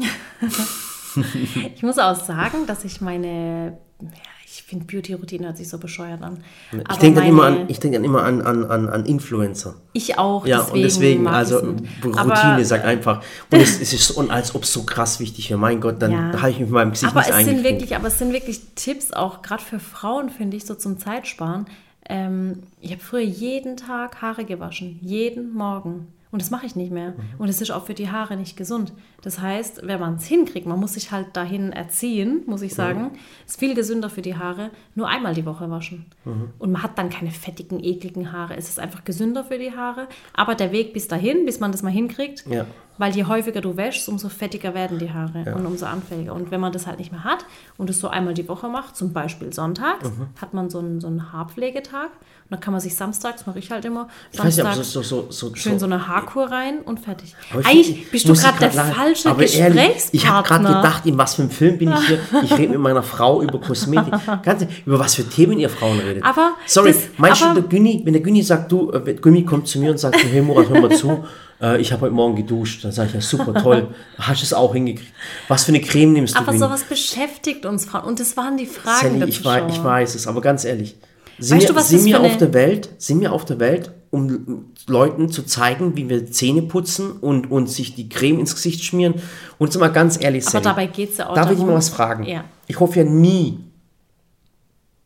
Ich 1.75 1.83
muss 1.83 1.99
auch 1.99 2.15
sagen, 2.15 2.65
dass 2.65 2.83
ich 2.85 2.99
meine, 2.99 3.77
ja, 4.01 4.07
ich 4.55 4.63
finde 4.63 4.85
Beauty-Routine 4.85 5.47
hört 5.47 5.57
sich 5.57 5.67
so 5.67 5.79
bescheuert 5.79 6.21
an. 6.21 6.43
Ich 6.91 6.97
denke 6.97 7.21
dann 7.21 7.29
immer 7.29 7.45
an, 7.45 7.65
ich 7.69 7.79
denke 7.79 7.97
dann 7.97 8.05
immer 8.05 8.23
an, 8.23 8.41
an, 8.41 8.65
an, 8.65 8.87
an 8.87 9.05
Influencer. 9.05 9.73
Ich 9.93 10.19
auch, 10.19 10.45
Ja, 10.45 10.59
deswegen 10.59 10.75
und 10.75 10.83
deswegen, 10.83 11.27
also. 11.27 11.57
Routine, 11.57 12.19
aber, 12.19 12.63
sag 12.63 12.85
einfach. 12.85 13.23
Und 13.51 13.59
es, 13.59 13.81
es 13.81 13.93
ist 13.93 14.07
so, 14.09 14.19
und 14.19 14.29
als 14.29 14.53
ob 14.53 14.63
es 14.63 14.71
so 14.71 14.83
krass 14.83 15.19
wichtig 15.19 15.49
wäre. 15.49 15.59
Mein 15.59 15.81
Gott, 15.81 16.01
dann 16.01 16.11
Ja. 16.11 16.39
habe 16.39 16.51
ich 16.51 16.59
mich 16.59 16.67
mit 16.67 16.73
meinem 16.75 16.91
Gesicht 16.91 17.11
aber 17.11 17.21
nicht 17.21 17.31
es 17.31 17.45
sind 17.45 17.63
wirklich, 17.63 17.95
aber 17.95 18.07
es 18.07 18.19
sind 18.19 18.31
wirklich 18.31 18.61
Tipps 18.75 19.11
auch 19.11 19.41
gerade 19.41 19.63
für 19.63 19.79
Frauen 19.79 20.29
finde 20.29 20.55
ich 20.57 20.65
so 20.65 20.75
zum 20.75 20.99
Zeitsparen. 20.99 21.65
Ähm, 22.07 22.63
ich 22.79 22.91
habe 22.91 23.01
früher 23.01 23.21
jeden 23.21 23.75
Tag 23.75 24.21
Haare 24.21 24.45
gewaschen, 24.45 24.99
jeden 25.01 25.53
Morgen. 25.53 26.07
Und 26.33 26.41
das 26.41 26.49
mache 26.51 26.65
ich 26.65 26.75
nicht 26.75 26.91
mehr. 26.91 27.11
Mhm. 27.11 27.15
Und 27.37 27.47
es 27.47 27.61
ist 27.61 27.71
auch 27.71 27.85
für 27.85 27.93
die 27.93 28.09
Haare 28.09 28.35
nicht 28.35 28.57
gesund. 28.57 28.91
Das 29.21 29.39
heißt, 29.39 29.81
wenn 29.87 29.99
man 29.99 30.15
es 30.15 30.25
hinkriegt, 30.25 30.65
man 30.67 30.79
muss 30.79 30.93
sich 30.95 31.11
halt 31.11 31.27
dahin 31.37 31.71
erziehen, 31.71 32.41
muss 32.47 32.59
Mhm. 32.61 32.65
ich 32.67 32.73
sagen, 32.73 33.11
ist 33.45 33.59
viel 33.59 33.75
gesünder 33.75 34.09
für 34.09 34.21
die 34.23 34.35
Haare, 34.35 34.71
nur 34.95 35.07
einmal 35.07 35.33
die 35.35 35.45
Woche 35.45 35.69
waschen. 35.69 36.05
Mhm. 36.25 36.49
Und 36.59 36.71
man 36.71 36.83
hat 36.83 36.97
dann 36.97 37.09
keine 37.09 37.31
fettigen, 37.31 37.81
ekligen 37.83 38.31
Haare. 38.33 38.57
Es 38.57 38.67
ist 38.67 38.79
einfach 38.79 39.03
gesünder 39.05 39.43
für 39.45 39.59
die 39.59 39.71
Haare. 39.75 40.07
Aber 40.33 40.55
der 40.55 40.71
Weg 40.71 40.91
bis 40.91 41.07
dahin, 41.07 41.45
bis 41.45 41.59
man 41.59 41.71
das 41.71 41.83
mal 41.83 41.91
hinkriegt, 41.91 42.43
Ja. 42.49 42.65
Weil 42.97 43.15
je 43.15 43.25
häufiger 43.25 43.59
du 43.61 43.75
wäschst, 43.75 44.07
umso 44.07 44.29
fettiger 44.29 44.73
werden 44.73 44.99
die 44.99 45.11
Haare 45.11 45.53
und 45.55 45.65
umso 45.65 45.85
anfälliger. 45.85 46.33
Und 46.33 46.51
wenn 46.51 46.59
man 46.59 46.71
das 46.71 46.85
halt 46.85 46.99
nicht 46.99 47.11
mehr 47.11 47.23
hat 47.23 47.45
und 47.77 47.89
es 47.89 47.99
so 47.99 48.07
einmal 48.07 48.33
die 48.33 48.47
Woche 48.47 48.67
macht, 48.67 48.95
zum 48.95 49.13
Beispiel 49.13 49.51
sonntags, 49.51 50.03
Mhm. 50.09 50.27
hat 50.39 50.53
man 50.53 50.69
so 50.69 50.79
einen, 50.79 51.01
so 51.01 51.07
einen 51.07 51.33
Haarpflegetag. 51.33 52.09
Und 52.43 52.51
dann 52.51 52.59
kann 52.59 52.73
man 52.73 52.81
sich 52.81 52.95
samstags, 52.95 53.45
mache 53.47 53.57
ich 53.59 53.71
halt 53.71 53.85
immer, 53.85 54.09
weiß 54.33 54.43
nicht, 54.43 54.55
samstags 54.55 54.91
so, 54.91 55.01
so, 55.01 55.27
so, 55.29 55.55
schön 55.55 55.79
so 55.79 55.85
eine 55.85 56.07
Haarkur 56.07 56.51
rein 56.51 56.79
und 56.83 56.99
fertig. 56.99 57.35
Eigentlich 57.63 58.11
bist 58.11 58.27
du 58.27 58.33
gerade 58.33 58.59
der 58.59 58.73
lachen. 58.73 58.93
falsche 58.93 59.29
Aber 59.29 59.41
ehrlich, 59.43 59.55
Gesprächspartner. 59.57 60.09
Ich 60.11 60.27
habe 60.27 60.47
gerade 60.47 60.63
gedacht, 60.65 61.05
in 61.05 61.17
was 61.17 61.35
für 61.35 61.41
einem 61.43 61.51
Film 61.51 61.77
bin 61.77 61.91
ich 61.93 62.07
hier? 62.07 62.19
Ich 62.43 62.51
rede 62.57 62.73
mit 62.73 62.79
meiner 62.81 63.01
Frau 63.01 63.41
über 63.41 63.59
Kosmetik. 63.59 64.13
Ganz 64.43 64.61
ehrlich, 64.61 64.83
über 64.85 64.99
was 64.99 65.15
für 65.15 65.27
Themen 65.27 65.57
ihr 65.57 65.69
Frauen 65.69 65.99
redet. 65.99 66.23
Aber 66.23 66.51
Sorry, 66.67 66.91
das- 66.91 67.07
meinst 67.17 67.41
du, 67.41 67.45
aber- 67.45 67.61
der 67.61 67.69
Günni, 67.69 68.01
wenn 68.03 68.13
der 68.13 68.21
Günni 68.21 68.43
sagt, 68.43 68.71
du, 68.71 68.91
äh, 68.91 69.13
Günni 69.15 69.45
kommt 69.45 69.67
zu 69.67 69.79
mir 69.79 69.89
und 69.91 69.97
sagt, 69.97 70.21
hey 70.23 70.41
Murat, 70.41 70.69
hör 70.69 70.81
mal 70.81 70.91
zu, 70.91 71.23
äh, 71.61 71.79
ich 71.81 71.91
habe 71.91 72.03
heute 72.03 72.13
Morgen 72.13 72.35
geduscht. 72.35 72.83
Dann 72.83 72.91
sage 72.91 73.09
ich, 73.09 73.13
ja 73.15 73.21
super, 73.21 73.53
toll, 73.53 73.93
hast 74.17 74.41
du 74.41 74.45
es 74.45 74.53
auch 74.53 74.73
hingekriegt. 74.73 75.11
Was 75.47 75.63
für 75.65 75.69
eine 75.69 75.81
Creme 75.81 76.13
nimmst 76.13 76.35
du, 76.35 76.39
Aber 76.39 76.53
sowas 76.57 76.83
beschäftigt 76.83 77.65
uns 77.65 77.85
Frauen. 77.85 78.05
Und 78.05 78.19
das 78.19 78.35
waren 78.37 78.57
die 78.57 78.65
Fragen 78.65 79.19
Sally, 79.19 79.29
ich, 79.29 79.43
weiß, 79.43 79.61
Zuschauer. 79.61 79.69
ich 79.69 79.83
weiß 79.83 80.15
es, 80.15 80.27
aber 80.27 80.41
ganz 80.41 80.65
ehrlich. 80.65 80.95
Sind 81.39 81.57
Weißt 81.57 81.67
wir, 81.67 81.73
du, 81.73 81.75
was 81.79 81.89
sind 81.89 82.13
auf 82.15 82.23
eine- 82.23 82.37
der 82.37 82.53
Welt, 82.53 82.89
sind 82.99 83.19
wir 83.21 83.33
auf 83.33 83.43
der 83.45 83.59
Welt 83.59 83.91
um 84.11 84.65
Leuten 84.85 85.29
zu 85.31 85.41
zeigen, 85.41 85.95
wie 85.97 86.07
wir 86.07 86.31
Zähne 86.31 86.61
putzen 86.61 87.13
und, 87.13 87.49
und 87.49 87.67
sich 87.67 87.95
die 87.95 88.09
Creme 88.09 88.41
ins 88.41 88.53
Gesicht 88.53 88.83
schmieren. 88.83 89.15
Und 89.57 89.75
mal 89.79 89.87
ganz 89.87 90.21
ehrlich, 90.21 90.43
Aber 90.43 90.51
Sally, 90.51 90.63
dabei 90.63 90.85
geht 90.85 91.11
es 91.13 91.17
ja 91.17 91.29
auch 91.29 91.33
darf 91.33 91.49
ich 91.49 91.53
darum. 91.57 91.69
mal 91.71 91.77
was 91.77 91.89
fragen? 91.89 92.23
Ja. 92.23 92.43
Ich 92.67 92.79
hoffe 92.79 92.99
ja 92.99 93.05
nie, 93.05 93.57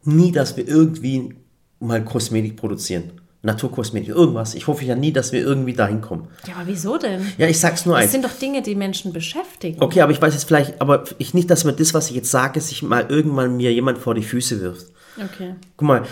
nie, 0.04 0.34
dass 0.34 0.58
wir 0.58 0.68
irgendwie 0.68 1.36
mal 1.80 2.04
Kosmetik 2.04 2.58
produzieren. 2.58 3.12
Naturkosmetik, 3.48 4.10
irgendwas. 4.10 4.54
Ich 4.54 4.68
hoffe 4.68 4.86
ja 4.86 4.96
nie, 4.96 5.12
dass 5.12 5.32
wir 5.32 5.42
irgendwie 5.42 5.74
dahin 5.74 6.02
kommen. 6.02 6.28
Ja, 6.48 6.56
aber 6.58 6.68
wieso 6.68 6.98
denn? 6.98 7.26
Ja, 7.38 7.48
ich 7.48 7.60
sag's 7.60 7.86
nur 7.86 7.96
Das 7.96 8.04
eins. 8.04 8.12
sind 8.12 8.24
doch 8.26 8.34
Dinge, 8.34 8.62
die 8.62 8.76
Menschen 8.76 9.12
beschäftigen. 9.14 9.82
Okay, 9.82 10.02
aber 10.02 10.12
ich 10.12 10.22
weiß 10.22 10.34
jetzt 10.34 10.44
vielleicht, 10.46 10.80
aber 10.80 11.04
ich 11.18 11.34
nicht, 11.34 11.50
dass 11.50 11.64
mir 11.64 11.74
das, 11.74 11.94
was 11.94 12.10
ich 12.10 12.16
jetzt 12.16 12.30
sage, 12.30 12.62
sich 12.62 12.84
mal 12.84 13.06
irgendwann 13.10 13.58
mir 13.58 13.74
jemand 13.74 13.98
vor 13.98 14.14
die 14.14 14.24
Füße 14.24 14.62
wirft. 14.62 14.88
Okay. 15.18 15.56
Guck 15.76 15.88
mal, 15.88 16.04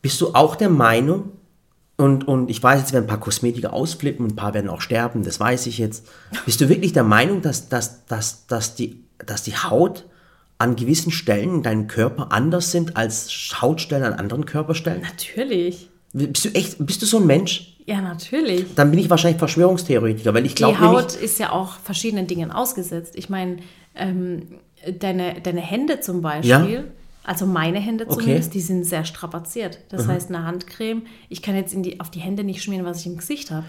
bist 0.00 0.20
du 0.20 0.34
auch 0.34 0.56
der 0.56 0.70
Meinung, 0.70 1.32
und, 1.96 2.26
und 2.26 2.50
ich 2.50 2.60
weiß, 2.62 2.80
jetzt 2.80 2.92
werden 2.92 3.04
ein 3.04 3.08
paar 3.08 3.20
Kosmetiker 3.20 3.72
ausflippen, 3.72 4.26
ein 4.26 4.36
paar 4.36 4.54
werden 4.54 4.70
auch 4.70 4.80
sterben, 4.80 5.22
das 5.22 5.38
weiß 5.38 5.66
ich 5.66 5.78
jetzt. 5.78 6.06
Bist 6.46 6.60
du 6.60 6.68
wirklich 6.68 6.92
der 6.92 7.04
Meinung, 7.04 7.42
dass, 7.42 7.68
dass, 7.68 8.06
dass, 8.06 8.46
dass, 8.46 8.74
die, 8.74 9.04
dass 9.24 9.42
die 9.44 9.56
Haut 9.56 10.06
an 10.58 10.74
gewissen 10.74 11.12
Stellen 11.12 11.56
in 11.56 11.62
deinem 11.62 11.86
Körper 11.88 12.32
anders 12.32 12.72
sind 12.72 12.96
als 12.96 13.30
Hautstellen 13.60 14.04
an 14.04 14.14
anderen 14.14 14.46
Körperstellen? 14.46 15.02
Natürlich. 15.02 15.90
Bist 16.12 16.44
du 16.44 16.50
echt, 16.50 16.76
bist 16.84 17.00
du 17.02 17.06
so 17.06 17.18
ein 17.18 17.26
Mensch? 17.26 17.76
Ja, 17.86 18.00
natürlich. 18.00 18.66
Dann 18.74 18.90
bin 18.90 19.00
ich 19.00 19.10
wahrscheinlich 19.10 19.38
Verschwörungstheoretiker, 19.38 20.34
weil 20.34 20.46
ich 20.46 20.54
Die 20.54 20.62
glaube 20.62 20.80
Haut 20.80 21.12
nämlich, 21.12 21.22
ist 21.22 21.38
ja 21.38 21.52
auch 21.52 21.78
verschiedenen 21.78 22.26
Dingen 22.26 22.52
ausgesetzt. 22.52 23.14
Ich 23.16 23.28
meine, 23.28 23.56
ähm, 23.94 24.42
deine, 24.98 25.40
deine 25.40 25.60
Hände 25.60 26.00
zum 26.00 26.22
Beispiel, 26.22 26.92
also 27.24 27.46
meine 27.46 27.78
Hände 27.80 28.04
Okay. 28.04 28.14
Mhm. 28.14 28.20
zumindest, 28.20 28.54
die 28.54 28.60
sind 28.60 28.84
sehr 28.84 29.04
strapaziert. 29.04 29.78
Das 29.88 30.06
heißt, 30.06 30.28
eine 30.28 30.44
Handcreme, 30.44 31.02
ich 31.28 31.42
kann 31.42 31.54
jetzt 31.56 31.74
die, 31.76 32.00
auf 32.00 32.10
die 32.10 32.20
Hände 32.20 32.44
nicht 32.44 32.62
schmieren, 32.62 32.84
was 32.84 33.00
ich 33.00 33.06
im 33.06 33.16
Gesicht 33.16 33.50
habe. 33.50 33.66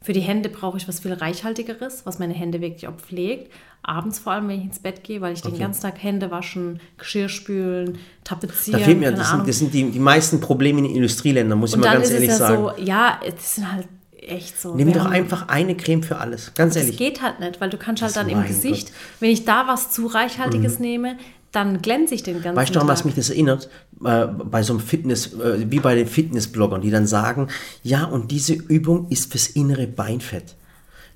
Für 0.00 0.12
die 0.12 0.20
Hände 0.20 0.48
brauche 0.48 0.76
ich 0.78 0.86
was 0.86 1.00
viel 1.00 1.12
reichhaltigeres, 1.12 2.02
was 2.06 2.18
meine 2.18 2.32
Hände 2.34 2.60
wirklich 2.60 2.86
auch 2.86 2.94
pflegt. 2.96 3.52
Abends 3.82 4.18
vor 4.18 4.32
allem, 4.32 4.48
wenn 4.48 4.58
ich 4.58 4.64
ins 4.64 4.78
Bett 4.78 5.02
gehe, 5.02 5.20
weil 5.20 5.32
ich 5.32 5.42
den 5.42 5.58
ganzen 5.58 5.82
Tag 5.82 6.02
Hände 6.02 6.30
waschen, 6.30 6.80
Geschirr 6.98 7.28
spülen, 7.28 7.98
tapezieren, 8.22 8.80
da 8.80 8.84
fehlt 8.86 8.98
mir, 9.00 9.12
das 9.12 9.30
sind, 9.30 9.48
das 9.48 9.58
sind 9.58 9.74
die, 9.74 9.90
die 9.90 9.98
meisten 9.98 10.40
Probleme 10.40 10.78
in 10.78 10.84
den 10.84 10.94
Industrieländern, 10.96 11.58
muss 11.58 11.70
ich 11.70 11.74
Und 11.76 11.80
mal 11.80 11.92
dann 11.92 12.02
ganz 12.02 12.10
ehrlich 12.12 12.28
ja 12.28 12.36
sagen. 12.36 12.56
so, 12.76 12.82
ja, 12.82 13.18
das 13.24 13.54
sind 13.56 13.72
halt 13.72 13.88
echt 14.20 14.60
so. 14.60 14.74
Nimm 14.74 14.92
doch 14.92 15.06
einfach 15.06 15.48
eine 15.48 15.76
Creme 15.76 16.02
für 16.02 16.18
alles, 16.18 16.52
ganz 16.54 16.74
Das 16.74 16.82
ehrlich. 16.84 16.98
geht 16.98 17.22
halt 17.22 17.40
nicht, 17.40 17.60
weil 17.60 17.70
du 17.70 17.78
kannst 17.78 18.02
halt 18.02 18.14
dann 18.16 18.28
im 18.28 18.44
Gesicht, 18.46 18.92
wenn 19.20 19.30
ich 19.30 19.44
da 19.44 19.66
was 19.66 19.90
zu 19.90 20.06
Reichhaltiges 20.06 20.78
nehme, 20.78 21.16
dann 21.52 21.80
glänze 21.80 22.14
ich 22.14 22.22
den 22.22 22.42
ganzen 22.42 22.56
Weißt 22.56 22.74
du, 22.74 22.78
Tag. 22.80 22.88
was 22.88 23.04
mich 23.04 23.14
das 23.14 23.30
erinnert? 23.30 23.68
Äh, 24.04 24.26
bei 24.26 24.62
so 24.62 24.74
einem 24.74 24.80
Fitness, 24.80 25.32
äh, 25.34 25.70
wie 25.70 25.80
bei 25.80 25.94
den 25.94 26.06
Fitnessbloggern, 26.06 26.80
die 26.82 26.90
dann 26.90 27.06
sagen, 27.06 27.48
ja, 27.82 28.04
und 28.04 28.30
diese 28.30 28.52
Übung 28.54 29.06
ist 29.10 29.30
fürs 29.32 29.48
innere 29.48 29.86
Beinfett. 29.86 30.54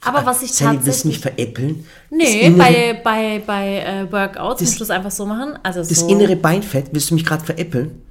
Aber 0.04 0.26
was 0.26 0.42
ich 0.42 0.52
Sally, 0.52 0.78
willst 0.82 1.04
du 1.04 1.08
mich 1.08 1.20
tatsächlich... 1.20 1.54
veräppeln? 1.54 1.86
Nee, 2.10 2.40
innere, 2.46 2.58
bei, 2.58 3.00
bei, 3.04 3.42
bei 3.46 3.78
äh, 3.78 4.10
Workouts 4.12 4.58
Das- 4.60 4.68
musst 4.70 4.80
du 4.80 4.84
es 4.84 4.90
einfach 4.90 5.10
so 5.12 5.26
machen. 5.26 5.58
Also 5.62 5.80
das 5.80 5.90
so. 6.00 6.08
innere 6.08 6.34
Beinfett, 6.34 6.86
willst 6.92 7.10
du 7.10 7.14
mich 7.14 7.24
gerade 7.24 7.44
veräppeln? 7.44 8.02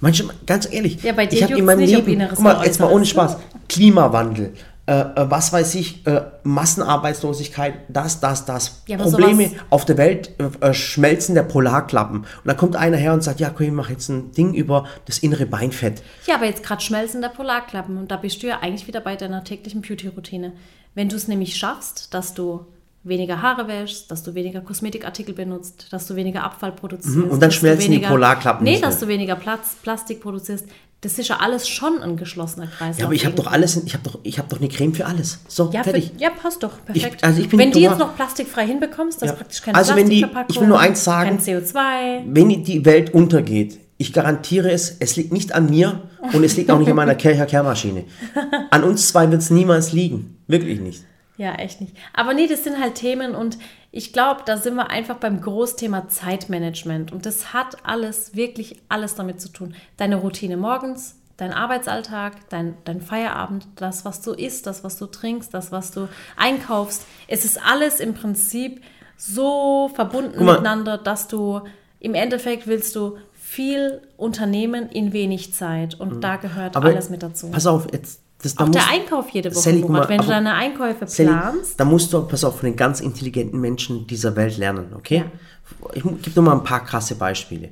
Manchmal, 0.00 0.36
ganz 0.46 0.68
ehrlich, 0.70 1.02
Ja, 1.02 1.12
bei 1.12 1.26
dir 1.26 1.36
ich 1.36 1.42
habe 1.44 1.56
in 1.58 1.64
meinem 1.64 1.80
Leben, 1.80 2.22
guck 2.28 2.40
mal, 2.40 2.64
jetzt 2.64 2.78
mal 2.78 2.92
ohne. 2.92 3.06
Spaß, 3.06 3.38
Klimawandel, 3.68 4.52
äh, 4.86 5.00
äh, 5.00 5.30
was 5.30 5.50
weiß 5.50 5.76
ich, 5.76 6.06
äh, 6.06 6.22
Massenarbeitslosigkeit, 6.42 7.74
das, 7.88 8.20
das, 8.20 8.44
das, 8.44 8.82
Ja, 8.86 8.98
Probleme 8.98 9.50
auf 9.70 9.86
der 9.86 9.96
Welt, 9.96 10.32
äh, 10.38 10.68
äh, 10.68 10.74
Schmelzen 10.74 11.34
der 11.34 11.44
Polarklappen. 11.44 12.18
Und 12.18 12.26
dann 12.44 12.56
kommt 12.58 12.76
einer 12.76 12.98
her 12.98 13.14
und 13.14 13.22
sagt, 13.22 13.40
ja, 13.40 13.48
komm, 13.48 13.66
ich 13.66 13.72
mache 13.72 13.92
jetzt 13.92 14.10
ein 14.10 14.32
Ding 14.32 14.52
über 14.52 14.86
das 15.06 15.18
innere 15.18 15.46
Beinfett. 15.46 16.02
Ja, 16.26 16.34
aber 16.34 16.44
jetzt 16.44 16.62
gerade 16.62 16.82
schmelzen 16.82 17.22
der 17.22 17.30
Polarklappen 17.30 17.96
und 17.96 18.10
da 18.10 18.18
bist 18.18 18.42
du 18.42 18.46
ja 18.46 18.58
eigentlich 18.60 18.86
wieder 18.86 19.00
bei 19.00 19.16
deiner 19.16 19.42
täglichen 19.42 19.80
Beauty-Routine. 19.80 20.52
Wenn 20.94 21.08
du 21.08 21.16
es 21.16 21.28
nämlich 21.28 21.56
schaffst, 21.56 22.12
dass 22.12 22.34
du 22.34 22.66
weniger 23.04 23.42
Haare 23.42 23.68
wäschst, 23.68 24.10
dass 24.10 24.22
du 24.22 24.34
weniger 24.34 24.60
Kosmetikartikel 24.62 25.34
benutzt, 25.34 25.86
dass 25.90 26.06
du 26.06 26.16
weniger 26.16 26.42
Abfall 26.42 26.72
produzierst. 26.72 27.16
Mhm, 27.16 27.24
und 27.30 27.40
dann 27.42 27.50
schmelzen 27.52 27.92
die 27.92 27.98
Polarklappen 27.98 28.64
Nee, 28.64 28.80
dass 28.80 28.98
du 28.98 29.08
weniger 29.08 29.36
Platz, 29.36 29.76
Plastik 29.82 30.20
produzierst. 30.20 30.66
Das 31.02 31.18
ist 31.18 31.28
ja 31.28 31.36
alles 31.36 31.68
schon 31.68 32.00
ein 32.02 32.16
geschlossener 32.16 32.66
Kreislauf. 32.66 32.98
Ja, 32.98 33.04
aber 33.04 33.14
ich 33.14 33.26
habe 33.26 33.34
doch 33.36 33.46
alles, 33.46 33.76
ich 33.84 33.92
habe 33.92 34.04
doch, 34.04 34.18
ich 34.22 34.38
habe 34.38 34.48
doch 34.48 34.58
eine 34.58 34.68
Creme 34.68 34.94
für 34.94 35.04
alles. 35.04 35.40
So, 35.48 35.70
Ja, 35.70 35.82
für, 35.82 35.90
fertig. 35.90 36.12
ja, 36.18 36.30
passt 36.30 36.62
doch. 36.62 36.82
Perfekt. 36.86 37.22
also 37.22 37.42
ich 37.42 37.48
bin 37.50 37.58
wenn 37.58 37.72
du 37.72 37.78
jetzt 37.78 37.98
noch 37.98 38.16
plastikfrei 38.16 38.66
hinbekommst, 38.66 39.20
das 39.20 39.26
Ja. 39.28 39.32
ist 39.34 39.38
praktisch 39.38 39.60
keine 39.62 39.76
Also 39.76 39.94
wenn 39.96 40.08
die- 40.08 40.24
ich 40.48 40.60
will 40.60 40.66
nur 40.66 40.80
eins 40.80 41.04
sagen. 41.04 41.28
kein 41.28 41.40
CO2. 41.40 42.22
Wenn 42.26 42.48
die 42.64 42.84
Welt 42.86 43.12
untergeht, 43.12 43.78
ich 43.98 44.14
garantiere 44.14 44.70
es, 44.72 44.96
es 44.98 45.16
liegt 45.16 45.30
nicht 45.30 45.54
an 45.54 45.68
mir 45.68 46.00
und 46.32 46.42
es 46.42 46.56
liegt 46.56 46.70
auch 46.70 46.78
nicht 46.78 46.88
an 46.88 46.96
meiner 46.96 47.14
Kercher 47.16 47.44
Kehrmaschine. 47.44 48.04
An 48.70 48.82
uns 48.82 49.08
zwei 49.08 49.30
wird 49.30 49.42
es 49.42 49.50
niemals 49.50 49.92
liegen. 49.92 50.38
Wirklich 50.46 50.80
nicht. 50.80 51.04
Ja, 51.36 51.54
echt 51.54 51.80
nicht. 51.80 51.96
Aber 52.12 52.32
nee, 52.32 52.46
das 52.46 52.62
sind 52.62 52.80
halt 52.80 52.94
Themen 52.94 53.34
und 53.34 53.58
ich 53.90 54.12
glaube, 54.12 54.42
da 54.44 54.56
sind 54.56 54.74
wir 54.76 54.90
einfach 54.90 55.16
beim 55.16 55.40
Großthema 55.40 56.08
Zeitmanagement. 56.08 57.12
Und 57.12 57.26
das 57.26 57.52
hat 57.52 57.76
alles, 57.84 58.34
wirklich 58.36 58.76
alles 58.88 59.14
damit 59.14 59.40
zu 59.40 59.48
tun. 59.48 59.74
Deine 59.96 60.16
Routine 60.16 60.56
morgens, 60.56 61.16
dein 61.36 61.52
Arbeitsalltag, 61.52 62.48
dein, 62.50 62.76
dein 62.84 63.00
Feierabend, 63.00 63.66
das, 63.76 64.04
was 64.04 64.20
du 64.22 64.32
isst, 64.32 64.66
das, 64.66 64.84
was 64.84 64.96
du 64.96 65.06
trinkst, 65.06 65.52
das, 65.52 65.72
was 65.72 65.90
du 65.90 66.08
einkaufst. 66.36 67.04
Es 67.26 67.44
ist 67.44 67.60
alles 67.64 67.98
im 68.00 68.14
Prinzip 68.14 68.82
so 69.16 69.90
verbunden 69.94 70.44
miteinander, 70.44 70.98
dass 70.98 71.28
du 71.28 71.62
im 72.00 72.14
Endeffekt 72.14 72.66
willst 72.66 72.94
du 72.96 73.16
viel 73.32 74.02
unternehmen 74.16 74.88
in 74.88 75.12
wenig 75.12 75.54
Zeit. 75.54 75.98
Und 75.98 76.22
da 76.22 76.36
gehört 76.36 76.74
Mhm. 76.74 76.78
Aber 76.78 76.88
alles 76.88 77.10
mit 77.10 77.22
dazu. 77.22 77.50
pass 77.50 77.66
auf, 77.66 77.86
jetzt, 77.92 78.20
das, 78.44 78.54
da 78.54 78.64
Auch 78.64 78.68
der 78.68 78.82
musst- 78.82 78.92
Einkauf 78.94 79.30
jede 79.30 79.54
Woche, 79.54 79.72
Murat. 79.74 79.90
mal, 79.90 80.08
Wenn 80.08 80.20
du 80.20 80.26
deine 80.26 80.54
Einkäufe 80.54 81.06
Sally, 81.06 81.28
planst, 81.28 81.78
da 81.80 81.84
musst 81.84 82.12
du, 82.12 82.22
pass 82.22 82.44
auf, 82.44 82.58
von 82.60 82.66
den 82.68 82.76
ganz 82.76 83.00
intelligenten 83.00 83.60
Menschen 83.60 84.06
dieser 84.06 84.34
Welt 84.36 84.56
lernen, 84.58 84.92
okay? 84.96 85.24
Ich 85.94 86.02
gebe 86.02 86.18
nur 86.34 86.44
mal 86.44 86.52
ein 86.52 86.64
paar 86.64 86.84
krasse 86.84 87.14
Beispiele. 87.14 87.70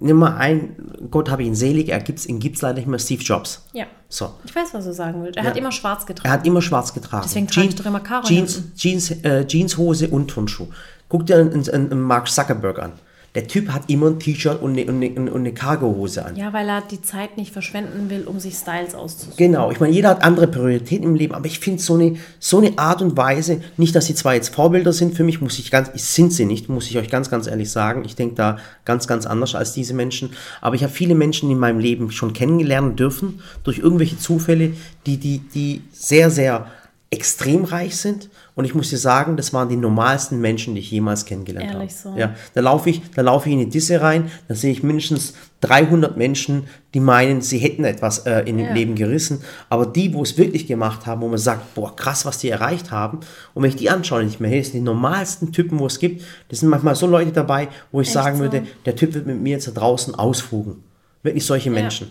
Nimm 0.00 0.16
mal 0.16 0.36
ein, 0.36 0.74
Gott 1.10 1.30
habe 1.30 1.44
ihn 1.44 1.54
selig, 1.54 1.88
er 1.88 2.00
gibt's, 2.00 2.26
ihn 2.26 2.40
gibt's 2.40 2.62
leider 2.62 2.76
nicht 2.78 2.88
mehr, 2.88 2.98
Steve 2.98 3.22
Jobs. 3.22 3.64
Ja. 3.72 3.84
So. 4.08 4.30
Ich 4.44 4.54
weiß, 4.54 4.74
was 4.74 4.84
du 4.84 4.92
sagen 4.92 5.22
willst. 5.22 5.36
Er 5.36 5.44
Ja. 5.44 5.50
hat 5.50 5.56
immer 5.56 5.70
schwarz 5.72 6.04
getragen. 6.04 6.28
Er 6.28 6.32
hat 6.32 6.46
immer 6.46 6.62
schwarz 6.62 6.92
getragen. 6.92 7.22
Deswegen 7.24 7.46
trage 7.46 7.68
ich 7.68 7.74
doch 7.76 7.86
immer 7.86 8.00
Karo 8.00 8.26
Jeans. 8.26 8.62
Jeans, 8.76 9.10
äh, 9.22 9.46
Jeanshose 9.46 10.08
und 10.08 10.28
Turnschuh. 10.28 10.66
Guck 11.08 11.26
dir 11.26 11.36
einen, 11.36 11.52
einen, 11.68 11.92
einen 11.92 12.00
Mark 12.00 12.28
Zuckerberg 12.28 12.80
an. 12.80 12.92
Der 13.34 13.48
Typ 13.48 13.70
hat 13.70 13.90
immer 13.90 14.06
ein 14.06 14.20
T-Shirt 14.20 14.62
und 14.62 14.78
eine, 14.78 14.86
und 14.86 15.02
eine, 15.02 15.32
und 15.32 15.40
eine 15.40 15.52
Cargohose 15.52 16.24
an. 16.24 16.36
ja, 16.36 16.52
weil 16.52 16.68
er 16.68 16.82
die 16.82 17.02
Zeit 17.02 17.36
nicht 17.36 17.52
verschwenden 17.52 18.08
will, 18.08 18.24
um 18.28 18.38
sich 18.38 18.54
Styles 18.54 18.94
auszusuchen. 18.94 19.36
Genau, 19.36 19.72
ich 19.72 19.80
meine, 19.80 19.92
jeder 19.92 20.10
hat 20.10 20.22
andere 20.22 20.46
Prioritäten 20.46 21.04
im 21.04 21.16
Leben, 21.16 21.34
aber 21.34 21.46
ich 21.46 21.58
finde 21.58 21.82
so 21.82 21.94
eine, 21.94 22.14
so 22.38 22.58
eine 22.58 22.78
Art 22.78 23.02
und 23.02 23.16
Weise, 23.16 23.60
nicht, 23.76 23.96
dass 23.96 24.06
sie 24.06 24.14
zwar 24.14 24.34
jetzt 24.34 24.54
Vorbilder 24.54 24.92
sind 24.92 25.16
für 25.16 25.24
mich, 25.24 25.40
muss 25.40 25.58
ich 25.58 25.72
ganz, 25.72 25.90
sind 25.94 26.32
sie 26.32 26.44
nicht, 26.44 26.68
muss 26.68 26.88
ich 26.88 26.96
euch 26.96 27.10
ganz, 27.10 27.28
ganz 27.28 27.48
ehrlich 27.48 27.72
sagen. 27.72 28.04
Ich 28.04 28.14
denke 28.14 28.36
da 28.36 28.58
ganz, 28.84 29.08
ganz 29.08 29.26
anders 29.26 29.56
als 29.56 29.72
diese 29.72 29.94
Menschen. 29.94 30.30
Aber 30.60 30.76
ich 30.76 30.84
habe 30.84 30.92
viele 30.92 31.16
Menschen 31.16 31.50
in 31.50 31.58
meinem 31.58 31.80
Leben 31.80 32.12
schon 32.12 32.34
kennengelernt 32.34 33.00
dürfen, 33.00 33.40
durch 33.64 33.78
irgendwelche 33.78 34.16
Zufälle, 34.16 34.74
die, 35.06 35.16
die, 35.16 35.38
die 35.38 35.82
sehr, 35.90 36.30
sehr 36.30 36.66
extrem 37.14 37.64
reich 37.64 37.96
sind. 37.96 38.28
Und 38.54 38.64
ich 38.64 38.74
muss 38.74 38.90
dir 38.90 38.98
sagen, 38.98 39.36
das 39.36 39.52
waren 39.52 39.68
die 39.68 39.76
normalsten 39.76 40.40
Menschen, 40.40 40.74
die 40.74 40.80
ich 40.80 40.90
jemals 40.90 41.24
kennengelernt 41.24 41.68
habe. 41.70 41.78
Ehrlich 41.78 41.96
so? 41.96 42.14
Ja, 42.16 42.34
da 42.54 42.60
laufe 42.60 42.90
ich, 42.90 43.00
da 43.14 43.22
laufe 43.22 43.48
ich 43.48 43.54
in 43.54 43.58
die 43.60 43.68
Disse 43.68 44.00
rein, 44.00 44.30
da 44.48 44.54
sehe 44.54 44.70
ich 44.72 44.82
mindestens 44.82 45.34
300 45.62 46.16
Menschen, 46.16 46.66
die 46.92 47.00
meinen, 47.00 47.40
sie 47.40 47.58
hätten 47.58 47.84
etwas 47.84 48.20
äh, 48.26 48.40
in 48.40 48.58
Ja. 48.58 48.66
dem 48.66 48.74
Leben 48.74 48.94
gerissen. 48.94 49.42
Aber 49.70 49.86
die, 49.86 50.12
wo 50.14 50.22
es 50.22 50.36
wirklich 50.36 50.66
gemacht 50.66 51.06
haben, 51.06 51.22
wo 51.22 51.28
man 51.28 51.38
sagt, 51.38 51.74
boah, 51.74 51.96
krass, 51.96 52.26
was 52.26 52.38
die 52.38 52.50
erreicht 52.50 52.90
haben. 52.90 53.20
Und 53.54 53.62
wenn 53.62 53.70
ich 53.70 53.76
die 53.76 53.88
anschaue, 53.90 54.22
nicht 54.24 54.40
mehr, 54.40 54.50
hey, 54.50 54.58
das 54.60 54.68
sind 54.68 54.80
die 54.80 54.84
normalsten 54.84 55.52
Typen, 55.52 55.78
wo 55.78 55.86
es 55.86 55.98
gibt. 55.98 56.22
Das 56.48 56.60
sind 56.60 56.68
manchmal 56.68 56.94
so 56.94 57.06
Leute 57.06 57.32
dabei, 57.32 57.68
wo 57.92 58.00
ich 58.00 58.08
Echt 58.08 58.14
sagen 58.14 58.36
so? 58.36 58.42
würde, 58.44 58.66
der 58.84 58.94
Typ 58.94 59.14
wird 59.14 59.26
mit 59.26 59.40
mir 59.40 59.50
jetzt 59.52 59.66
da 59.66 59.72
draußen 59.72 60.14
ausfugen. 60.14 60.84
Wirklich 61.22 61.46
solche 61.46 61.70
Menschen. 61.70 62.10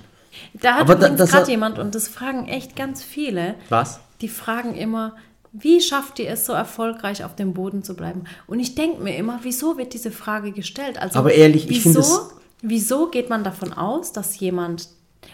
Da 0.60 0.74
hat 0.74 0.82
Aber 0.82 0.96
da- 0.96 1.02
übrigens 1.02 1.20
das 1.20 1.30
gerade 1.30 1.42
hat- 1.44 1.50
jemand, 1.50 1.78
und 1.80 1.94
das 1.94 2.08
fragen 2.08 2.48
echt 2.48 2.76
ganz 2.76 3.04
viele, 3.04 3.54
Was? 3.70 4.00
Die 4.22 4.30
fragen 4.30 4.76
immer, 4.76 5.16
wie 5.52 5.82
schafft 5.82 6.18
ihr 6.20 6.30
es 6.30 6.46
so 6.46 6.54
erfolgreich 6.54 7.24
auf 7.24 7.36
dem 7.36 7.54
Boden 7.54 7.84
zu 7.84 7.96
bleiben? 7.96 8.24
Und 8.48 8.60
ich 8.60 8.74
denke 8.76 9.02
mir 9.04 9.16
immer, 9.18 9.40
wieso 9.44 9.78
wird 9.78 9.94
diese 9.94 10.10
Frage 10.12 10.52
gestellt? 10.52 11.00
Also, 11.02 11.20
Aber 11.20 11.32
ehrlich, 11.34 11.70
ich 11.70 11.82
finde 11.84 12.00
wieso, 12.00 12.18
es- 12.18 12.30
wieso 12.62 13.08
geht 13.08 13.30
man 13.30 13.44
davon 13.44 13.72
aus, 13.74 14.12
dass 14.14 14.40
jemand 14.40 14.88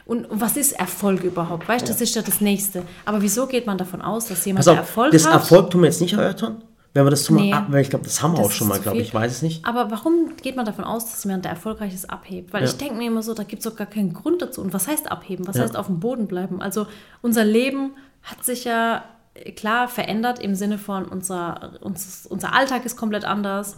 und 0.06 0.28
was 0.30 0.56
ist 0.58 0.74
Erfolg 0.74 1.24
überhaupt? 1.24 1.68
Weißt 1.68 1.88
du, 1.88 1.92
das 1.92 2.02
ist 2.02 2.14
ja 2.16 2.22
das 2.22 2.42
Nächste. 2.42 2.84
Aber 3.06 3.22
wieso 3.22 3.48
geht 3.48 3.66
man 3.66 3.78
davon 3.78 4.02
aus, 4.02 4.28
dass 4.28 4.46
jemand, 4.46 4.68
auf, 4.68 4.78
Erfolg 4.78 5.12
das 5.14 5.26
hat, 5.26 5.34
Erfolg 5.34 5.72
tun 5.72 5.82
wir 5.82 5.88
jetzt 5.88 6.02
nicht 6.02 6.14
erörtern. 6.14 6.64
Wenn 6.94 7.06
wir 7.06 7.12
das 7.12 7.24
tun, 7.24 7.38
Nee. 7.38 7.54
ab, 7.54 7.68
weil 7.70 7.82
ich 7.84 7.90
glaube, 7.92 8.06
das 8.06 8.22
haben 8.22 8.34
wir 8.34 8.38
Das 8.40 8.48
auch 8.48 8.52
schon 8.52 8.68
mal, 8.68 8.80
glaube 8.80 8.98
ich, 9.00 9.14
weiß 9.14 9.32
es 9.32 9.42
nicht. 9.44 9.64
Aber 9.66 9.90
warum 9.92 10.32
geht 10.42 10.56
man 10.56 10.66
davon 10.66 10.84
aus, 10.84 11.06
dass 11.10 11.24
jemand, 11.24 11.46
der 11.46 11.52
erfolgreich 11.52 11.94
ist, 11.94 12.10
abhebt? 12.10 12.52
Weil 12.52 12.64
Ja. 12.64 12.68
ich 12.70 12.78
denke 12.78 12.96
mir 12.96 13.08
immer 13.08 13.22
so, 13.24 13.34
da 13.36 13.44
gibt 13.44 13.64
es 13.64 13.72
doch 13.72 13.78
gar 13.78 13.86
keinen 13.88 14.14
Grund 14.14 14.42
dazu. 14.42 14.62
Und 14.62 14.74
was 14.74 14.88
heißt 14.88 15.12
abheben? 15.12 15.48
Was 15.48 15.56
Ja. 15.58 15.64
heißt 15.64 15.76
auf 15.78 15.86
dem 15.88 16.00
Boden 16.00 16.28
bleiben? 16.28 16.62
Also 16.62 16.88
unser 17.22 17.46
Leben 17.46 17.92
hat 18.24 18.44
sich 18.44 18.64
ja 18.66 19.04
äh, 19.34 19.52
klar 19.52 19.88
verändert 19.88 20.40
im 20.40 20.56
Sinne 20.56 20.78
von 20.78 21.06
unser, 21.06 21.72
uns, 21.82 22.26
unser 22.30 22.54
Alltag 22.54 22.86
ist 22.86 22.96
komplett 22.98 23.26
anders. 23.26 23.76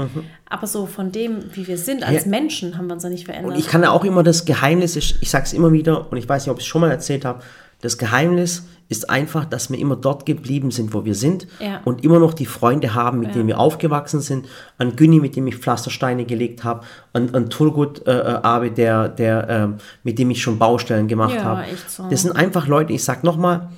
Aber 0.49 0.67
so 0.67 0.85
von 0.85 1.11
dem, 1.11 1.43
wie 1.55 1.67
wir 1.67 1.77
sind 1.77 2.03
als 2.03 2.25
Mhm. 2.25 2.33
Ja. 2.33 2.39
Menschen, 2.39 2.77
haben 2.77 2.87
wir 2.87 2.93
uns 2.93 3.03
ja 3.03 3.09
nicht 3.09 3.25
verändert. 3.25 3.53
Und 3.53 3.59
ich 3.59 3.67
kann 3.67 3.83
ja 3.83 3.91
auch 3.91 4.03
immer 4.05 4.23
das 4.23 4.45
Geheimnis, 4.45 4.95
ich, 4.95 5.21
ich 5.21 5.29
sage 5.29 5.45
es 5.45 5.53
immer 5.53 5.71
wieder, 5.71 6.11
und 6.11 6.17
ich 6.17 6.27
weiß 6.27 6.45
nicht, 6.45 6.51
ob 6.51 6.57
ich 6.59 6.65
es 6.65 6.67
schon 6.69 6.81
mal 6.81 6.91
erzählt 6.91 7.25
habe, 7.25 7.41
Das 7.83 7.97
Geheimnis 7.97 8.67
ist 8.89 9.09
einfach, 9.09 9.45
dass 9.45 9.71
wir 9.71 9.79
immer 9.79 9.95
dort 9.95 10.27
geblieben 10.27 10.69
sind, 10.69 10.93
wo 10.93 11.03
wir 11.03 11.15
sind 11.15 11.47
Ja. 11.59 11.81
und 11.83 12.03
immer 12.03 12.19
noch 12.19 12.33
die 12.35 12.45
Freunde 12.45 12.93
haben, 12.93 13.19
mit 13.21 13.33
denen 13.33 13.47
wir 13.47 13.57
aufgewachsen 13.57 14.19
sind. 14.21 14.47
An 14.77 14.95
Günni, 14.95 15.19
mit 15.19 15.35
dem 15.35 15.47
ich 15.47 15.55
Pflastersteine 15.57 16.25
gelegt 16.25 16.63
habe, 16.63 16.81
an, 17.13 17.33
an 17.33 17.49
Turgut 17.49 18.05
äh, 18.05 18.11
äh, 18.11 18.23
Abe, 18.43 18.69
der, 18.69 19.09
der, 19.09 19.49
ähm, 19.49 19.77
mit 20.03 20.19
dem 20.19 20.29
ich 20.29 20.43
schon 20.43 20.59
Baustellen 20.59 21.07
gemacht 21.07 21.33
Ja, 21.35 21.43
habe. 21.43 21.63
so. 21.87 22.07
Das 22.09 22.21
sind 22.21 22.33
einfach 22.35 22.67
Leute, 22.67 22.93
ich 22.93 23.03
sag 23.03 23.23
nochmal, 23.23 23.69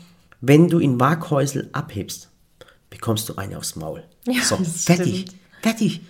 wenn 0.46 0.68
du 0.68 0.80
in 0.80 1.00
Waghäusel 1.00 1.70
abhebst, 1.72 2.30
bekommst 2.90 3.30
du 3.30 3.36
eine 3.38 3.58
aufs 3.58 3.78
Maul. 3.78 4.04
Ja, 4.28 4.42
so, 4.42 4.58
fertig, 4.58 5.22
stimmt. 5.22 5.36
fertig. 5.62 6.02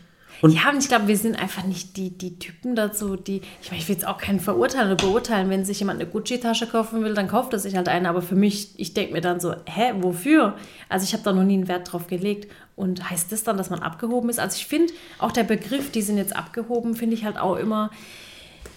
ja, 0.41 0.71
und 0.71 0.79
ich 0.79 0.87
glaube, 0.87 1.07
wir 1.07 1.17
sind 1.17 1.39
einfach 1.39 1.63
nicht 1.65 1.97
die, 1.97 2.17
die 2.17 2.39
Typen 2.39 2.75
dazu, 2.75 3.15
die. 3.15 3.41
Ich 3.61 3.69
meine, 3.69 3.79
ich 3.83 3.87
will 3.87 3.95
jetzt 3.95 4.07
auch 4.07 4.17
keinen 4.17 4.39
verurteilen 4.39 4.91
oder 4.91 5.05
beurteilen. 5.05 5.51
Wenn 5.51 5.65
sich 5.65 5.79
jemand 5.79 6.01
eine 6.01 6.09
Gucci-Tasche 6.09 6.65
kaufen 6.65 7.03
will, 7.03 7.13
dann 7.13 7.27
kauft 7.27 7.53
er 7.53 7.59
sich 7.59 7.75
halt 7.75 7.87
eine. 7.87 8.09
Aber 8.09 8.23
für 8.23 8.33
mich, 8.33 8.73
ich 8.79 8.95
denke 8.95 9.13
mir 9.13 9.21
dann 9.21 9.39
so, 9.39 9.53
hä, 9.65 9.93
wofür? 9.99 10.57
Also 10.89 11.03
ich 11.03 11.13
habe 11.13 11.23
da 11.23 11.31
noch 11.31 11.43
nie 11.43 11.53
einen 11.53 11.67
Wert 11.67 11.93
drauf 11.93 12.07
gelegt. 12.07 12.51
Und 12.75 13.07
heißt 13.11 13.31
das 13.31 13.43
dann, 13.43 13.55
dass 13.55 13.69
man 13.69 13.83
abgehoben 13.83 14.31
ist? 14.31 14.39
Also 14.39 14.57
ich 14.57 14.65
finde, 14.65 14.93
auch 15.19 15.31
der 15.31 15.43
Begriff, 15.43 15.91
die 15.91 16.01
sind 16.01 16.17
jetzt 16.17 16.35
abgehoben, 16.35 16.95
finde 16.95 17.15
ich 17.15 17.23
halt 17.23 17.37
auch 17.37 17.55
immer. 17.55 17.91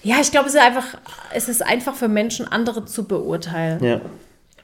Ja, 0.02 0.16
ich 0.20 0.30
glaube, 0.30 0.48
es 0.48 0.54
ist 0.54 0.61
einfach, 0.61 0.98
es 1.32 1.48
ist 1.48 1.64
einfach 1.64 1.94
für 1.94 2.09
Menschen, 2.09 2.46
andere 2.46 2.84
zu 2.84 3.04
beurteilen. 3.04 3.82
Ja. 3.82 4.02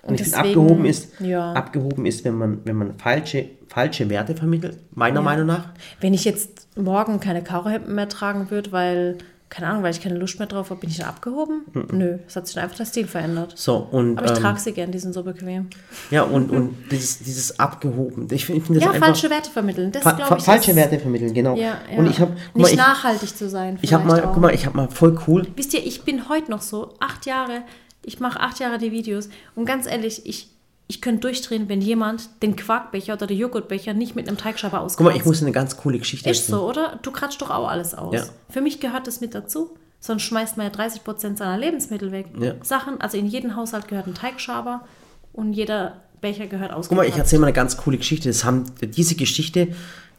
Und, 0.05 0.15
ich 0.15 0.23
finde, 0.23 0.37
deswegen- 0.39 0.61
abgehoben 0.61 0.85
ist, 0.85 1.21
ja. 1.21 1.53
abgehoben 1.53 2.07
ist, 2.07 2.25
wenn 2.25 2.35
man, 2.35 2.59
wenn 2.65 2.77
man 2.77 2.99
falsche, 2.99 3.47
falsche 3.69 4.09
Werte 4.11 4.35
vermittelt, 4.35 4.79
meiner 4.95 5.23
Meinung 5.23 5.47
nach. 5.47 5.67
Wenn 6.01 6.13
ich 6.13 6.25
jetzt 6.25 6.67
morgen 6.77 7.21
keine 7.21 7.43
Karohemden 7.43 7.95
mehr 7.95 8.09
tragen 8.09 8.51
würde, 8.51 8.73
weil, 8.73 9.19
keine 9.49 9.69
Ahnung, 9.69 9.83
weil 9.85 9.93
ich 9.93 10.01
keine 10.01 10.17
Lust 10.19 10.39
mehr 10.41 10.49
drauf 10.49 10.71
habe, 10.71 10.81
bin 10.81 10.91
ich 10.91 10.97
dann 10.99 11.07
abgehoben? 11.09 11.63
Nö, 11.93 12.19
es 12.27 12.35
hat 12.35 12.47
sich 12.47 12.55
dann 12.57 12.65
einfach 12.65 12.79
der 12.79 12.87
Stil 12.87 13.07
verändert. 13.07 13.53
So, 13.57 13.77
und, 13.77 14.19
Aber 14.19 14.27
ich 14.27 14.33
ähm, 14.37 14.43
trage 14.43 14.59
sie 14.59 14.73
gern, 14.73 14.91
die 14.91 14.99
sind 14.99 15.13
so 15.13 15.23
bequem. 15.23 15.69
ja, 16.11 16.23
und, 16.25 16.51
und 16.51 16.75
dieses, 16.91 17.21
dieses 17.21 17.61
abgehoben, 17.61 18.27
ich 18.33 18.45
finde 18.47 18.61
ich 18.61 18.67
find 18.67 18.77
das 18.79 18.85
Ja, 18.85 18.91
einfach... 18.91 19.07
falsche 19.07 19.31
Werte 19.31 19.51
vermitteln. 19.51 19.93
Das 19.93 20.03
fa 20.03 20.17
fa 20.17 20.37
ich. 20.37 20.43
falsche 20.43 20.75
Werte 20.75 20.99
vermitteln, 20.99 21.33
genau. 21.33 21.55
Ja, 21.55 21.79
ja. 21.91 21.99
Und 21.99 22.07
ich 22.11 22.19
habe, 22.19 22.33
Nicht 22.55 22.73
ich, 22.73 22.77
nachhaltig 22.77 23.37
zu 23.37 23.49
sein. 23.49 23.79
ich 23.83 23.95
habe 23.95 24.05
mal, 24.05 24.21
auch. 24.25 24.33
guck 24.33 24.43
mal, 24.43 24.53
ich 24.53 24.67
habe 24.67 24.77
mal 24.77 24.89
voll 24.89 25.17
cool, 25.29 25.47
Wisst 25.55 25.75
ihr, 25.75 25.87
ich 25.87 26.03
bin 26.03 26.29
heute 26.29 26.51
noch 26.51 26.63
so, 26.63 26.95
acht 26.99 27.25
Jahre, 27.27 27.63
ich 28.05 28.21
mache 28.21 28.41
acht 28.41 28.59
Jahre 28.61 28.79
die 28.79 28.93
Videos 28.93 29.29
und 29.55 29.65
ganz 29.65 29.87
ehrlich, 29.87 30.27
ich, 30.27 30.49
ich 30.89 31.01
könnte 31.01 31.21
durchdrehen, 31.23 31.69
wenn 31.69 31.81
jemand 31.81 32.29
den 32.43 32.57
Quarkbecher 32.57 33.15
oder 33.15 33.27
den 33.27 33.39
Joghurtbecher 33.39 33.95
nicht 33.95 34.17
mit 34.17 34.29
einem 34.29 34.37
Teigschaber 34.37 34.79
guck 34.79 34.87
auskratzt. 34.87 35.11
mal, 35.11 35.17
ich 35.17 35.25
muss 35.25 35.43
eine 35.43 35.53
ganz 35.53 35.77
coole 35.77 35.99
Geschichte 35.99 36.29
Ist 36.29 36.47
so, 36.47 36.69
oder? 36.69 36.99
Du 37.03 37.11
kratzt 37.11 37.41
doch 37.41 37.51
auch 37.51 37.69
alles 37.69 37.95
aus. 37.95 38.15
Ja. 38.15 38.25
Für 38.49 38.61
mich 38.61 38.81
gehört 38.81 39.07
das 39.07 39.21
mit 39.21 39.35
dazu. 39.35 39.77
Sonst 40.01 40.23
schmeißt 40.23 40.57
man 40.57 40.67
ja 40.67 40.73
30 40.73 41.05
Prozent 41.05 41.39
seiner 41.39 41.57
Lebensmittel 41.57 42.11
weg. 42.11 42.27
Ja. 42.39 42.55
Sachen, 42.63 43.01
also 43.01 43.17
in 43.17 43.27
jedem 43.27 43.55
Haushalt 43.55 43.87
gehört 43.87 44.09
ein 44.09 44.15
Teigschaber 44.15 44.85
und 45.33 45.53
jeder 45.53 46.03
Becher 46.21 46.49
gehört 46.49 46.73
ausgekratzt. 46.73 46.89
Guck 46.89 46.99
mal, 46.99 47.07
ich 47.07 47.17
erzähle 47.17 47.41
mal 47.41 47.47
eine 47.47 47.55
ganz 47.55 47.77
coole 47.77 47.99
Geschichte. 47.99 48.29
Das 48.29 48.45
haben, 48.45 48.65
diese 48.81 49.15
Geschichte, 49.15 49.69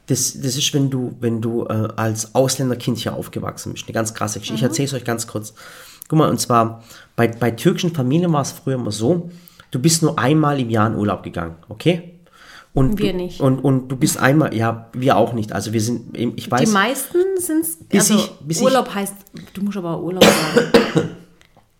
das, 0.08 0.40
das 0.40 0.56
ist, 0.56 0.74
wenn 0.74 0.90
du, 0.90 1.16
wenn 1.20 1.42
du 1.42 1.66
äh, 1.66 1.90
als 1.96 2.34
Ausländerkind 2.34 2.98
hier 2.98 3.14
aufgewachsen 3.14 3.74
bist. 3.74 3.86
Eine 3.86 3.94
ganz 3.94 4.14
krasse 4.14 4.40
Geschichte. 4.40 4.56
Ich 4.56 4.64
erzähle 4.64 4.88
es 4.88 4.94
euch 4.94 5.04
ganz 5.04 5.28
kurz. 5.28 5.54
Guck 6.14 6.20
mal, 6.20 6.30
und 6.30 6.40
zwar 6.40 6.84
bei, 7.16 7.28
bei 7.28 7.50
türkischen 7.50 7.92
Familien 7.92 8.32
war 8.34 8.44
es 8.44 8.52
früher 8.52 8.76
immer 8.76 8.92
so, 8.92 9.32
du 9.72 9.80
bist 9.80 10.04
nur 10.04 10.20
einmal 10.20 10.60
im 10.60 10.70
Jahr 10.70 10.86
in 10.86 10.96
Urlaub 10.96 11.24
gegangen, 11.24 11.56
okay? 11.70 12.20
Und 12.76 13.00
Wir 13.00 13.14
du, 13.14 13.18
nicht. 13.18 13.42
Und, 13.42 13.58
und 13.62 13.88
du 13.88 13.96
bist 13.96 14.20
einmal, 14.20 14.54
ja, 14.56 14.90
wir 14.94 15.18
auch 15.18 15.34
nicht. 15.34 15.54
Also 15.54 15.74
wir 15.74 15.82
sind, 15.82 16.16
ich 16.16 16.36
Die 16.46 16.52
weiß, 16.52 16.72
meisten 16.72 17.18
sind 17.38 17.66
Bis 17.90 18.12
also 18.12 18.30
bis 18.42 18.58
ich- 18.60 18.64
Urlaub 18.64 18.94
heißt, 18.94 19.16
du 19.56 19.64
musst 19.64 19.76
aber 19.78 20.00
Urlaub 20.04 20.24
sagen. 20.24 21.10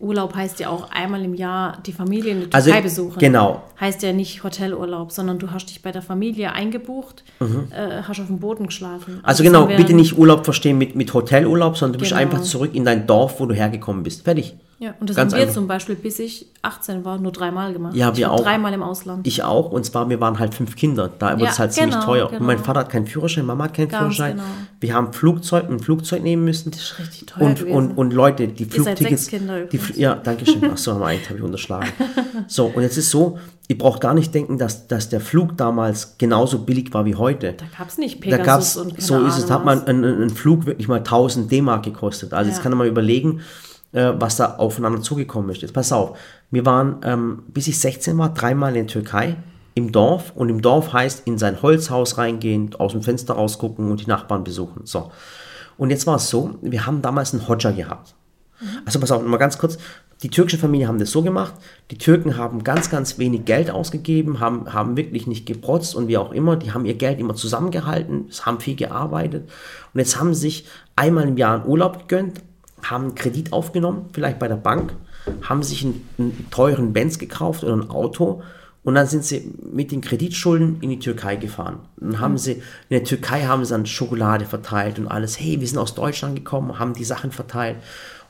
Urlaub 0.00 0.34
heißt 0.34 0.58
ja 0.60 0.68
auch 0.70 0.90
einmal 0.90 1.24
im 1.24 1.34
Jahr 1.34 1.78
die 1.86 1.92
Familie 1.92 2.32
in 2.32 2.40
der 2.40 2.48
Also, 2.54 2.66
Türkei 2.70 2.82
besuchen. 2.82 3.18
genau. 3.20 3.62
Heißt 3.80 4.02
ja 4.02 4.12
nicht 4.12 4.42
Hotelurlaub, 4.42 5.12
sondern 5.12 5.38
du 5.38 5.50
hast 5.52 5.66
dich 5.66 5.82
bei 5.82 5.92
der 5.92 6.02
Familie 6.02 6.52
eingebucht, 6.52 7.22
äh, 7.40 8.02
hast 8.02 8.20
auf 8.20 8.26
dem 8.26 8.38
Boden 8.40 8.66
geschlafen. 8.66 9.14
Mhm. 9.14 9.20
also 9.22 9.42
das 9.44 9.52
genau, 9.52 9.66
bitte 9.66 9.94
nicht 9.94 10.18
Urlaub 10.18 10.44
verstehen 10.44 10.78
mit, 10.78 10.94
mit 10.96 11.14
Hotelurlaub, 11.14 11.76
sondern 11.76 11.94
du 11.94 11.98
bist 12.00 12.10
Genau. 12.10 12.20
einfach 12.22 12.42
zurück 12.42 12.74
in 12.74 12.84
dein 12.84 13.06
Dorf, 13.06 13.38
wo 13.40 13.46
du 13.46 13.54
hergekommen 13.54 14.02
bist. 14.02 14.24
Fertig. 14.24 14.56
Ja, 14.84 14.94
und 15.00 15.08
das 15.08 15.16
Ganz 15.16 15.32
haben 15.32 15.38
wir 15.38 15.42
einfach. 15.44 15.54
zum 15.54 15.66
Beispiel, 15.66 15.94
bis 15.94 16.18
ich 16.18 16.46
18 16.60 17.06
war, 17.06 17.16
nur 17.16 17.32
dreimal 17.32 17.72
gemacht. 17.72 17.94
Ja, 17.94 18.10
ich 18.10 18.18
wir 18.18 18.30
auch. 18.30 18.42
dreimal 18.42 18.72
im 18.74 18.82
Ausland. 18.82 19.26
Ich 19.26 19.42
auch, 19.42 19.70
und 19.72 19.86
zwar, 19.86 20.10
wir 20.10 20.20
waren 20.20 20.38
halt 20.38 20.52
fünf 20.54 20.76
Kinder. 20.76 21.10
Da 21.18 21.32
wurde 21.32 21.44
Ja, 21.44 21.50
es 21.50 21.58
halt 21.58 21.72
ziemlich 21.72 21.94
genau, 21.94 22.04
teuer. 22.04 22.26
genau. 22.28 22.40
Und 22.40 22.46
mein 22.46 22.58
Vater 22.58 22.80
hat 22.80 22.90
keinen 22.90 23.06
Führerschein, 23.06 23.46
Mama 23.46 23.64
hat 23.64 23.72
keinen 23.74 23.88
Ganz 23.88 24.00
Führerschein. 24.16 24.32
genau. 24.36 24.44
Wir 24.80 24.92
haben 24.94 25.12
Flugzeug, 25.14 25.70
ein 25.70 25.80
Flugzeug 25.80 26.22
nehmen 26.22 26.44
müssen. 26.44 26.70
Das 26.70 26.80
ist 26.82 26.98
richtig 26.98 27.26
teuer 27.28 27.46
Und, 27.46 27.58
gewesen. 27.60 27.74
und, 27.76 27.90
und 27.92 28.12
Leute, 28.12 28.46
die 28.48 28.66
Flugtickets. 28.66 29.28
die, 29.28 29.80
ja, 29.94 30.16
danke 30.16 30.44
schön. 30.44 30.62
Achso, 30.70 30.92
haben 30.92 31.00
wir 31.00 31.06
eigentlich, 31.06 31.28
habe 31.30 31.38
ich 31.38 31.44
unterschlagen. 31.44 31.88
So, 32.46 32.66
und 32.66 32.82
jetzt 32.82 32.98
ist 32.98 33.10
so, 33.10 33.38
ihr 33.68 33.78
braucht 33.78 34.00
gar 34.02 34.12
nicht 34.12 34.34
denken, 34.34 34.58
dass, 34.58 34.86
dass 34.86 35.08
der 35.08 35.20
Flug 35.20 35.56
damals 35.56 36.18
genauso 36.18 36.58
billig 36.58 36.92
war 36.92 37.06
wie 37.06 37.14
heute. 37.14 37.54
da 37.56 37.64
gab 37.78 37.88
es 37.88 37.96
nicht 37.96 38.16
Da 38.16 38.36
Pegasus 38.36 38.44
gab 38.44 38.60
es, 38.60 38.76
und 38.76 38.88
keine 38.90 39.00
so 39.02 39.24
ist 39.26 39.38
es, 39.38 39.44
Ahnung 39.44 39.48
da 39.48 39.54
hat 39.54 39.64
man 39.64 39.78
was. 39.78 39.86
ein, 39.86 40.04
ein, 40.04 40.22
ein 40.24 40.30
Flug 40.30 40.66
wirklich 40.66 40.88
mal 40.88 40.98
1000 40.98 41.50
D-Mark 41.50 41.84
gekostet. 41.84 42.34
Also 42.34 42.48
jetzt 42.50 42.58
Ja. 42.58 42.62
kann 42.64 42.72
man 42.72 42.78
mal 42.80 42.86
überlegen, 42.88 43.40
äh, 43.94 44.12
was 44.18 44.36
da 44.36 44.56
aufeinander 44.56 45.00
zugekommen 45.00 45.50
ist. 45.50 45.62
Jetzt 45.62 45.72
pass 45.72 45.92
auf, 45.92 46.18
wir 46.50 46.66
waren, 46.66 46.96
ähm, 47.04 47.44
bis 47.48 47.68
ich 47.68 47.78
16 47.78 48.18
war, 48.18 48.34
dreimal 48.34 48.70
in 48.70 48.86
der 48.86 48.92
Türkei 48.92 49.36
im 49.74 49.92
Dorf 49.92 50.32
und 50.34 50.48
im 50.48 50.62
Dorf 50.62 50.92
heißt 50.92 51.26
in 51.26 51.38
sein 51.38 51.62
Holzhaus 51.62 52.18
reingehen, 52.18 52.74
aus 52.78 52.92
dem 52.92 53.02
Fenster 53.02 53.34
rausgucken 53.34 53.90
und 53.90 54.00
die 54.00 54.06
Nachbarn 54.06 54.44
besuchen. 54.44 54.82
So. 54.84 55.10
Und 55.76 55.90
jetzt 55.90 56.06
war 56.06 56.16
es 56.16 56.28
so, 56.28 56.56
wir 56.60 56.86
haben 56.86 57.02
damals 57.02 57.32
einen 57.32 57.48
Hodja 57.48 57.70
gehabt. 57.72 58.14
Also 58.84 59.00
pass 59.00 59.10
auf, 59.10 59.22
mal 59.22 59.36
ganz 59.36 59.58
kurz. 59.58 59.78
Die 60.22 60.30
türkische 60.30 60.58
Familie 60.58 60.86
haben 60.86 60.98
das 60.98 61.10
so 61.10 61.22
gemacht. 61.22 61.54
Die 61.90 61.98
Türken 61.98 62.36
haben 62.36 62.62
ganz, 62.62 62.88
ganz 62.88 63.18
wenig 63.18 63.44
Geld 63.44 63.70
ausgegeben, 63.70 64.40
haben, 64.40 64.72
haben 64.72 64.96
wirklich 64.96 65.26
nicht 65.26 65.44
geprotzt 65.44 65.94
und 65.94 66.08
wie 66.08 66.16
auch 66.16 66.32
immer. 66.32 66.56
Die 66.56 66.72
haben 66.72 66.86
ihr 66.86 66.94
Geld 66.94 67.18
immer 67.18 67.34
zusammengehalten, 67.34 68.26
es 68.30 68.46
haben 68.46 68.60
viel 68.60 68.76
gearbeitet. 68.76 69.50
Und 69.92 70.00
jetzt 70.00 70.18
haben 70.18 70.32
sich 70.32 70.66
einmal 70.96 71.28
im 71.28 71.36
Jahr 71.36 71.56
einen 71.56 71.66
Urlaub 71.66 72.08
gegönnt, 72.08 72.40
haben 72.90 73.04
einen 73.04 73.14
Kredit 73.14 73.52
aufgenommen, 73.52 74.06
vielleicht 74.12 74.38
bei 74.38 74.48
der 74.48 74.56
Bank, 74.56 74.94
haben 75.42 75.62
sich 75.62 75.84
einen, 75.84 76.08
einen 76.18 76.46
teuren 76.50 76.92
Benz 76.92 77.18
gekauft 77.18 77.64
oder 77.64 77.74
ein 77.74 77.90
Auto 77.90 78.42
und 78.84 78.94
dann 78.94 79.06
sind 79.06 79.24
sie 79.24 79.50
mit 79.72 79.92
den 79.92 80.02
Kreditschulden 80.02 80.76
in 80.82 80.90
die 80.90 80.98
Türkei 80.98 81.36
gefahren. 81.36 81.78
Dann 81.96 82.20
haben 82.20 82.36
sie, 82.36 82.52
in 82.52 82.62
der 82.90 83.04
Türkei 83.04 83.44
haben 83.44 83.64
sie 83.64 83.72
dann 83.72 83.86
Schokolade 83.86 84.44
verteilt 84.44 84.98
und 84.98 85.08
alles. 85.08 85.40
Hey, 85.40 85.58
wir 85.58 85.66
sind 85.66 85.78
aus 85.78 85.94
Deutschland 85.94 86.36
gekommen, 86.36 86.78
haben 86.78 86.92
die 86.92 87.04
Sachen 87.04 87.32
verteilt. 87.32 87.76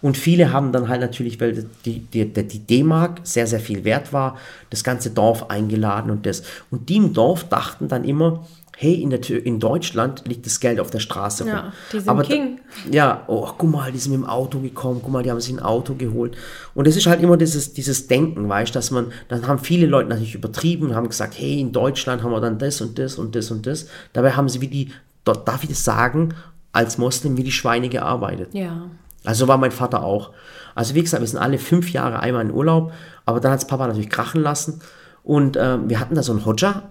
Und 0.01 0.17
viele 0.17 0.53
haben 0.53 0.71
dann 0.71 0.89
halt 0.89 1.01
natürlich, 1.01 1.41
weil 1.41 1.67
die, 1.85 1.99
die, 1.99 2.33
die 2.33 2.59
D-Mark 2.61 3.21
sehr, 3.25 3.49
sehr 3.49 3.59
viel 3.59 3.83
wert 3.85 4.13
war, 4.13 4.37
das 4.71 4.85
ganze 4.85 5.11
Dorf 5.11 5.51
eingeladen 5.51 6.11
und 6.11 6.25
das. 6.25 6.45
Und 6.71 6.89
die 6.89 6.97
im 6.97 7.15
Dorf 7.15 7.49
dachten 7.49 7.89
dann 7.89 8.05
immer, 8.05 8.47
hey, 8.77 8.95
in, 8.95 9.11
der, 9.11 9.29
in 9.31 9.61
Deutschland 9.61 10.27
liegt 10.27 10.47
das 10.47 10.61
Geld 10.61 10.81
auf 10.81 10.91
der 10.91 10.99
Straße 10.99 11.45
rum. 11.45 11.53
Ja, 11.53 11.73
die 11.93 11.99
sind 11.99 12.09
Aber 12.09 12.23
King. 12.23 12.61
ja, 12.91 13.25
oh, 13.27 13.49
guck 13.57 13.71
mal, 13.71 13.93
die 13.93 13.99
sind 13.99 14.13
mit 14.13 14.23
dem 14.23 14.29
Auto 14.29 14.61
gekommen, 14.61 15.01
guck 15.03 15.13
mal, 15.13 15.23
die 15.23 15.31
haben 15.31 15.41
sich 15.41 15.53
ein 15.53 15.61
Auto 15.61 15.95
geholt. 15.95 16.37
Und 16.75 16.87
es 16.87 16.97
ist 16.97 17.07
halt 17.07 17.23
immer 17.23 17.37
dieses, 17.37 17.73
dieses 17.73 18.07
Denken, 18.07 18.49
weißt 18.49 18.75
du, 18.75 18.79
dass 18.79 18.91
man, 18.91 19.13
dann 19.29 19.47
haben 19.47 19.59
viele 19.59 19.87
Leute 19.87 20.09
natürlich 20.09 20.35
übertrieben 20.35 20.89
und 20.89 20.95
haben 20.95 21.09
gesagt, 21.09 21.35
hey, 21.39 21.61
in 21.61 21.73
Deutschland 21.73 22.23
haben 22.23 22.33
wir 22.33 22.41
dann 22.41 22.59
das 22.59 22.81
und 22.81 22.99
das 22.99 23.17
und 23.17 23.35
das 23.35 23.51
und 23.51 23.67
das. 23.67 23.87
Dabei 24.13 24.33
haben 24.33 24.49
sie 24.49 24.61
wie 24.61 24.69
die, 24.69 24.91
dort 25.25 25.47
darf 25.47 25.63
ich 25.63 25.69
das 25.69 25.85
sagen, 25.85 26.35
als 26.73 26.99
Moslem 26.99 27.37
wie 27.37 27.45
die 27.45 27.53
Schweine 27.53 27.89
gearbeitet. 27.89 28.53
Ja. 28.53 28.91
Also 29.25 29.49
war 29.49 29.57
mein 29.59 29.73
Vater 29.73 30.03
auch. 30.03 30.33
Also 30.75 30.95
wie 30.95 31.03
gesagt, 31.03 31.23
wir 31.23 31.29
sind 31.29 31.39
alle 31.39 31.59
fünf 31.59 31.93
Jahre 31.93 32.21
einmal 32.21 32.45
in 32.45 32.51
Urlaub, 32.51 32.93
aber 33.25 33.41
dann 33.41 33.53
hat 33.53 33.67
Papa 33.67 33.87
natürlich 33.87 34.11
krachen 34.11 34.43
lassen. 34.43 34.81
Und 35.23 35.57
ähm, 35.59 35.89
wir 35.89 36.01
hatten 36.01 36.15
da 36.15 36.23
so 36.23 36.33
einen 36.33 36.45
Hodja, 36.45 36.83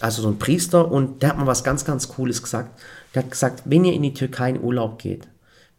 also 0.00 0.22
so 0.22 0.28
einen 0.28 0.38
Priester, 0.38 0.90
und 0.90 1.22
der 1.22 1.30
hat 1.30 1.38
mir 1.38 1.46
was 1.46 1.64
ganz, 1.64 1.84
ganz 1.84 2.08
Cooles 2.08 2.42
gesagt. 2.42 2.80
Der 3.14 3.22
hat 3.22 3.30
gesagt, 3.30 3.62
wenn 3.66 3.84
ihr 3.84 3.92
in 3.92 4.02
die 4.02 4.14
Türkei 4.14 4.50
in 4.50 4.62
Urlaub 4.62 4.98
geht, 4.98 5.28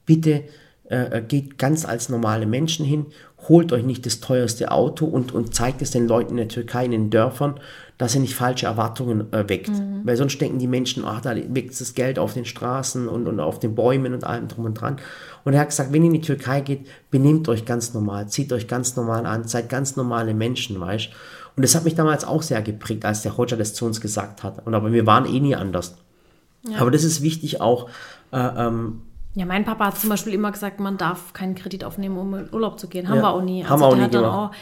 bitte 0.05 0.43
äh, 0.85 1.21
geht 1.21 1.57
ganz 1.57 1.85
als 1.85 2.09
normale 2.09 2.45
Menschen 2.45 2.85
hin, 2.85 3.07
holt 3.49 3.73
euch 3.73 3.83
nicht 3.83 4.05
das 4.05 4.19
teuerste 4.19 4.71
Auto 4.71 5.05
und, 5.05 5.33
und 5.33 5.53
zeigt 5.53 5.81
es 5.81 5.91
den 5.91 6.07
Leuten 6.07 6.31
in 6.31 6.37
der 6.37 6.47
Türkei, 6.47 6.85
in 6.85 6.91
den 6.91 7.09
Dörfern, 7.09 7.59
dass 7.97 8.15
ihr 8.15 8.21
nicht 8.21 8.35
falsche 8.35 8.65
Erwartungen 8.65 9.31
äh, 9.33 9.47
weckt. 9.49 9.71
Weil 10.03 10.17
sonst 10.17 10.39
denken 10.39 10.59
die 10.59 10.67
Menschen, 10.67 11.03
ach, 11.05 11.21
da 11.21 11.35
weckt 11.35 11.79
das 11.79 11.93
Geld 11.93 12.19
auf 12.19 12.33
den 12.33 12.45
Straßen 12.45 13.07
und, 13.07 13.27
und 13.27 13.39
auf 13.39 13.59
den 13.59 13.75
Bäumen 13.75 14.13
und 14.13 14.23
allem 14.23 14.47
drum 14.47 14.65
und 14.65 14.73
dran. 14.75 14.97
Und 15.43 15.53
er 15.53 15.61
hat 15.61 15.69
gesagt, 15.69 15.93
wenn 15.93 16.03
ihr 16.03 16.07
in 16.07 16.13
die 16.13 16.21
Türkei 16.21 16.61
geht, 16.61 16.87
benehmt 17.11 17.47
euch 17.49 17.65
ganz 17.65 17.93
normal, 17.93 18.27
zieht 18.27 18.51
euch 18.51 18.67
ganz 18.67 18.95
normal 18.95 19.25
an, 19.25 19.47
seid 19.47 19.69
ganz 19.69 19.95
normale 19.95 20.33
Menschen, 20.33 20.79
weißt 20.79 21.09
Und 21.55 21.61
das 21.63 21.75
hat 21.75 21.83
mich 21.83 21.95
damals 21.95 22.25
auch 22.25 22.41
sehr 22.41 22.61
geprägt, 22.61 23.05
als 23.05 23.21
der 23.21 23.37
Hodja 23.37 23.57
das 23.57 23.73
zu 23.73 23.85
uns 23.85 24.01
gesagt 24.01 24.43
hat. 24.43 24.65
Und 24.65 24.73
aber 24.73 24.91
wir 24.91 25.05
waren 25.05 25.25
eh 25.25 25.39
nie 25.39 25.55
anders. 25.55 25.95
Aber 26.79 26.89
das 26.91 27.03
ist 27.03 27.21
wichtig 27.21 27.59
auch, 27.61 27.89
äh, 28.31 28.37
ähm, 28.39 29.01
Ja, 29.35 29.45
mein 29.45 29.65
Papa 29.65 29.87
hat 29.87 29.97
zum 29.99 30.09
Beispiel 30.09 30.33
immer 30.33 30.51
gesagt, 30.51 30.79
man 30.79 30.97
darf 30.97 31.33
keinen 31.33 31.55
Kredit 31.55 31.83
aufnehmen, 31.83 32.17
um 32.17 32.33
in 32.35 32.53
Urlaub 32.53 32.79
zu 32.79 32.87
gehen. 32.87 33.07
Haben 33.09 33.17
Ja, 33.17 33.23
wir 33.23 33.29
auch 33.29 33.41
nie. 33.41 33.65
haben 33.65 33.81
wir 33.81 33.85
auch 33.85 33.89
der 33.89 33.97
nie 33.97 34.03
hat 34.05 34.13
dann 34.13 34.21
gemacht. 34.23 34.51
auch, 34.51 34.55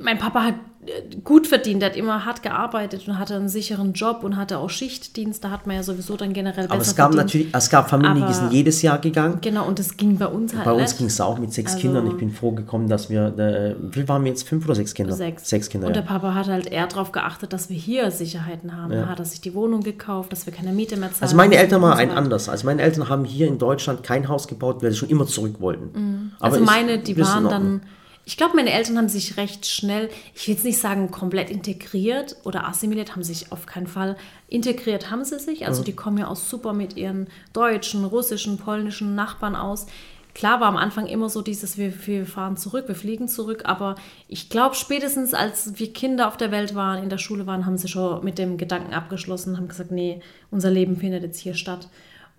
mein 0.00 0.18
Papa 0.18 0.44
hat 0.44 0.54
äh, 0.86 1.16
gut 1.24 1.48
verdient, 1.48 1.82
hat 1.82 1.96
immer 1.96 2.24
hart 2.24 2.44
gearbeitet 2.44 3.08
und 3.08 3.18
hatte 3.18 3.34
einen 3.34 3.48
sicheren 3.48 3.92
Job 3.92 4.22
und 4.22 4.36
hatte 4.36 4.58
auch 4.58 4.70
Schichtdienst. 4.70 5.42
Da 5.42 5.50
hat 5.50 5.66
man 5.66 5.74
ja 5.76 5.82
sowieso 5.82 6.16
dann 6.16 6.32
generell 6.32 6.66
Aber 6.66 6.80
es 6.80 6.94
gab 6.94 7.12
verdient. 7.12 7.26
natürlich, 7.26 7.54
es 7.54 7.70
gab 7.70 7.90
Familien, 7.90 8.24
die 8.28 8.32
sind 8.32 8.52
jedes 8.52 8.80
Jahr 8.82 8.98
gegangen. 8.98 9.38
Genau, 9.40 9.66
und 9.66 9.80
das 9.80 9.96
ging 9.96 10.16
bei 10.16 10.26
uns 10.28 10.54
halt 10.54 10.64
Bei 10.64 10.72
uns 10.72 10.96
ging 10.96 11.08
es 11.08 11.20
auch 11.20 11.38
mit 11.38 11.52
sechs 11.52 11.72
Also- 11.72 11.82
Kindern. 11.82 12.06
Ich 12.06 12.16
bin 12.16 12.30
froh 12.30 12.52
gekommen, 12.52 12.88
dass 12.88 13.10
wir, 13.10 13.36
äh, 13.36 13.74
wie 13.80 14.08
waren 14.08 14.22
wir 14.22 14.30
jetzt? 14.30 14.48
Fünf 14.48 14.64
oder 14.64 14.76
sechs 14.76 14.94
Kinder? 14.94 15.12
Sechs. 15.12 15.48
Sechs 15.48 15.68
Kinder, 15.68 15.88
Und 15.88 15.96
ja. 15.96 16.02
der 16.02 16.08
Papa 16.08 16.34
hat 16.34 16.46
halt 16.46 16.68
eher 16.68 16.86
darauf 16.86 17.10
geachtet, 17.10 17.52
dass 17.52 17.68
wir 17.68 17.76
hier 17.76 18.10
Sicherheiten 18.12 18.76
haben. 18.76 18.92
Da 18.92 19.06
hat 19.08 19.18
er 19.18 19.24
sich 19.24 19.40
die 19.40 19.54
Wohnung 19.54 19.82
gekauft, 19.82 20.30
dass 20.32 20.46
wir 20.46 20.52
keine 20.52 20.72
Miete 20.72 20.96
mehr 20.96 21.08
zahlen. 21.10 21.22
Also 21.22 21.36
meine 21.36 21.56
Eltern 21.56 21.82
waren 21.82 21.98
ein 21.98 22.12
anders. 22.12 22.48
Also 22.48 22.64
meine 22.66 22.80
Eltern 22.82 23.08
haben 23.08 23.24
hier 23.24 23.48
in 23.48 23.58
Deutschland 23.58 24.04
kein 24.04 24.28
Haus 24.28 24.46
gebaut, 24.46 24.82
weil 24.84 24.92
sie 24.92 24.98
schon 24.98 25.08
immer 25.08 25.26
zurück 25.26 25.56
wollten. 25.60 26.32
Aber 26.38 26.54
Also 26.54 26.64
meine, 26.64 26.98
die 27.00 27.18
waren 27.18 27.48
dann, 27.48 27.82
ich 28.24 28.36
glaube, 28.36 28.56
meine 28.56 28.72
Eltern 28.72 28.98
haben 28.98 29.08
sich 29.08 29.36
recht 29.36 29.66
schnell, 29.66 30.08
ich 30.34 30.46
will 30.46 30.54
jetzt 30.54 30.64
nicht 30.64 30.78
sagen 30.78 31.10
komplett 31.10 31.50
integriert 31.50 32.36
oder 32.44 32.68
assimiliert, 32.68 33.12
haben 33.12 33.22
sich 33.22 33.50
auf 33.50 33.66
keinen 33.66 33.86
Fall. 33.86 34.16
Integriert 34.48 35.10
haben 35.10 35.24
sie 35.24 35.38
sich, 35.38 35.66
also 35.66 35.82
die 35.82 35.94
kommen 35.94 36.18
ja 36.18 36.28
auch 36.28 36.36
super 36.36 36.72
mit 36.72 36.96
ihren 36.96 37.28
deutschen, 37.52 38.04
russischen, 38.04 38.58
polnischen 38.58 39.14
Nachbarn 39.14 39.56
aus. 39.56 39.86
Klar 40.34 40.60
war 40.60 40.68
am 40.68 40.76
Anfang 40.76 41.06
immer 41.06 41.28
so 41.28 41.42
dieses, 41.42 41.76
wir, 41.76 41.92
wir 42.06 42.24
fahren 42.24 42.56
zurück, 42.56 42.86
wir 42.86 42.94
fliegen 42.94 43.26
zurück, 43.26 43.62
aber 43.64 43.96
ich 44.28 44.48
glaube, 44.48 44.76
spätestens 44.76 45.34
als 45.34 45.78
wir 45.78 45.92
Kinder 45.92 46.28
auf 46.28 46.36
der 46.36 46.52
Welt 46.52 46.74
waren, 46.74 47.02
in 47.02 47.08
der 47.08 47.18
Schule 47.18 47.46
waren, 47.46 47.66
haben 47.66 47.78
sie 47.78 47.88
schon 47.88 48.24
mit 48.24 48.38
dem 48.38 48.56
Gedanken 48.56 48.94
abgeschlossen, 48.94 49.56
haben 49.56 49.68
gesagt, 49.68 49.90
nee, 49.90 50.20
unser 50.50 50.70
Leben 50.70 50.96
findet 50.96 51.24
jetzt 51.24 51.40
hier 51.40 51.54
statt. 51.54 51.88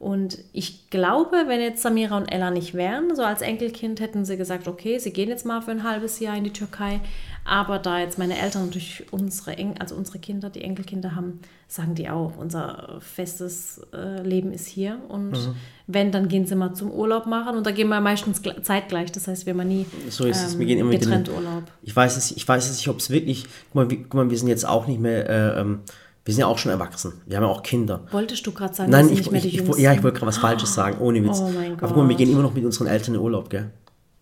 Und 0.02 0.40
ich 0.52 0.90
glaube, 0.90 1.44
wenn 1.46 1.62
jetzt 1.62 1.84
Samira 1.84 2.18
und 2.18 2.26
Ella 2.26 2.50
nicht 2.50 2.74
wären, 2.74 3.16
so 3.16 3.22
als 3.22 3.44
Enkelkind, 3.44 4.00
hätten 4.00 4.26
sie 4.26 4.36
gesagt, 4.36 4.68
okay, 4.68 4.98
sie 4.98 5.14
gehen 5.14 5.30
jetzt 5.30 5.46
mal 5.46 5.62
für 5.62 5.70
ein 5.70 5.84
halbes 5.84 6.20
Jahr 6.20 6.36
in 6.36 6.44
die 6.44 6.52
Türkei. 6.54 7.00
Aber 7.46 7.78
da 7.78 8.00
jetzt 8.00 8.18
meine 8.18 8.38
Eltern 8.40 8.66
natürlich 8.66 9.06
unsere, 9.12 9.58
En 9.60 9.80
also 9.80 9.94
unsere 9.96 10.18
Kinder, 10.18 10.50
die 10.50 10.62
Enkelkinder 10.64 11.16
haben, 11.16 11.40
sagen 11.68 11.94
die 11.94 12.10
auch, 12.10 12.34
unser 12.38 12.98
festes 13.00 13.80
äh, 13.94 14.24
Leben 14.24 14.52
ist 14.52 14.66
hier. 14.68 14.98
Und 15.08 15.32
Mhm. 15.34 15.56
wenn, 15.86 16.12
dann 16.12 16.28
gehen 16.30 16.48
sie 16.48 16.56
mal 16.56 16.74
zum 16.74 16.90
Urlaub 16.92 17.28
machen. 17.28 17.56
Und 17.58 17.68
da 17.68 17.72
gehen 17.72 17.88
wir 17.90 18.02
meistens 18.02 18.42
gl- 18.44 18.60
zeitgleich. 18.64 19.12
Das 19.12 19.28
heißt, 19.28 19.46
wir 19.46 19.54
haben 19.54 19.68
nie 19.68 19.86
So 20.10 20.26
ist 20.26 20.44
es. 20.44 20.54
ähm, 20.54 20.60
Wir 20.62 20.66
gehen 20.66 20.80
immer 20.80 20.92
getrennt 20.92 21.28
den, 21.28 21.36
Urlaub. 21.36 21.64
Ich 21.84 21.96
weiß 21.96 22.18
es, 22.18 22.32
ich 22.32 22.48
weiß 22.48 22.68
es 22.72 22.78
nicht, 22.78 22.88
ob 22.88 22.98
es 22.98 23.12
wirklich. 23.12 23.44
Guck 23.68 23.76
mal, 23.76 23.90
wie, 23.92 23.98
guck 23.98 24.14
mal, 24.16 24.30
wir 24.32 24.38
sind 24.38 24.48
jetzt 24.48 24.68
auch 24.68 24.88
nicht 24.88 25.00
mehr. 25.00 25.30
Äh, 25.30 25.62
ähm, 25.62 25.82
wir 26.26 26.34
sind 26.34 26.42
ja 26.42 26.48
auch 26.48 26.58
schon 26.58 26.72
erwachsen. 26.72 27.14
Wir 27.26 27.38
haben 27.38 27.44
ja 27.44 27.50
auch 27.50 27.64
Kinder. 27.64 28.06
Wolltest 28.12 28.46
du 28.46 28.52
gerade 28.52 28.74
sagen, 28.74 28.92
Nein, 28.92 29.06
sind 29.06 29.14
ich, 29.14 29.20
nicht 29.22 29.32
mehr 29.32 29.42
die 29.42 29.48
ich, 29.48 29.54
ich, 29.56 29.60
Jüngsten? 29.62 29.82
ja, 29.82 29.94
ich 29.94 30.04
wollte 30.04 30.18
gerade 30.20 30.28
was 30.28 30.38
Falsches 30.38 30.74
sagen, 30.74 31.00
ohne 31.00 31.24
Witz. 31.24 31.40
Oh 31.40 31.50
mein 31.50 31.74
Aber 31.74 31.88
guck 31.88 31.98
mal, 31.98 32.04
wir 32.04 32.10
Gott. 32.10 32.18
gehen 32.18 32.32
immer 32.32 32.44
noch 32.44 32.54
mit 32.54 32.64
unseren 32.64 32.88
Eltern 32.88 33.16
in 33.16 33.22
Urlaub, 33.22 33.50
gell? 33.50 33.72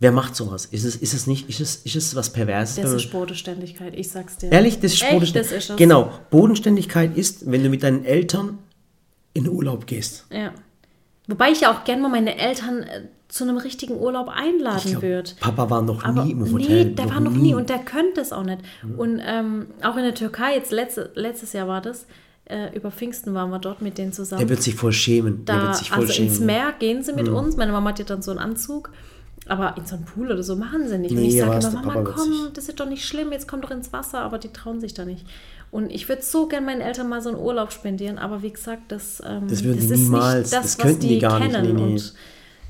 Wer 0.02 0.14
macht 0.14 0.34
sowas? 0.34 0.66
Ist 0.66 0.86
es, 0.86 0.96
ist 0.96 1.14
es 1.14 1.28
nicht, 1.28 1.50
ist 1.50 1.60
es, 1.60 1.76
ist 1.78 1.96
es 1.96 2.16
was 2.16 2.32
Perverses? 2.32 2.78
Das 2.82 2.92
ist 2.94 3.12
man- 3.12 3.20
Bodenständigkeit, 3.22 3.94
ich 3.98 4.10
sag's 4.10 4.38
dir. 4.38 4.50
Ehrlich, 4.50 4.80
das 4.80 4.94
ist 4.94 5.02
Echt, 5.04 5.12
Bodenständigkeit. 5.12 5.58
das 5.58 5.64
ist 5.66 5.70
es. 5.72 5.76
Genau, 5.76 6.10
Bodenständigkeit 6.30 7.18
ist, 7.18 7.52
wenn 7.52 7.64
du 7.64 7.70
mit 7.70 7.84
deinen 7.84 8.06
Eltern 8.06 8.60
in 9.34 9.50
Urlaub 9.50 9.86
gehst. 9.88 10.26
Ja. 10.32 10.54
Wobei 11.30 11.52
ich 11.52 11.62
ja 11.62 11.72
auch 11.72 11.84
gerne 11.84 12.02
mal 12.02 12.10
meine 12.10 12.38
Eltern 12.38 12.82
äh, 12.82 13.08
zu 13.28 13.44
einem 13.44 13.58
richtigen 13.58 13.96
Urlaub 13.96 14.30
einladen 14.30 14.90
glaub, 14.90 15.04
würde. 15.04 15.32
Papa 15.40 15.70
war 15.70 15.82
noch 15.84 16.04
Aber 16.04 16.26
nie 16.26 16.32
im 16.32 16.52
Hotel. 16.52 16.86
nee, 16.86 16.96
der 16.96 17.10
war 17.12 17.20
noch 17.20 17.32
nie 17.32 17.54
und 17.54 17.70
der 17.70 17.78
könnte 17.78 18.22
es 18.22 18.34
auch 18.34 18.44
nicht. 18.44 18.62
Und 18.98 19.22
ähm, 19.24 19.68
auch 19.84 19.96
in 19.96 20.04
der 20.04 20.16
Türkei, 20.16 20.56
jetzt 20.56 20.72
letzte, 20.72 21.12
letztes 21.14 21.54
Jahr 21.54 21.68
war 21.68 21.82
das, 21.82 22.08
äh, 22.46 22.76
über 22.76 22.90
Pfingsten 22.90 23.36
waren 23.36 23.52
wir 23.52 23.60
dort 23.60 23.84
mit 23.84 24.00
denen 24.00 24.12
zusammen. 24.12 24.40
Der 24.40 24.50
wird 24.50 24.64
sich 24.64 24.74
voll 24.74 24.92
schämen. 24.92 25.46
der 25.46 25.56
da, 25.56 25.64
wird 25.68 25.76
sich 25.76 25.90
voll 25.92 26.00
also 26.00 26.14
schämen. 26.14 26.30
Mhm. 26.30 26.36
ins 26.36 26.44
Meer 26.44 26.74
gehen 26.80 27.04
sie 27.04 27.14
mit 27.14 27.30
uns. 27.30 27.56
Meine 27.56 27.72
Mama 27.72 27.90
hat 27.90 28.00
ja 28.00 28.06
dann 28.06 28.24
so 28.24 28.32
einen 28.32 28.40
Anzug. 28.40 28.92
Aber 29.50 29.76
in 29.78 29.86
so 29.86 29.96
einen 29.96 30.06
Pool 30.06 30.32
oder 30.32 30.44
so 30.44 30.56
machen 30.56 30.88
sie 30.88 30.98
nicht. 30.98 31.12
und 31.12 31.18
Nee, 31.18 31.28
ich 31.28 31.38
sage 31.40 31.68
immer, 31.68 31.82
Mama, 31.84 32.12
komm, 32.16 32.50
das 32.54 32.70
ist 32.70 32.80
doch 32.80 32.88
nicht 32.88 33.06
schlimm, 33.06 33.32
jetzt 33.32 33.48
komm 33.48 33.62
doch 33.62 33.72
ins 33.72 33.92
Wasser, 33.92 34.20
aber 34.22 34.38
die 34.38 34.50
trauen 34.54 34.80
sich 34.80 34.94
da 34.94 35.06
nicht. 35.06 35.26
Und 35.72 35.92
ich 35.92 36.08
würde 36.08 36.22
so 36.22 36.48
gern 36.48 36.66
meinen 36.66 36.82
Eltern 36.82 37.10
mal 37.10 37.22
so 37.22 37.30
einen 37.30 37.40
Urlaub 37.40 37.72
spendieren, 37.72 38.18
aber 38.18 38.42
wie 38.42 38.52
gesagt, 38.52 38.84
das, 38.92 39.22
ähm, 39.26 39.48
Das 39.48 39.64
würden 39.64 39.80
die 39.80 39.94
ist 39.94 40.00
niemals, 40.00 40.52
nicht 40.52 40.54
das, 40.54 40.62
das 40.62 40.78
was 40.78 40.78
könnten 40.78 41.02
die 41.02 41.08
die 41.10 41.20
gar 41.20 41.40
nicht, 41.40 41.52
kennen. 41.52 41.76
nee, 41.76 41.82
nee. 41.84 41.94
Und, 41.94 42.14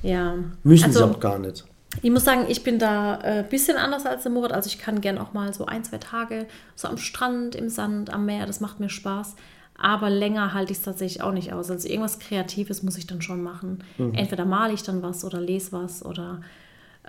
ja. 0.01 0.35
Müssen 0.63 0.85
also, 0.85 0.99
sie 0.99 1.05
auch 1.05 1.19
gar 1.19 1.37
nicht. 1.39 1.65
ich 2.01 2.11
muss 2.11 2.23
sagen, 2.23 2.45
ich 2.47 2.63
bin 2.63 2.79
da 2.79 3.15
ein 3.15 3.39
äh, 3.39 3.45
bisschen 3.49 3.77
anders 3.77 4.05
als 4.05 4.23
der 4.23 4.31
Murat. 4.31 4.53
Also 4.53 4.67
ich 4.67 4.79
kann 4.79 5.01
gern 5.01 5.17
auch 5.17 5.33
mal 5.33 5.53
so 5.53 5.65
ein, 5.65 5.83
zwei 5.83 5.97
Tage 5.97 6.45
so 6.75 6.87
am 6.87 6.97
Strand, 6.97 7.55
im 7.55 7.69
Sand, 7.69 8.13
am 8.13 8.25
Meer, 8.25 8.45
das 8.45 8.61
macht 8.61 8.79
mir 8.79 8.89
Spaß. 8.89 9.35
Aber 9.81 10.09
länger 10.09 10.53
halte 10.53 10.73
ich 10.73 10.79
es 10.79 10.83
tatsächlich 10.83 11.23
auch 11.23 11.31
nicht 11.31 11.53
aus. 11.53 11.71
Also 11.71 11.87
irgendwas 11.87 12.19
Kreatives 12.19 12.83
muss 12.83 12.97
ich 12.97 13.07
dann 13.07 13.21
schon 13.21 13.41
machen. 13.41 13.81
Entweder 13.97 14.43
male 14.43 14.73
ich 14.73 14.83
dann 14.83 15.01
was 15.01 15.23
oder 15.23 15.39
lese 15.39 15.71
was 15.71 16.03
oder 16.05 16.41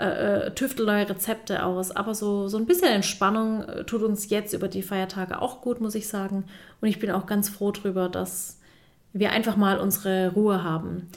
äh, 0.00 0.46
äh, 0.46 0.54
tüftel 0.54 0.86
neue 0.86 1.08
Rezepte 1.08 1.64
aus. 1.64 1.90
Aber 1.90 2.14
so, 2.14 2.48
so 2.48 2.56
ein 2.56 2.66
bisschen 2.66 2.88
Entspannung 2.88 3.62
äh, 3.64 3.84
tut 3.84 4.02
uns 4.02 4.30
jetzt 4.30 4.54
über 4.54 4.68
die 4.68 4.82
Feiertage 4.82 5.40
auch 5.42 5.60
gut, 5.60 5.80
muss 5.80 5.94
ich 5.94 6.08
sagen. 6.08 6.44
Und 6.80 6.88
ich 6.88 6.98
bin 6.98 7.10
auch 7.10 7.26
ganz 7.26 7.48
froh 7.48 7.70
drüber, 7.70 8.08
dass 8.08 8.58
wir 9.12 9.32
einfach 9.32 9.56
mal 9.56 9.78
unsere 9.78 10.32
Ruhe 10.32 10.64
haben. 10.64 11.08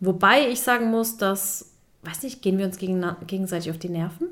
Wobei 0.00 0.48
ich 0.48 0.60
sagen 0.60 0.90
muss, 0.90 1.16
dass, 1.16 1.72
weiß 2.02 2.24
nicht, 2.24 2.42
gehen 2.42 2.58
wir 2.58 2.66
uns 2.66 2.78
gegen, 2.78 3.04
gegenseitig 3.26 3.70
auf 3.70 3.78
die 3.78 3.90
Nerven? 3.90 4.28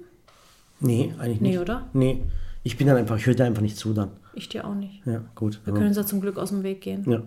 Nee, 0.80 1.14
eigentlich 1.18 1.40
nicht. 1.40 1.52
Nee, 1.52 1.58
oder? 1.58 1.86
Nee. 1.92 2.22
Ich 2.62 2.76
bin 2.76 2.86
dann 2.86 2.96
einfach, 2.96 3.16
ich 3.16 3.26
höre 3.26 3.34
da 3.34 3.44
einfach 3.44 3.62
nicht 3.62 3.76
zu 3.76 3.92
dann. 3.92 4.10
Ich 4.34 4.48
dir 4.48 4.66
auch 4.66 4.74
nicht. 4.74 5.06
Ja, 5.06 5.22
gut. 5.34 5.60
Wir 5.64 5.72
können 5.72 5.86
uns 5.86 5.96
ja 5.96 6.04
zum 6.04 6.20
Glück 6.20 6.36
aus 6.38 6.50
dem 6.50 6.62
Weg 6.62 6.80
gehen. 6.80 7.04
ja. 7.08 7.22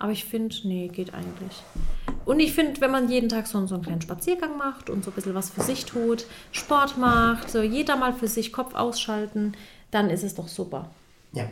Aber 0.00 0.10
ich 0.12 0.24
finde, 0.24 0.56
nee, 0.64 0.88
geht 0.88 1.14
eigentlich. 1.14 1.62
Und 2.24 2.40
ich 2.40 2.52
finde, 2.52 2.80
wenn 2.80 2.90
man 2.90 3.08
jeden 3.08 3.28
Tag 3.28 3.46
so, 3.46 3.64
so 3.66 3.74
einen 3.76 3.84
kleinen 3.84 4.00
Spaziergang 4.00 4.56
macht 4.56 4.90
und 4.90 5.04
so 5.04 5.10
ein 5.10 5.14
bisschen 5.14 5.34
was 5.34 5.50
für 5.50 5.62
sich 5.62 5.84
tut, 5.84 6.24
Sport 6.52 6.98
macht, 6.98 7.50
so 7.50 7.62
jeder 7.62 7.96
mal 7.96 8.12
für 8.12 8.26
sich 8.28 8.52
Kopf 8.52 8.74
ausschalten, 8.74 9.52
dann 9.92 10.10
ist 10.10 10.24
es 10.24 10.34
doch 10.34 10.48
super. 10.48 10.90
ja. 11.32 11.44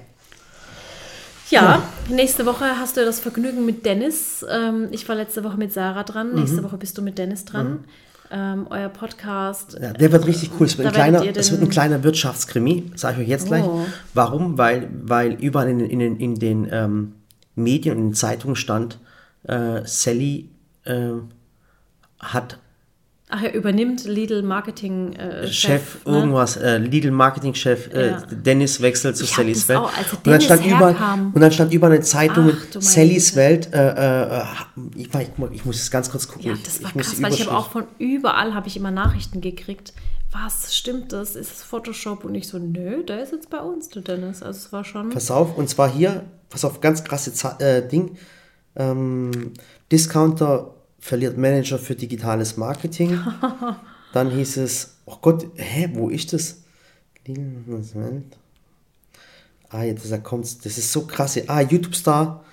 Ja, 1.51 1.83
nächste 2.11 2.45
Woche 2.45 2.65
hast 2.79 2.99
du 2.99 3.05
das 3.07 3.21
Vergnügen 3.21 3.65
mit 3.65 3.87
Dennis. 3.87 4.45
Ähm, 4.51 4.89
ich 4.91 5.09
war 5.09 5.17
letzte 5.17 5.43
Woche 5.45 5.57
mit 5.57 5.73
Sarah 5.73 6.05
dran. 6.05 6.33
Mhm. 6.33 6.41
Nächste 6.41 6.63
Woche 6.63 6.77
bist 6.77 6.99
du 6.99 7.03
mit 7.03 7.17
Dennis 7.17 7.47
dran. 7.47 7.85
Ähm, 8.31 8.67
euer 8.69 8.91
Podcast. 8.91 9.79
Ja, 9.81 9.95
der 9.95 10.13
wird 10.13 10.27
richtig 10.27 10.51
cool. 10.61 10.67
Es 10.67 10.77
wird, 10.77 10.89
ein 10.89 10.93
kleiner, 10.93 11.25
es 11.35 11.51
wird 11.51 11.63
ein 11.63 11.71
kleiner 11.71 12.05
Wirtschaftskrimi, 12.05 12.91
sage 12.97 13.15
ich 13.17 13.23
euch 13.23 13.29
jetzt 13.31 13.47
gleich. 13.47 13.65
Oh. 13.65 13.87
Warum? 14.13 14.59
Weil, 14.59 14.91
weil 15.05 15.33
überall 15.43 15.71
in, 15.71 15.79
den- 15.79 15.89
in, 15.89 15.99
den- 16.01 16.17
in 16.21 16.35
den 16.35 16.69
ähm, 16.71 17.15
Medien 17.59 17.97
und 17.99 18.03
in 18.09 18.15
Zeitungen 18.15 18.57
stand, 18.57 18.99
äh, 19.45 19.83
Sally 19.85 20.49
äh, 20.85 21.11
hat 22.19 22.59
Ach, 23.31 23.43
er 23.43 23.53
übernimmt 23.53 24.05
Lidl 24.07 24.43
Marketing 24.43 25.13
äh, 25.13 25.47
Chef. 25.49 25.53
Chef, 25.99 26.07
ne? 26.07 26.17
irgendwas, 26.17 26.57
äh, 26.57 26.79
Lidl 26.79 27.11
Marketing-Chef, 27.11 27.93
äh, 27.93 28.07
Ja. 28.13 28.23
Dennis 28.31 28.81
wechselt 28.81 29.19
zu 29.19 29.25
Ich 29.25 29.33
Sallys 29.33 29.69
Welt. 29.69 29.81
auch, 29.81 29.93
und, 30.13 30.27
dann 30.27 30.41
stand 30.41 30.65
herkam. 30.65 31.33
und 31.35 31.41
dann 31.43 31.53
stand 31.53 31.75
überall 31.75 31.93
eine 31.93 32.01
Zeitung 32.03 32.53
Ach, 32.55 32.81
Sallys. 32.81 33.37
Welt. 33.37 33.69
Äh, 33.75 34.41
ich, 34.97 35.09
ich, 35.15 35.29
ich 35.53 35.65
muss 35.67 35.77
es 35.79 35.91
ganz 35.91 36.11
kurz 36.11 36.27
gucken. 36.27 36.47
Ja, 36.47 36.55
ich, 36.55 36.63
das 36.63 36.83
war 36.83 36.89
ich 36.91 36.97
krass, 36.97 37.23
weil 37.23 37.35
ich 37.35 37.47
habe 37.47 37.55
auch 37.59 37.71
von 37.71 37.85
überall 37.99 38.55
habe 38.55 38.67
ich 38.67 38.79
immer 38.79 38.91
Nachrichten 38.91 39.43
gekriegt. 39.43 39.93
Was 40.31 40.77
stimmt 40.77 41.13
das? 41.13 41.37
Ist 41.37 41.53
es 41.53 41.63
Photoshop? 41.63 42.25
Und 42.25 42.35
ich 42.35 42.49
so, 42.49 42.59
nö, 42.59 43.03
der 43.03 43.23
ist 43.23 43.33
jetzt 43.33 43.49
bei 43.51 43.61
uns, 43.61 43.89
der 43.89 44.03
Dennis. 44.03 44.43
Also 44.43 44.59
es 44.59 44.73
war 44.73 44.85
schon. 44.85 45.11
Pass 45.11 45.31
auf, 45.31 45.57
und 45.57 45.69
zwar 45.69 45.91
hier, 45.91 46.25
pass 46.51 46.65
auf, 46.65 46.81
ganz 46.81 47.03
krasse 47.03 47.33
Za 47.33 47.57
äh, 47.61 47.87
Ding. 47.87 48.17
Ähm, 48.77 49.53
Discounter 49.91 50.75
verliert 50.99 51.39
Manager 51.39 51.79
für 51.79 51.95
digitales 51.95 52.57
Marketing. 52.57 53.19
Dann 54.13 54.31
hieß 54.31 54.59
es, 54.59 54.97
oh 55.07 55.17
Gott, 55.21 55.47
hä, 55.57 55.91
wo 55.95 56.09
ist 56.09 56.33
das? 56.33 56.63
Ah, 59.71 59.83
jetzt 59.83 60.11
da 60.11 60.19
kommt's. 60.19 60.59
Das 60.59 60.79
ist 60.79 60.93
so 60.93 61.07
krass. 61.07 61.39
Ah, 61.47 61.61
YouTube-Star 61.61 62.45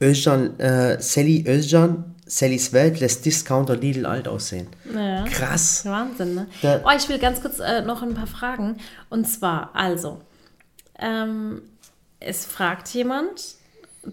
Özcan, 0.00 0.58
äh, 0.58 1.00
Sally 1.00 1.44
Özcan, 1.46 2.13
Sallys 2.26 2.72
Welt 2.72 3.00
lässt 3.00 3.24
Discounter 3.24 3.76
Lidl 3.76 4.06
alt 4.06 4.28
aussehen. 4.28 4.68
Ja. 4.94 5.24
Krass. 5.24 5.84
Wahnsinn, 5.84 6.34
ne? 6.34 6.46
Da- 6.62 6.80
oh, 6.84 6.90
ich 6.96 7.08
will 7.08 7.18
ganz 7.18 7.40
kurz 7.42 7.58
äh, 7.58 7.82
noch 7.82 8.02
ein 8.02 8.14
paar 8.14 8.26
Fragen. 8.26 8.78
Und 9.10 9.26
zwar, 9.26 9.70
also, 9.74 10.20
ähm, 10.98 11.62
es 12.20 12.46
fragt 12.46 12.88
jemand 12.94 13.56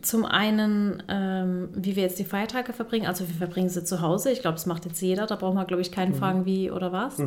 zum 0.02 0.26
einen, 0.26 1.04
ähm, 1.10 1.70
wie 1.74 1.96
wir 1.96 2.04
jetzt 2.04 2.18
die 2.20 2.24
Feiertage 2.24 2.74
verbringen. 2.74 3.06
Also 3.08 3.28
wir 3.28 3.36
verbringen 3.36 3.70
sie 3.70 3.84
zu 3.84 4.02
Hause. 4.02 4.32
Ich 4.32 4.42
glaube, 4.42 4.56
das 4.56 4.66
macht 4.66 4.86
jetzt 4.86 5.02
jeder. 5.02 5.26
Da 5.28 5.36
braucht 5.36 5.54
man, 5.56 5.68
glaube 5.68 5.82
ich, 5.82 5.90
Mhm. 5.92 5.96
keinen 5.96 6.16
fragen, 6.16 6.46
wie 6.46 6.72
oder 6.72 6.92
was. 6.92 7.22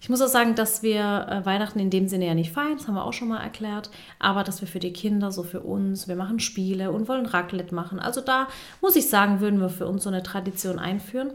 Ich 0.00 0.08
muss 0.08 0.20
auch 0.22 0.28
sagen, 0.28 0.54
dass 0.54 0.82
wir 0.82 1.26
äh, 1.28 1.44
Weihnachten 1.46 1.78
in 1.78 1.90
dem 1.90 2.08
Sinne 2.08 2.26
ja 2.26 2.34
nicht 2.34 2.52
feiern. 2.52 2.76
Das 2.78 2.86
haben 2.88 2.94
wir 2.94 3.04
auch 3.04 3.12
schon 3.12 3.28
mal 3.28 3.40
erklärt. 3.42 3.90
Aber 4.18 4.44
dass 4.44 4.60
wir 4.60 4.68
für 4.68 4.78
die 4.80 4.92
Kinder, 4.92 5.30
so 5.32 5.42
für 5.42 5.60
uns, 5.60 6.08
wir 6.08 6.16
machen 6.16 6.40
Spiele 6.40 6.90
und 6.92 7.08
wollen 7.08 7.26
Raclette 7.26 7.74
machen. 7.74 7.98
Also 8.00 8.20
da 8.20 8.48
muss 8.80 8.96
ich 8.96 9.08
sagen, 9.08 9.40
würden 9.40 9.60
wir 9.60 9.68
für 9.68 9.86
uns 9.86 10.04
so 10.04 10.08
eine 10.10 10.22
Tradition 10.22 10.78
einführen. 10.78 11.32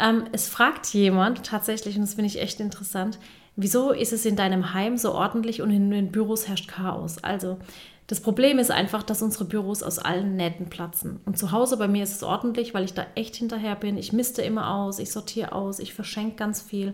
Ähm, 0.00 0.24
es 0.32 0.48
fragt 0.48 0.86
jemand 0.94 1.44
tatsächlich, 1.44 1.96
und 1.96 2.02
das 2.02 2.14
finde 2.14 2.26
ich 2.26 2.40
echt 2.40 2.60
interessant, 2.60 3.18
wieso 3.56 3.92
ist 3.92 4.12
es 4.12 4.26
in 4.26 4.34
deinem 4.34 4.74
Heim 4.74 4.96
so 4.96 5.12
ordentlich 5.12 5.62
und 5.62 5.70
in 5.70 5.88
den 5.90 6.10
Büros 6.10 6.48
herrscht 6.48 6.66
Chaos? 6.68 7.22
Also 7.22 7.58
das 8.06 8.20
Problem 8.20 8.58
ist 8.58 8.70
einfach, 8.70 9.02
dass 9.02 9.22
unsere 9.22 9.46
Büros 9.46 9.82
aus 9.82 9.98
allen 9.98 10.36
Nähten 10.36 10.68
platzen. 10.68 11.20
Und 11.24 11.38
zu 11.38 11.52
Hause 11.52 11.78
bei 11.78 11.88
mir 11.88 12.02
ist 12.02 12.14
es 12.14 12.22
ordentlich, 12.22 12.74
weil 12.74 12.84
ich 12.84 12.92
da 12.92 13.06
echt 13.14 13.36
hinterher 13.36 13.76
bin. 13.76 13.96
Ich 13.96 14.12
misste 14.12 14.42
immer 14.42 14.74
aus, 14.74 14.98
ich 14.98 15.10
sortiere 15.10 15.52
aus, 15.52 15.78
ich 15.78 15.94
verschenke 15.94 16.36
ganz 16.36 16.60
viel. 16.60 16.92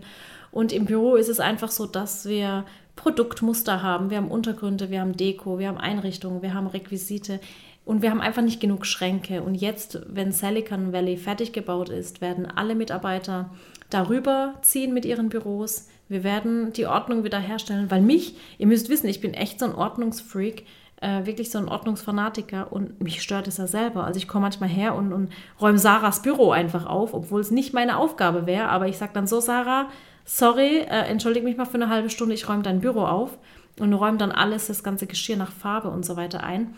Und 0.51 0.71
im 0.71 0.85
Büro 0.85 1.15
ist 1.15 1.29
es 1.29 1.41
einfach 1.41 1.69
so, 1.69 1.85
dass 1.85 2.25
wir 2.25 2.65
Produktmuster 2.95 3.81
haben, 3.83 4.09
wir 4.09 4.17
haben 4.17 4.31
Untergründe, 4.31 4.89
wir 4.89 5.01
haben 5.01 5.17
Deko, 5.17 5.59
wir 5.59 5.67
haben 5.67 5.77
Einrichtungen, 5.77 6.41
wir 6.41 6.53
haben 6.53 6.67
Requisite 6.67 7.39
und 7.83 8.01
wir 8.01 8.11
haben 8.11 8.21
einfach 8.21 8.41
nicht 8.41 8.61
genug 8.61 8.85
Schränke. 8.85 9.41
Und 9.41 9.55
jetzt, 9.55 9.99
wenn 10.07 10.31
Silicon 10.31 10.93
Valley 10.93 11.17
fertig 11.17 11.51
gebaut 11.51 11.89
ist, 11.89 12.21
werden 12.21 12.45
alle 12.45 12.75
Mitarbeiter 12.75 13.49
darüber 13.89 14.55
ziehen 14.61 14.93
mit 14.93 15.05
ihren 15.05 15.29
Büros. 15.29 15.87
Wir 16.07 16.23
werden 16.23 16.73
die 16.73 16.85
Ordnung 16.85 17.23
wiederherstellen, 17.23 17.89
weil 17.91 18.01
mich, 18.01 18.35
ihr 18.57 18.67
müsst 18.67 18.89
wissen, 18.89 19.07
ich 19.07 19.19
bin 19.19 19.33
echt 19.33 19.59
so 19.59 19.65
ein 19.65 19.75
Ordnungsfreak, 19.75 20.65
äh, 21.01 21.25
wirklich 21.25 21.51
so 21.51 21.57
ein 21.57 21.67
Ordnungsfanatiker 21.67 22.71
und 22.71 23.01
mich 23.01 23.21
stört 23.21 23.47
es 23.47 23.57
ja 23.57 23.67
selber. 23.67 24.05
Also 24.05 24.17
ich 24.17 24.27
komme 24.27 24.43
manchmal 24.43 24.69
her 24.69 24.95
und, 24.95 25.11
und 25.11 25.31
räume 25.59 25.79
Sarahs 25.79 26.21
Büro 26.21 26.51
einfach 26.51 26.85
auf, 26.85 27.13
obwohl 27.13 27.41
es 27.41 27.51
nicht 27.51 27.73
meine 27.73 27.97
Aufgabe 27.97 28.45
wäre, 28.45 28.69
aber 28.69 28.87
ich 28.87 28.97
sage 28.97 29.11
dann 29.13 29.27
so, 29.27 29.39
Sarah, 29.39 29.89
sorry, 30.25 30.77
äh, 30.79 31.07
entschuldige 31.09 31.45
mich 31.45 31.57
mal 31.57 31.65
für 31.65 31.75
eine 31.75 31.89
halbe 31.89 32.09
Stunde, 32.09 32.35
ich 32.35 32.47
räume 32.47 32.63
dein 32.63 32.81
Büro 32.81 33.01
auf 33.01 33.37
und 33.79 33.93
räume 33.93 34.17
dann 34.17 34.31
alles, 34.31 34.67
das 34.67 34.83
ganze 34.83 35.07
Geschirr 35.07 35.37
nach 35.37 35.51
Farbe 35.51 35.89
und 35.89 36.05
so 36.05 36.15
weiter 36.15 36.43
ein. 36.43 36.75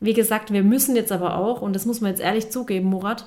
Wie 0.00 0.14
gesagt, 0.14 0.52
wir 0.52 0.62
müssen 0.62 0.96
jetzt 0.96 1.12
aber 1.12 1.36
auch, 1.36 1.60
und 1.60 1.74
das 1.74 1.84
muss 1.84 2.00
man 2.00 2.10
jetzt 2.10 2.20
ehrlich 2.20 2.50
zugeben, 2.50 2.88
Murat, 2.88 3.26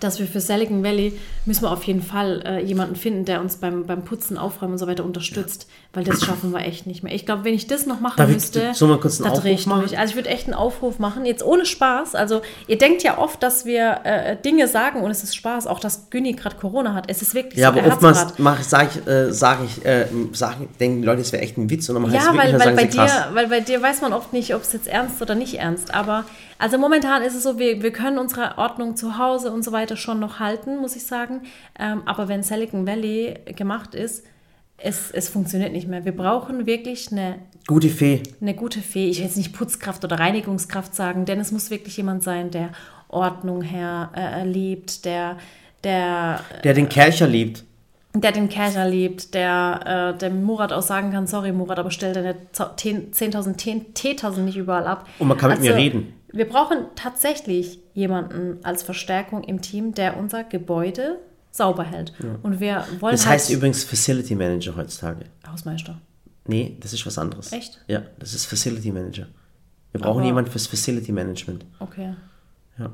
dass 0.00 0.18
wir 0.18 0.26
für 0.26 0.40
Silicon 0.40 0.82
Valley 0.82 1.18
müssen 1.44 1.62
wir 1.62 1.70
auf 1.70 1.84
jeden 1.84 2.02
Fall 2.02 2.42
äh, 2.44 2.62
jemanden 2.62 2.96
finden, 2.96 3.24
der 3.24 3.40
uns 3.40 3.56
beim, 3.56 3.86
beim 3.86 4.04
Putzen, 4.04 4.38
Aufräumen 4.38 4.72
und 4.72 4.78
so 4.78 4.86
weiter 4.86 5.04
unterstützt, 5.04 5.68
weil 5.92 6.04
das 6.04 6.24
schaffen 6.24 6.52
wir 6.52 6.60
echt 6.60 6.86
nicht 6.86 7.02
mehr. 7.02 7.14
Ich 7.14 7.26
glaube, 7.26 7.44
wenn 7.44 7.54
ich 7.54 7.66
das 7.66 7.86
noch 7.86 8.00
machen 8.00 8.16
Darf 8.16 8.28
ich 8.28 8.34
müsste, 8.34 8.72
so 8.74 8.86
mal 8.86 8.98
kurz 8.98 9.20
einen 9.20 9.30
Aufruf 9.30 9.44
ich 9.44 9.66
machen? 9.66 9.80
durch. 9.80 9.98
Also 9.98 10.10
ich 10.10 10.16
würde 10.16 10.30
echt 10.30 10.46
einen 10.46 10.54
Aufruf 10.54 10.98
machen, 10.98 11.24
jetzt 11.24 11.44
ohne 11.44 11.66
Spaß. 11.66 12.14
Also 12.14 12.42
ihr 12.66 12.78
denkt 12.78 13.02
ja 13.02 13.18
oft, 13.18 13.42
dass 13.42 13.64
wir 13.66 14.00
äh, 14.04 14.36
Dinge 14.36 14.68
sagen 14.68 15.02
und 15.02 15.10
es 15.10 15.22
ist 15.22 15.36
Spaß, 15.36 15.66
auch 15.66 15.80
dass 15.80 16.10
Günni 16.10 16.32
gerade 16.32 16.56
Corona 16.56 16.94
hat. 16.94 17.04
Es 17.08 17.22
ist 17.22 17.34
wirklich 17.34 17.60
Ja, 17.60 17.72
so, 17.72 17.78
aber 17.78 17.86
er 17.86 17.92
oftmals 17.92 18.60
ich, 18.60 18.66
sage 18.66 18.88
ich, 18.94 19.06
äh, 19.06 19.32
sag 19.32 19.58
ich, 19.64 19.84
äh, 19.84 20.06
sag, 20.32 20.56
ich, 20.60 20.76
denken 20.78 21.02
die 21.02 21.06
Leute, 21.06 21.20
es 21.20 21.32
wäre 21.32 21.42
echt 21.42 21.56
ein 21.56 21.70
Witz 21.70 21.88
und 21.88 21.94
dann 21.96 22.04
ich 22.06 22.14
Ja, 22.14 22.32
wirklich 22.32 22.52
weil, 22.52 22.52
weil, 22.52 22.66
dann 22.66 22.76
bei 22.76 22.84
dir, 22.86 23.28
weil 23.32 23.48
bei 23.48 23.60
dir 23.60 23.80
weiß 23.80 24.00
man 24.00 24.12
oft 24.12 24.32
nicht, 24.32 24.54
ob 24.54 24.62
es 24.62 24.72
jetzt 24.72 24.88
ernst 24.88 25.22
oder 25.22 25.34
nicht 25.34 25.54
ernst. 25.54 25.94
Aber 25.94 26.24
also 26.58 26.78
momentan 26.78 27.22
ist 27.22 27.34
es 27.34 27.42
so, 27.42 27.58
wir, 27.58 27.82
wir 27.82 27.92
können 27.92 28.18
unsere 28.18 28.58
Ordnung 28.58 28.96
zu 28.96 29.18
Hause 29.18 29.50
und 29.52 29.64
so 29.64 29.72
weiter 29.72 29.96
schon 29.96 30.20
noch 30.20 30.38
halten, 30.40 30.76
muss 30.78 30.96
ich 30.96 31.04
sagen. 31.04 31.42
Ähm, 31.78 32.02
aber 32.06 32.28
wenn 32.28 32.42
Silicon 32.42 32.86
Valley 32.86 33.34
gemacht 33.56 33.94
ist, 33.94 34.24
es, 34.76 35.10
es 35.12 35.28
funktioniert 35.28 35.72
nicht 35.72 35.88
mehr. 35.88 36.04
Wir 36.04 36.12
brauchen 36.16 36.66
wirklich 36.66 37.10
eine, 37.12 37.36
Gute 37.66 37.88
Fee. 37.88 38.22
eine 38.40 38.54
gute 38.54 38.80
Fee. 38.80 39.08
Ich 39.08 39.18
will 39.18 39.24
jetzt 39.26 39.36
nicht 39.36 39.52
Putzkraft 39.52 40.04
oder 40.04 40.18
Reinigungskraft 40.18 40.94
sagen, 40.94 41.24
denn 41.24 41.40
es 41.40 41.52
muss 41.52 41.70
wirklich 41.70 41.96
jemand 41.96 42.22
sein, 42.22 42.50
der 42.50 42.70
Ordnung 43.08 43.62
her 43.62 44.10
äh, 44.16 44.44
liebt, 44.44 45.04
der, 45.04 45.36
der 45.84 46.40
Der 46.64 46.74
den 46.74 46.88
Kercher 46.88 47.28
liebt. 47.28 47.64
der 48.14 48.32
den 48.32 48.48
Kercher 48.48 48.86
liebt, 48.88 49.32
der 49.34 50.14
äh, 50.14 50.18
dem 50.18 50.42
Murat 50.42 50.72
auch 50.72 50.82
sagen 50.82 51.12
kann, 51.12 51.26
sorry 51.28 51.52
Murat, 51.52 51.78
aber 51.78 51.90
stell 51.92 52.12
deine 52.12 52.34
10.000 52.52 53.56
Te- 53.56 53.84
Teetassen 53.94 54.44
nicht 54.44 54.56
überall 54.56 54.86
ab. 54.86 55.06
Und 55.18 55.28
man 55.28 55.38
kann 55.38 55.50
mit 55.52 55.60
mir 55.60 55.74
reden. 55.76 56.12
Wir 56.34 56.48
brauchen 56.48 56.78
tatsächlich 56.96 57.78
jemanden 57.94 58.58
als 58.64 58.82
Verstärkung 58.82 59.44
im 59.44 59.62
Team, 59.62 59.94
der 59.94 60.16
unser 60.16 60.42
Gebäude 60.44 61.18
sauber 61.52 61.84
hält. 61.84 62.12
Und 62.42 62.58
wir 62.58 62.84
wollen 62.98 63.12
Das 63.12 63.24
halt 63.26 63.34
heißt 63.40 63.50
übrigens 63.50 63.84
Facility 63.84 64.34
Manager 64.34 64.74
heutzutage. 64.76 65.26
Hausmeister. 65.48 66.00
Nee, 66.46 66.76
das 66.80 66.92
ist 66.92 67.06
was 67.06 67.16
anderes. 67.18 67.52
Echt? 67.52 67.80
Ja, 67.86 68.02
das 68.18 68.34
ist 68.34 68.46
Facility 68.46 68.90
Manager. 68.90 69.28
Wir 69.92 70.00
brauchen 70.00 70.18
Aber- 70.18 70.26
jemanden 70.26 70.50
fürs 70.50 70.66
Facility 70.66 71.12
Management. 71.12 71.64
Okay. 71.78 72.14
Ja. 72.78 72.90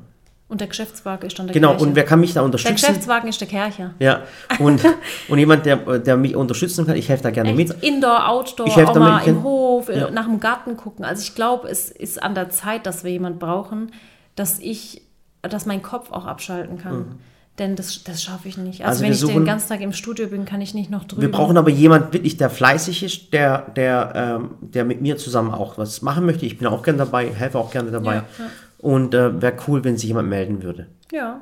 Und 0.51 0.59
der 0.59 0.67
Geschäftswagen 0.67 1.25
ist 1.27 1.39
dann 1.39 1.47
der 1.47 1.53
Genau, 1.53 1.69
Kercher. 1.69 1.85
und 1.85 1.95
wer 1.95 2.03
kann 2.03 2.19
mich 2.19 2.31
da 2.33 2.41
der 2.41 2.45
unterstützen? 2.45 2.75
Geschäftswagen 2.75 3.29
ist 3.29 3.39
der 3.39 3.47
Kercher. 3.47 3.91
Ja, 3.99 4.23
und, 4.59 4.81
und 5.29 5.39
jemand, 5.39 5.65
der, 5.65 5.77
der 5.99 6.17
mich 6.17 6.35
unterstützen 6.35 6.85
kann, 6.85 6.97
ich 6.97 7.07
helfe 7.07 7.23
da 7.23 7.31
gerne 7.31 7.49
Echt 7.51 7.57
mit. 7.57 7.81
Indoor, 7.81 8.27
Outdoor, 8.27 8.67
Ich 8.67 8.75
auch 8.75 8.93
mal 8.95 9.19
im 9.25 9.43
Hof, 9.43 9.87
äh, 9.87 9.97
Ja. 9.99 10.11
nach 10.11 10.25
dem 10.25 10.41
Garten 10.41 10.75
gucken. 10.75 11.05
Also 11.05 11.21
ich 11.23 11.35
glaube, 11.35 11.69
es 11.69 11.89
ist 11.89 12.21
an 12.21 12.35
der 12.35 12.49
Zeit, 12.49 12.85
dass 12.85 13.05
wir 13.05 13.11
jemanden 13.11 13.39
brauchen, 13.39 13.91
dass 14.35 14.59
ich, 14.59 15.03
dass 15.41 15.65
mein 15.65 15.81
Kopf 15.81 16.11
auch 16.11 16.25
abschalten 16.25 16.77
kann. 16.77 17.15
Denn 17.57 17.75
das, 17.75 18.03
das 18.03 18.21
schaffe 18.23 18.47
ich 18.49 18.57
nicht. 18.57 18.83
Also, 18.83 18.83
Mhm. 18.83 18.87
Also 18.89 19.01
wenn 19.03 19.07
wir 19.09 19.13
ich 19.13 19.19
den 19.21 19.29
suchen- 19.43 19.45
ganzen 19.45 19.69
Tag 19.69 19.81
im 19.81 19.93
Studio 19.93 20.27
bin, 20.27 20.43
kann 20.45 20.59
ich 20.61 20.73
nicht 20.73 20.89
noch 20.89 21.03
drüber. 21.05 21.21
Wir 21.21 21.31
brauchen 21.31 21.57
aber 21.57 21.69
jemand 21.69 22.11
wirklich, 22.13 22.35
der 22.37 22.49
fleißig 22.49 23.03
ist, 23.03 23.31
der, 23.33 23.69
der, 23.75 24.11
ähm, 24.15 24.51
der 24.61 24.83
mit 24.83 25.01
mir 25.01 25.15
zusammen 25.17 25.53
auch 25.53 25.77
was 25.77 26.01
machen 26.01 26.25
möchte. 26.25 26.45
Ich 26.45 26.57
bin 26.57 26.67
auch 26.67 26.81
gerne 26.83 26.99
dabei, 26.99 27.29
helfe 27.33 27.57
auch 27.57 27.71
gerne 27.71 27.91
dabei. 27.91 28.15
Ja, 28.15 28.23
ja. 28.39 28.45
Und 28.81 29.13
äh, 29.13 29.41
wäre 29.41 29.53
cool, 29.67 29.83
wenn 29.83 29.97
sich 29.97 30.07
jemand 30.07 30.29
melden 30.29 30.63
würde. 30.63 30.87
Ja. 31.11 31.41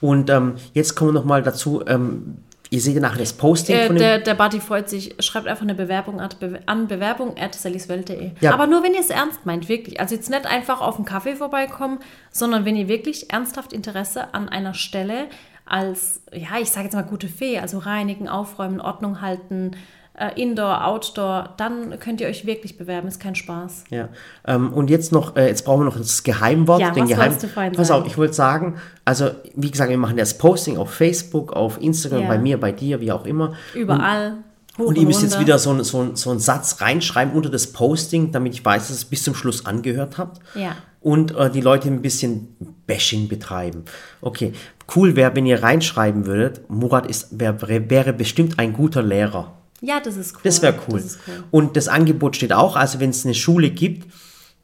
Und 0.00 0.30
ähm, 0.30 0.56
jetzt 0.74 0.94
kommen 0.94 1.14
wir 1.14 1.20
noch 1.20 1.24
mal 1.26 1.42
dazu, 1.42 1.82
ähm, 1.86 2.38
ihr 2.70 2.80
seht 2.80 2.94
ja 2.94 3.00
nachher 3.00 3.18
das 3.20 3.32
Posting 3.32 3.76
Äh, 3.76 3.86
von 3.86 3.96
dem... 3.96 4.00
der, 4.00 4.18
der 4.18 4.34
Buddy 4.34 4.60
freut 4.60 4.88
sich, 4.88 5.14
schreibt 5.20 5.46
einfach 5.46 5.62
eine 5.62 5.74
Bewerbung 5.74 6.20
an, 6.20 6.28
an 6.66 6.86
bewerbung 6.86 7.36
at 7.38 7.54
sallyswelt.de. 7.54 8.32
Ja. 8.40 8.52
Aber 8.52 8.66
nur, 8.66 8.82
wenn 8.82 8.94
ihr 8.94 9.00
es 9.00 9.10
ernst 9.10 9.46
meint, 9.46 9.68
wirklich. 9.68 10.00
Also 10.00 10.14
jetzt 10.14 10.30
nicht 10.30 10.46
einfach 10.46 10.80
auf 10.80 10.96
einen 10.96 11.04
Kaffee 11.04 11.36
vorbeikommen, 11.36 11.98
sondern 12.30 12.64
wenn 12.64 12.76
ihr 12.76 12.88
wirklich 12.88 13.32
ernsthaft 13.32 13.72
Interesse 13.72 14.34
an 14.34 14.48
einer 14.48 14.74
Stelle 14.74 15.26
als, 15.64 16.22
ja, 16.32 16.60
ich 16.60 16.70
sage 16.70 16.84
jetzt 16.84 16.94
mal 16.94 17.02
gute 17.02 17.28
Fee, 17.28 17.58
also 17.58 17.78
reinigen, 17.78 18.28
aufräumen, 18.28 18.80
Ordnung 18.80 19.20
halten, 19.20 19.72
äh, 20.18 20.40
Indoor, 20.40 20.86
Outdoor, 20.86 21.50
dann 21.56 21.98
könnt 22.00 22.20
ihr 22.20 22.26
euch 22.28 22.46
wirklich 22.46 22.78
bewerben, 22.78 23.06
ist 23.08 23.20
kein 23.20 23.34
Spaß. 23.34 23.84
Ja. 23.90 24.08
Ähm, 24.46 24.72
und 24.72 24.88
jetzt 24.90 25.12
noch, 25.12 25.36
äh, 25.36 25.46
jetzt 25.48 25.64
brauchen 25.64 25.80
wir 25.80 25.84
noch 25.86 25.96
das 25.98 26.22
Geheimwort. 26.22 26.80
Ja, 26.80 26.90
den 26.90 27.02
was 27.04 27.08
Geheim 27.10 27.38
du 27.40 27.48
vorhin 27.48 27.72
Pass 27.72 27.90
auf, 27.90 28.06
ich 28.06 28.16
wollte 28.16 28.32
sagen, 28.34 28.76
also 29.04 29.30
wie 29.54 29.70
gesagt, 29.70 29.90
wir 29.90 29.98
machen 29.98 30.16
das 30.16 30.38
Posting 30.38 30.76
auf 30.78 30.90
Facebook, 30.92 31.52
auf 31.52 31.80
Instagram, 31.80 32.22
Ja. 32.22 32.28
bei 32.28 32.38
mir, 32.38 32.58
bei 32.58 32.72
dir, 32.72 33.00
wie 33.00 33.12
auch 33.12 33.24
immer. 33.26 33.54
Überall. 33.74 34.38
hoch 34.78 34.86
Und 34.86 34.98
ihr 34.98 35.06
müsst 35.06 35.22
jetzt 35.22 35.40
wieder 35.40 35.58
so, 35.58 35.70
ein- 35.72 35.84
so, 35.84 36.02
ein- 36.02 36.16
so 36.16 36.30
einen 36.30 36.38
Satz 36.40 36.80
reinschreiben 36.80 37.32
unter 37.34 37.48
das 37.50 37.72
Posting, 37.72 38.30
damit 38.32 38.52
ich 38.54 38.64
weiß, 38.64 38.82
dass 38.88 38.90
ihr 38.90 38.94
es 38.96 39.04
bis 39.06 39.22
zum 39.22 39.34
Schluss 39.34 39.64
angehört 39.66 40.18
habt. 40.18 40.40
Ja. 40.54 40.72
Und 41.00 41.34
äh, 41.36 41.50
die 41.50 41.60
Leute 41.60 41.88
ein 41.88 42.02
bisschen 42.02 42.56
Bashing 42.86 43.28
betreiben. 43.28 43.84
Okay, 44.20 44.52
cool 44.94 45.14
wäre, 45.16 45.34
wenn 45.36 45.46
ihr 45.46 45.62
reinschreiben 45.62 46.26
würdet, 46.26 46.68
Murat 46.68 47.06
ist, 47.06 47.38
wär, 47.40 47.60
wäre 47.90 48.12
bestimmt 48.12 48.58
ein 48.58 48.72
guter 48.72 49.02
Lehrer. 49.02 49.52
Ja, 49.80 50.00
das 50.00 50.16
ist 50.16 50.34
cool. 50.34 50.40
Das 50.44 50.62
wäre 50.62 50.74
cool. 50.88 51.02
Cool. 51.02 51.44
Und 51.50 51.76
das 51.76 51.88
Angebot 51.88 52.36
steht 52.36 52.52
auch, 52.52 52.76
also 52.76 53.00
wenn 53.00 53.10
es 53.10 53.24
eine 53.24 53.34
Schule 53.34 53.70
gibt, 53.70 54.10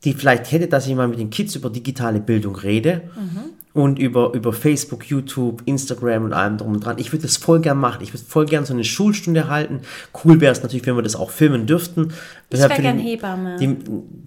die 0.04 0.14
vielleicht 0.14 0.50
hätte, 0.50 0.68
dass 0.68 0.86
ich 0.86 0.94
mal 0.94 1.08
mit 1.08 1.18
den 1.18 1.30
Kids 1.30 1.54
über 1.54 1.70
digitale 1.70 2.20
Bildung 2.20 2.56
rede 2.56 3.02
und 3.72 3.98
über, 3.98 4.32
über 4.34 4.52
Facebook, 4.52 5.08
YouTube, 5.08 5.62
Instagram 5.64 6.24
und 6.24 6.32
allem 6.32 6.58
drum 6.58 6.72
und 6.72 6.84
dran. 6.84 6.98
Ich 6.98 7.12
würde 7.12 7.22
das 7.22 7.36
voll 7.36 7.60
gern 7.60 7.78
machen. 7.78 8.02
Ich 8.02 8.12
würde 8.12 8.24
voll 8.26 8.46
gern 8.46 8.64
so 8.64 8.74
eine 8.74 8.84
Schulstunde 8.84 9.48
halten. 9.48 9.80
Cool 10.24 10.40
wäre 10.40 10.52
es 10.52 10.62
natürlich, 10.62 10.84
wenn 10.86 10.96
wir 10.96 11.02
das 11.02 11.16
auch 11.16 11.30
filmen 11.30 11.66
dürften. 11.66 12.08
Ich 12.08 12.14
Deshalb 12.50 12.70
wär 12.70 12.76
für 12.76 12.82
gern 12.82 12.98
Hebamme. 12.98 13.56
Die, 13.58 13.76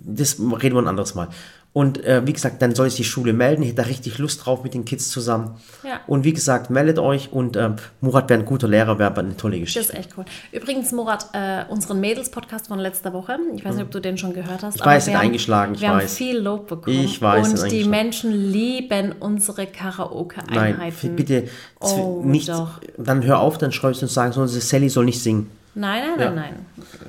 das 0.06 0.40
reden 0.40 0.76
wir 0.76 0.82
ein 0.82 0.88
anderes 0.88 1.14
Mal. 1.14 1.28
Und 1.76 2.06
äh, 2.06 2.26
wie 2.26 2.32
gesagt, 2.32 2.62
dann 2.62 2.74
soll 2.74 2.90
sich 2.90 2.96
die 2.96 3.04
Schule 3.04 3.34
melden. 3.34 3.62
Ich 3.62 3.68
hätte 3.72 3.82
da 3.82 3.88
richtig 3.90 4.18
Lust 4.18 4.46
drauf 4.46 4.64
mit 4.64 4.74
den 4.74 4.86
Kids 4.86 5.10
zusammen. 5.10 5.56
Ja. 5.84 6.00
Und 6.08 6.24
wie 6.24 6.32
gesagt, 6.32 6.70
meldet 6.70 7.00
euch. 7.00 7.34
Und 7.34 7.58
ähm, 7.58 7.76
Murat 8.00 8.30
wäre 8.30 8.40
ein 8.40 8.46
guter 8.46 8.70
Lehrer, 8.70 8.98
wäre 8.98 9.10
aber 9.10 9.20
eine 9.20 9.36
tolle 9.36 9.60
Das 9.60 9.66
Geschichte. 9.74 9.92
ist 9.92 10.00
echt 10.00 10.18
cool. 10.18 10.24
Übrigens, 10.54 10.94
Murat, 10.94 11.28
äh, 11.34 11.66
unseren 11.68 12.00
Mädels-Podcast 12.00 12.70
von 12.70 12.80
letzter 12.80 13.12
Woche, 13.12 13.38
ich 13.58 13.66
weiß 13.66 13.76
nicht, 13.76 13.84
ob 13.84 13.92
du 13.92 14.00
den 14.00 14.18
schon 14.18 14.32
gehört 14.34 14.64
hast. 14.64 14.78
Ich 14.78 14.86
weiß, 14.86 15.08
wir 15.08 15.16
haben- 15.16 15.26
eingeschlagen, 15.26 15.76
ich 15.76 15.82
wir 15.82 15.90
haben 15.90 15.98
weiß. 16.00 16.16
viel 16.16 16.38
Lob 16.38 16.68
bekommen. 16.70 16.96
Ich 16.98 17.22
weiß, 17.22 17.62
Und 17.64 17.70
die. 17.70 17.84
Menschen 17.84 18.32
lieben 18.32 19.12
unsere 19.20 19.64
Nein, 19.64 19.72
Karaoke-Einheiten. 19.74 21.16
bitte 21.18 21.50
Oh, 21.82 22.22
nicht. 22.24 22.48
doch. 22.48 22.80
Dann 22.98 23.22
hör 23.26 23.40
auf, 23.42 23.58
dann 23.58 23.74
schreibst 23.74 24.02
du 24.02 24.06
und 24.06 24.12
sagst, 24.14 24.38
unsere 24.38 24.62
Sally 24.62 24.88
soll 24.88 25.04
nicht 25.04 25.22
singen. 25.22 25.50
Nein, 25.74 26.04
nein, 26.08 26.20
Ja. 26.22 26.32
nein, 26.32 26.54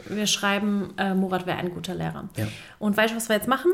nein. 0.09 0.17
Wir 0.17 0.27
schreiben, 0.27 0.91
äh, 0.97 1.15
Murat 1.15 1.47
wäre 1.47 1.59
ein 1.59 1.71
guter 1.71 1.95
Lehrer. 1.95 2.25
Ja. 2.37 2.47
Und 2.81 2.97
weißt 2.97 3.13
du, 3.13 3.17
was 3.17 3.29
wir 3.29 3.37
jetzt 3.37 3.47
machen? 3.47 3.71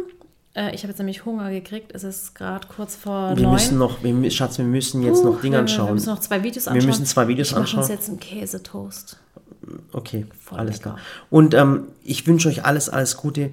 Äh, 0.54 0.74
ich 0.74 0.82
habe 0.82 0.88
jetzt 0.88 0.98
nämlich 0.98 1.24
Hunger 1.24 1.50
gekriegt. 1.50 1.92
Es 1.94 2.04
ist 2.04 2.34
gerade 2.34 2.66
kurz 2.68 2.94
vor 2.96 3.36
Wir 3.36 3.44
neun. 3.44 3.52
müssen 3.54 3.78
noch, 3.78 4.02
wir, 4.02 4.30
Schatz, 4.30 4.58
wir 4.58 4.64
müssen 4.64 5.02
jetzt 5.02 5.24
noch 5.24 5.40
Dinge 5.40 5.56
wir, 5.56 5.60
anschauen. 5.60 5.88
Wir 5.88 5.94
müssen 5.94 6.10
noch 6.10 6.20
zwei 6.20 6.42
Videos 6.42 6.68
anschauen. 6.68 6.86
müssen 6.86 7.06
zwei 7.06 7.28
Videos 7.28 7.50
ich 7.50 7.56
anschauen. 7.56 7.80
uns 7.80 7.88
jetzt 7.88 8.08
einen 8.08 8.20
Käsetoast. 8.20 9.18
Okay, 9.92 10.26
Voll 10.44 10.58
alles 10.58 10.78
lecker. 10.78 10.90
klar. 10.90 10.98
Und 11.30 11.54
ähm, 11.54 11.84
ich 12.02 12.26
wünsche 12.26 12.48
euch 12.48 12.64
alles, 12.64 12.88
alles 12.88 13.16
Gute. 13.16 13.50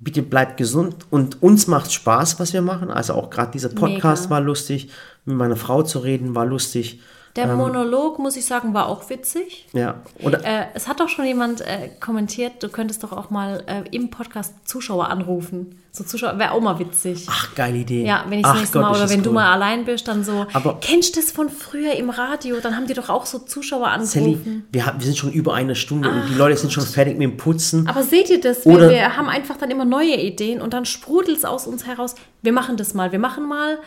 Bitte 0.00 0.22
bleibt 0.22 0.56
gesund 0.56 1.06
und 1.10 1.42
uns 1.42 1.66
macht 1.66 1.92
Spaß, 1.92 2.40
was 2.40 2.52
wir 2.54 2.62
machen. 2.62 2.90
Also 2.90 3.12
auch 3.14 3.28
gerade 3.28 3.52
dieser 3.52 3.68
Podcast 3.68 4.24
Mega. 4.24 4.30
war 4.36 4.40
lustig. 4.40 4.88
Mit 5.26 5.36
meiner 5.36 5.56
Frau 5.56 5.82
zu 5.82 5.98
reden 5.98 6.34
war 6.34 6.46
lustig. 6.46 7.00
Der 7.36 7.44
Ähm. 7.44 7.56
Monolog, 7.58 8.18
muss 8.18 8.36
ich 8.36 8.44
sagen, 8.44 8.74
war 8.74 8.88
auch 8.88 9.08
witzig. 9.08 9.66
Ja, 9.72 10.00
oder 10.20 10.44
Äh, 10.44 10.66
es 10.74 10.88
hat 10.88 10.98
doch 10.98 11.08
schon 11.08 11.24
jemand 11.26 11.60
äh, 11.60 11.88
kommentiert, 12.00 12.60
du 12.62 12.68
könntest 12.68 13.04
doch 13.04 13.12
auch 13.12 13.30
mal 13.30 13.62
äh, 13.66 13.84
im 13.94 14.10
Podcast 14.10 14.54
Zuschauer 14.64 15.08
anrufen. 15.08 15.76
So 15.92 16.04
Zuschauer 16.04 16.38
wäre 16.38 16.52
auch 16.52 16.60
mal 16.60 16.78
witzig. 16.78 17.26
ach 17.28 17.54
geile 17.54 17.78
Idee. 17.78 18.04
ja, 18.04 18.24
wenn 18.28 18.38
ich 18.38 18.44
das 18.44 18.52
Ach 18.52 18.58
nächste 18.58 18.78
Gott, 18.78 18.90
Mal 18.90 18.96
oder 18.96 19.10
wenn 19.10 19.22
du 19.22 19.30
cool. 19.30 19.34
mal 19.34 19.52
allein 19.52 19.84
bist, 19.84 20.06
dann 20.08 20.22
so. 20.24 20.46
Aber- 20.52 20.78
kennst 20.80 21.16
du 21.16 21.20
das 21.20 21.30
von 21.32 21.48
früher 21.48 21.94
im 21.94 22.10
Radio? 22.10 22.56
Dann 22.60 22.76
haben 22.76 22.86
die 22.86 22.94
doch 22.94 23.08
auch 23.08 23.26
so 23.26 23.38
Zuschauer 23.40 23.88
Sally, 24.02 24.24
angerufen. 24.26 24.66
wir, 24.72 24.86
haben, 24.86 24.98
wir 25.00 25.06
sind 25.06 25.16
schon 25.16 25.32
über 25.32 25.54
eine 25.54 25.74
Stunde 25.76 26.08
und 26.10 26.28
die 26.28 26.34
Leute 26.34 26.56
sind 26.56 26.72
schon 26.72 26.84
fertig 26.84 27.16
mit 27.18 27.22
dem 27.30 27.36
Putzen. 27.36 27.88
Aber 27.88 28.02
seht 28.04 28.30
ihr 28.30 28.40
das? 28.40 28.64
Wir, 28.66 28.88
wir 28.88 29.16
haben 29.16 29.28
einfach 29.28 29.56
dann 29.56 29.70
immer 29.70 29.84
neue 29.84 30.16
Ideen 30.16 30.60
und 30.60 30.74
dann 30.74 30.84
sprudelt 30.84 31.38
es 31.38 31.44
aus 31.44 31.66
uns 31.66 31.86
heraus. 31.86 32.14
Wir 32.42 32.52
machen 32.52 32.76
das 32.76 32.94
mal. 32.94 33.10
Wir 33.12 33.18
machen 33.18 33.48
mal 33.48 33.78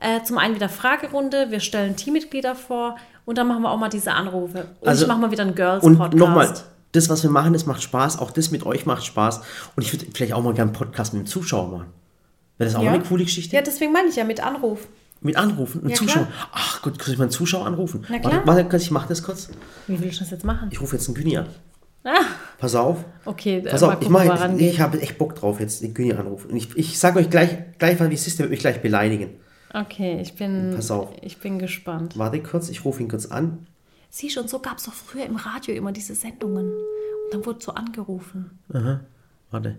äh, 0.00 0.22
zum 0.24 0.38
einen 0.38 0.54
wieder 0.54 0.68
Fragerunde. 0.68 1.50
Wir 1.50 1.60
stellen 1.60 1.96
Teammitglieder 1.96 2.54
vor 2.54 2.96
Und 3.26 3.38
dann 3.38 3.46
machen 3.46 3.62
wir 3.62 3.70
auch 3.70 3.78
mal 3.78 3.88
diese 3.90 4.12
Anrufe. 4.12 4.66
Und 4.80 4.88
Also- 4.88 5.02
ich 5.04 5.08
mache 5.08 5.20
mal 5.20 5.30
wieder 5.30 5.42
einen 5.42 5.50
Und 5.50 5.56
Girls-Podcast. 5.56 6.14
nochmal, 6.14 6.52
das, 6.92 7.08
was 7.08 7.22
wir 7.22 7.30
machen, 7.30 7.52
das 7.52 7.64
macht 7.66 7.80
Spaß. 7.82 8.18
Auch 8.18 8.32
das 8.32 8.50
mit 8.50 8.66
euch 8.66 8.86
macht 8.86 9.04
Spaß. 9.04 9.40
Und 9.76 9.82
ich 9.84 9.92
würde 9.92 10.06
vielleicht 10.12 10.32
auch 10.32 10.42
mal 10.42 10.52
gerne 10.54 10.70
einen 10.70 10.78
Podcast 10.78 11.14
mit 11.14 11.22
dem 11.22 11.26
Zuschauer 11.26 11.68
machen. 11.70 11.86
Wäre 12.58 12.70
das 12.70 12.74
auch 12.78 12.82
Ja. 12.82 12.90
eine 12.92 13.02
coole 13.04 13.24
Geschichte? 13.24 13.54
Ja, 13.54 13.62
deswegen 13.62 13.92
meine 13.92 14.08
ich 14.08 14.16
ja 14.16 14.24
mit 14.24 14.42
Anruf. 14.44 14.88
Mit 15.20 15.36
Anrufen? 15.36 15.82
Einen 15.82 15.90
Ja, 15.90 15.96
Zuschauer? 15.96 16.24
klar. 16.26 16.48
Ach 16.52 16.82
Gott, 16.82 16.98
kann 16.98 17.12
ich 17.12 17.18
mal 17.18 17.24
einen 17.24 17.30
Zuschauer 17.30 17.66
anrufen? 17.66 18.04
Na 18.08 18.18
klar. 18.18 18.42
Warte, 18.46 18.64
warte 18.64 18.76
ich 18.78 18.90
mache 18.90 19.08
das 19.08 19.22
kurz. 19.22 19.50
Wie 19.86 20.00
will 20.00 20.08
ich 20.08 20.18
das 20.18 20.30
jetzt 20.30 20.44
machen? 20.44 20.68
Ich 20.72 20.80
rufe 20.80 20.96
jetzt 20.96 21.06
einen 21.06 21.14
Güni 21.14 21.36
an. 21.36 21.46
Ah, 22.02 22.10
Pass 22.58 22.74
auf. 22.74 23.04
okay, 23.26 23.60
Pass 23.60 23.82
äh, 23.82 23.84
auf, 23.84 23.90
mal 23.92 23.94
ich, 24.00 24.08
gucken, 24.08 24.24
wir 24.24 24.34
mache, 24.34 24.56
ich, 24.56 24.72
ich 24.72 24.80
habe 24.80 25.00
echt 25.00 25.18
Bock 25.18 25.34
drauf, 25.36 25.60
jetzt 25.60 25.82
den 25.82 25.92
Güni 25.94 26.14
anrufen. 26.14 26.50
Und 26.50 26.56
ich, 26.56 26.74
ich 26.76 26.98
sage 26.98 27.18
euch 27.20 27.28
gleich, 27.30 27.50
gleich 27.78 28.00
mal, 28.00 28.10
wie 28.10 28.14
es 28.14 28.26
ist, 28.26 28.38
der 28.38 28.44
wird 28.44 28.50
mich 28.52 28.60
gleich 28.60 28.80
beleidigen. 28.82 29.34
Okay, 29.72 30.20
ich 30.20 30.34
bin, 30.34 30.72
Pass 30.74 30.90
auf. 30.90 31.10
ich 31.22 31.38
bin 31.38 31.58
gespannt. 31.58 32.18
Warte 32.18 32.42
kurz, 32.42 32.68
ich 32.68 32.84
rufe 32.84 33.02
ihn 33.02 33.08
kurz 33.08 33.26
an. 33.26 33.66
Siehst 34.10 34.36
du, 34.36 34.40
und 34.40 34.50
so 34.50 34.58
gab 34.58 34.78
es 34.78 34.84
doch 34.84 34.92
früher 34.92 35.24
im 35.26 35.36
Radio 35.36 35.74
immer 35.74 35.92
diese 35.92 36.14
Sendungen. 36.16 36.66
Und 36.66 37.32
dann 37.32 37.46
wurde 37.46 37.60
so 37.62 37.72
angerufen. 37.72 38.58
Warte. 39.52 39.78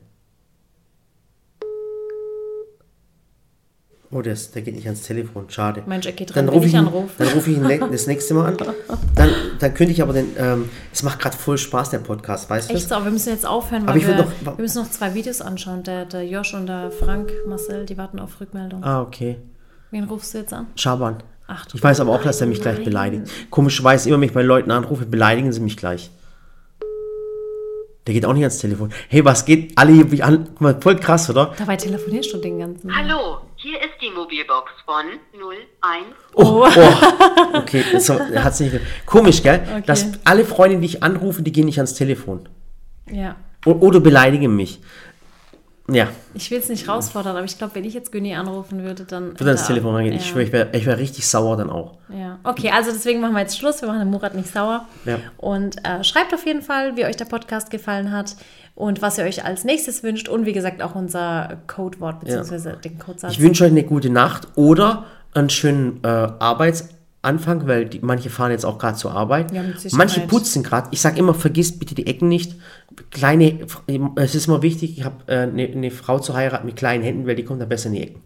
Oh, 4.13 4.21
der, 4.21 4.33
ist, 4.33 4.53
der 4.55 4.61
geht 4.61 4.75
nicht 4.75 4.85
ans 4.87 5.03
Telefon. 5.03 5.49
Schade. 5.49 5.83
Mensch, 5.85 6.05
er 6.05 6.11
geht 6.11 6.29
dann 6.35 6.45
dran, 6.45 6.47
wenn 6.47 6.53
rufe 6.53 6.67
ich 6.67 6.73
ich, 6.73 6.79
ihn- 6.79 6.85
anrufe. 6.85 7.13
dann 7.17 7.27
rufe 7.29 7.49
ich 7.51 7.57
ihn 7.57 7.91
das 7.91 8.07
nächste 8.07 8.33
Mal 8.33 8.45
an. 8.47 8.57
Dann, 9.15 9.29
dann 9.59 9.73
könnte 9.73 9.91
ich 9.93 10.01
aber 10.01 10.13
den. 10.13 10.31
Ähm, 10.37 10.67
es 10.91 11.03
macht 11.03 11.19
gerade 11.19 11.37
voll 11.37 11.57
Spaß, 11.57 11.91
der 11.91 11.99
Podcast, 11.99 12.49
weißt 12.49 12.69
du? 12.71 12.73
Echt 12.73 12.89
so, 12.89 12.95
aber 12.95 13.05
wir 13.05 13.11
müssen 13.11 13.29
jetzt 13.29 13.45
aufhören, 13.45 13.83
Aber 13.87 13.93
weil 14.01 14.07
wir, 14.07 14.15
noch- 14.15 14.31
wir 14.57 14.61
müssen 14.63 14.81
noch 14.81 14.89
zwei 14.89 15.13
Videos 15.13 15.39
anschauen. 15.41 15.83
Der, 15.83 16.05
der 16.05 16.25
Josh 16.25 16.53
und 16.55 16.65
der 16.67 16.91
Frank, 16.91 17.31
Marcel, 17.47 17.85
die 17.85 17.97
warten 17.97 18.19
auf 18.19 18.39
Rückmeldung. 18.41 18.83
Ah, 18.83 19.01
okay. 19.01 19.37
Wen 19.91 20.05
rufst 20.05 20.33
du 20.33 20.39
jetzt 20.39 20.53
an? 20.53 20.67
Schaban. 20.75 21.21
Ach, 21.47 21.65
du 21.65 21.77
Ich 21.77 21.83
weiß 21.83 21.99
aber 21.99 22.11
auch, 22.11 22.23
dass 22.23 22.39
er 22.39 22.47
mich 22.47 22.61
gleich 22.61 22.77
nein. 22.77 22.85
beleidigt. 22.85 23.31
Komischerweise, 23.49 24.07
immer 24.07 24.21
wenn 24.21 24.29
ich 24.29 24.33
bei 24.33 24.41
Leuten 24.41 24.71
anrufe, 24.71 25.05
beleidigen 25.05 25.51
sie 25.51 25.59
mich 25.59 25.75
gleich. 25.75 26.09
Der 28.07 28.13
geht 28.13 28.25
auch 28.25 28.33
nicht 28.33 28.43
ans 28.43 28.57
Telefon. 28.57 28.91
Hey, 29.09 29.23
was 29.25 29.45
geht? 29.45 29.77
Alle 29.77 29.91
hier 29.91 30.05
mich 30.05 30.23
an. 30.23 30.45
Guck 30.47 30.61
mal, 30.61 30.81
voll 30.81 30.95
krass, 30.95 31.29
oder? 31.29 31.53
Dabei 31.57 31.75
telefonierst 31.75 32.33
du 32.33 32.37
den 32.37 32.59
ganzen 32.59 32.95
Hallo, 32.95 33.39
hier 33.57 33.79
ist 33.79 34.01
die 34.01 34.09
Mobilbox 34.09 34.71
von 34.85 35.05
01. 35.33 36.05
Oh, 36.33 36.65
oh. 36.65 37.57
okay, 37.57 37.83
so, 37.99 38.17
hat's 38.19 38.59
nicht. 38.61 38.79
Komisch, 39.05 39.43
gell? 39.43 39.61
Okay. 39.69 39.83
Dass 39.85 40.07
alle 40.23 40.45
Freunde, 40.45 40.79
die 40.79 40.85
ich 40.85 41.03
anrufe, 41.03 41.43
die 41.43 41.51
gehen 41.51 41.65
nicht 41.65 41.77
ans 41.77 41.93
Telefon. 41.93 42.47
Ja. 43.11 43.35
O 43.65 43.71
oder 43.71 43.99
beleidigen 43.99 44.55
mich. 44.55 44.79
Ja, 45.89 46.07
Ich 46.33 46.49
will 46.51 46.59
es 46.59 46.69
nicht 46.69 46.87
herausfordern, 46.87 47.35
aber 47.35 47.45
ich 47.45 47.57
glaube, 47.57 47.75
wenn 47.75 47.83
ich 47.83 47.93
jetzt 47.93 48.11
Günni 48.11 48.35
anrufen 48.35 48.83
würde, 48.83 49.03
dann. 49.03 49.31
wird 49.31 49.41
ans 49.41 49.67
Telefon 49.67 49.95
rangehen. 49.95 50.13
Ja. 50.13 50.19
Ich 50.19 50.27
schwöre, 50.27 50.43
ich 50.43 50.51
wäre 50.51 50.69
ich 50.73 50.85
wär 50.85 50.97
richtig 50.97 51.27
sauer 51.27 51.57
dann 51.57 51.69
auch. 51.69 51.97
Ja, 52.09 52.39
okay, 52.43 52.71
also 52.73 52.91
deswegen 52.91 53.19
machen 53.19 53.33
wir 53.33 53.41
jetzt 53.41 53.57
Schluss. 53.57 53.81
Wir 53.81 53.87
machen 53.87 53.99
den 53.99 54.09
Murat 54.09 54.35
nicht 54.35 54.47
sauer. 54.49 54.87
Ja. 55.05 55.17
Und 55.37 55.77
äh, 55.85 56.03
schreibt 56.03 56.33
auf 56.33 56.45
jeden 56.45 56.61
Fall, 56.61 56.95
wie 56.95 57.05
euch 57.05 57.17
der 57.17 57.25
Podcast 57.25 57.71
gefallen 57.71 58.11
hat 58.11 58.35
und 58.75 59.01
was 59.01 59.17
ihr 59.17 59.25
euch 59.25 59.43
als 59.43 59.63
nächstes 59.63 60.03
wünscht. 60.03 60.29
Und 60.29 60.45
wie 60.45 60.53
gesagt, 60.53 60.81
auch 60.81 60.95
unser 60.95 61.57
Codewort 61.67 62.21
beziehungsweise 62.21 62.77
den 62.83 62.97
Codesatz. 62.99 63.33
Ich 63.33 63.41
wünsche 63.41 63.65
euch 63.65 63.71
eine 63.71 63.83
gute 63.83 64.09
Nacht 64.09 64.47
oder 64.55 65.05
einen 65.33 65.49
schönen 65.49 66.03
äh, 66.03 66.07
Arbeitsanfang, 67.21 67.67
weil 67.67 67.85
die, 67.85 67.99
manche 68.01 68.29
fahren 68.29 68.51
jetzt 68.51 68.65
auch 68.65 68.79
gerade 68.79 68.97
zur 68.97 69.11
Arbeit. 69.11 69.51
Ja, 69.53 69.63
manche 69.91 70.21
putzen 70.21 70.63
gerade. 70.63 70.89
Ich 70.91 71.01
sage 71.01 71.19
immer, 71.19 71.33
vergisst 71.33 71.79
bitte 71.79 71.93
die 71.95 72.07
Ecken 72.07 72.27
nicht. 72.27 72.55
Kleine, 73.11 73.59
es 74.15 74.35
ist 74.35 74.47
immer 74.47 74.61
wichtig, 74.61 74.97
ich 74.97 75.05
habe 75.05 75.23
äh, 75.27 75.41
eine, 75.41 75.67
eine 75.67 75.91
Frau 75.91 76.19
zu 76.19 76.33
heiraten 76.33 76.65
mit 76.65 76.75
kleinen 76.75 77.03
Händen, 77.03 77.27
weil 77.27 77.35
die 77.35 77.43
kommt 77.43 77.61
da 77.61 77.65
besser 77.65 77.87
in 77.87 77.93
die 77.93 78.01
Ecken. 78.01 78.21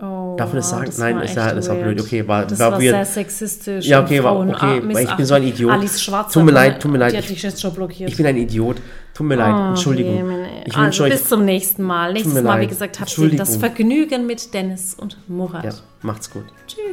Oh, 0.00 0.34
Darf 0.38 0.48
man 0.48 0.56
das 0.56 0.70
sagen? 0.70 0.86
das 0.86 0.98
Nein, 0.98 1.16
war 1.16 1.24
ja- 1.24 1.54
das 1.54 1.68
war 1.68 1.76
blöd. 1.76 2.00
Okay, 2.00 2.26
war- 2.26 2.46
das 2.46 2.58
war 2.58 2.72
war 2.72 2.80
sehr 2.80 3.04
sexistisch. 3.04 3.86
Ja, 3.86 4.02
okay, 4.02 4.22
war 4.22 4.38
okay, 4.38 4.80
ich 5.02 5.16
bin 5.16 5.26
so 5.26 5.34
ein 5.34 5.42
Idiot. 5.42 5.70
Alice 5.72 6.00
Schwarzer. 6.02 6.32
Tut 6.32 6.44
mir 6.44 6.52
leid, 6.52 6.80
tut 6.80 6.90
mir 6.90 6.98
leid. 6.98 7.12
Die 7.12 7.16
hat 7.18 7.24
Ich- 7.24 7.30
dich 7.30 7.42
jetzt 7.42 7.60
schon 7.60 7.74
blockiert. 7.74 8.10
Ich 8.10 8.16
bin 8.16 8.26
ein 8.26 8.36
Idiot. 8.36 8.76
Tut 9.14 9.26
mir 9.26 9.34
leid, 9.36 9.68
Entschuldigung. 9.70 10.14
Okay, 10.14 10.22
meine- 10.22 10.48
Ich 10.64 10.76
also 10.76 11.04
euch. 11.04 11.12
bis 11.12 11.28
zum 11.28 11.44
nächsten 11.44 11.82
Mal. 11.82 12.12
Nächstes 12.14 12.42
Mal, 12.42 12.60
wie 12.60 12.66
gesagt, 12.66 12.98
habt 13.00 13.18
ihr 13.18 13.36
das. 13.36 13.56
Vergnügen 13.56 14.26
mit 14.26 14.54
Dennis 14.54 14.94
und 14.94 15.18
Murat. 15.28 15.64
Ja, 15.64 15.72
macht's 16.02 16.30
gut. 16.30 16.44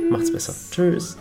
Macht's 0.10 0.32
besser. 0.32 0.54
Tschüss. 0.72 1.18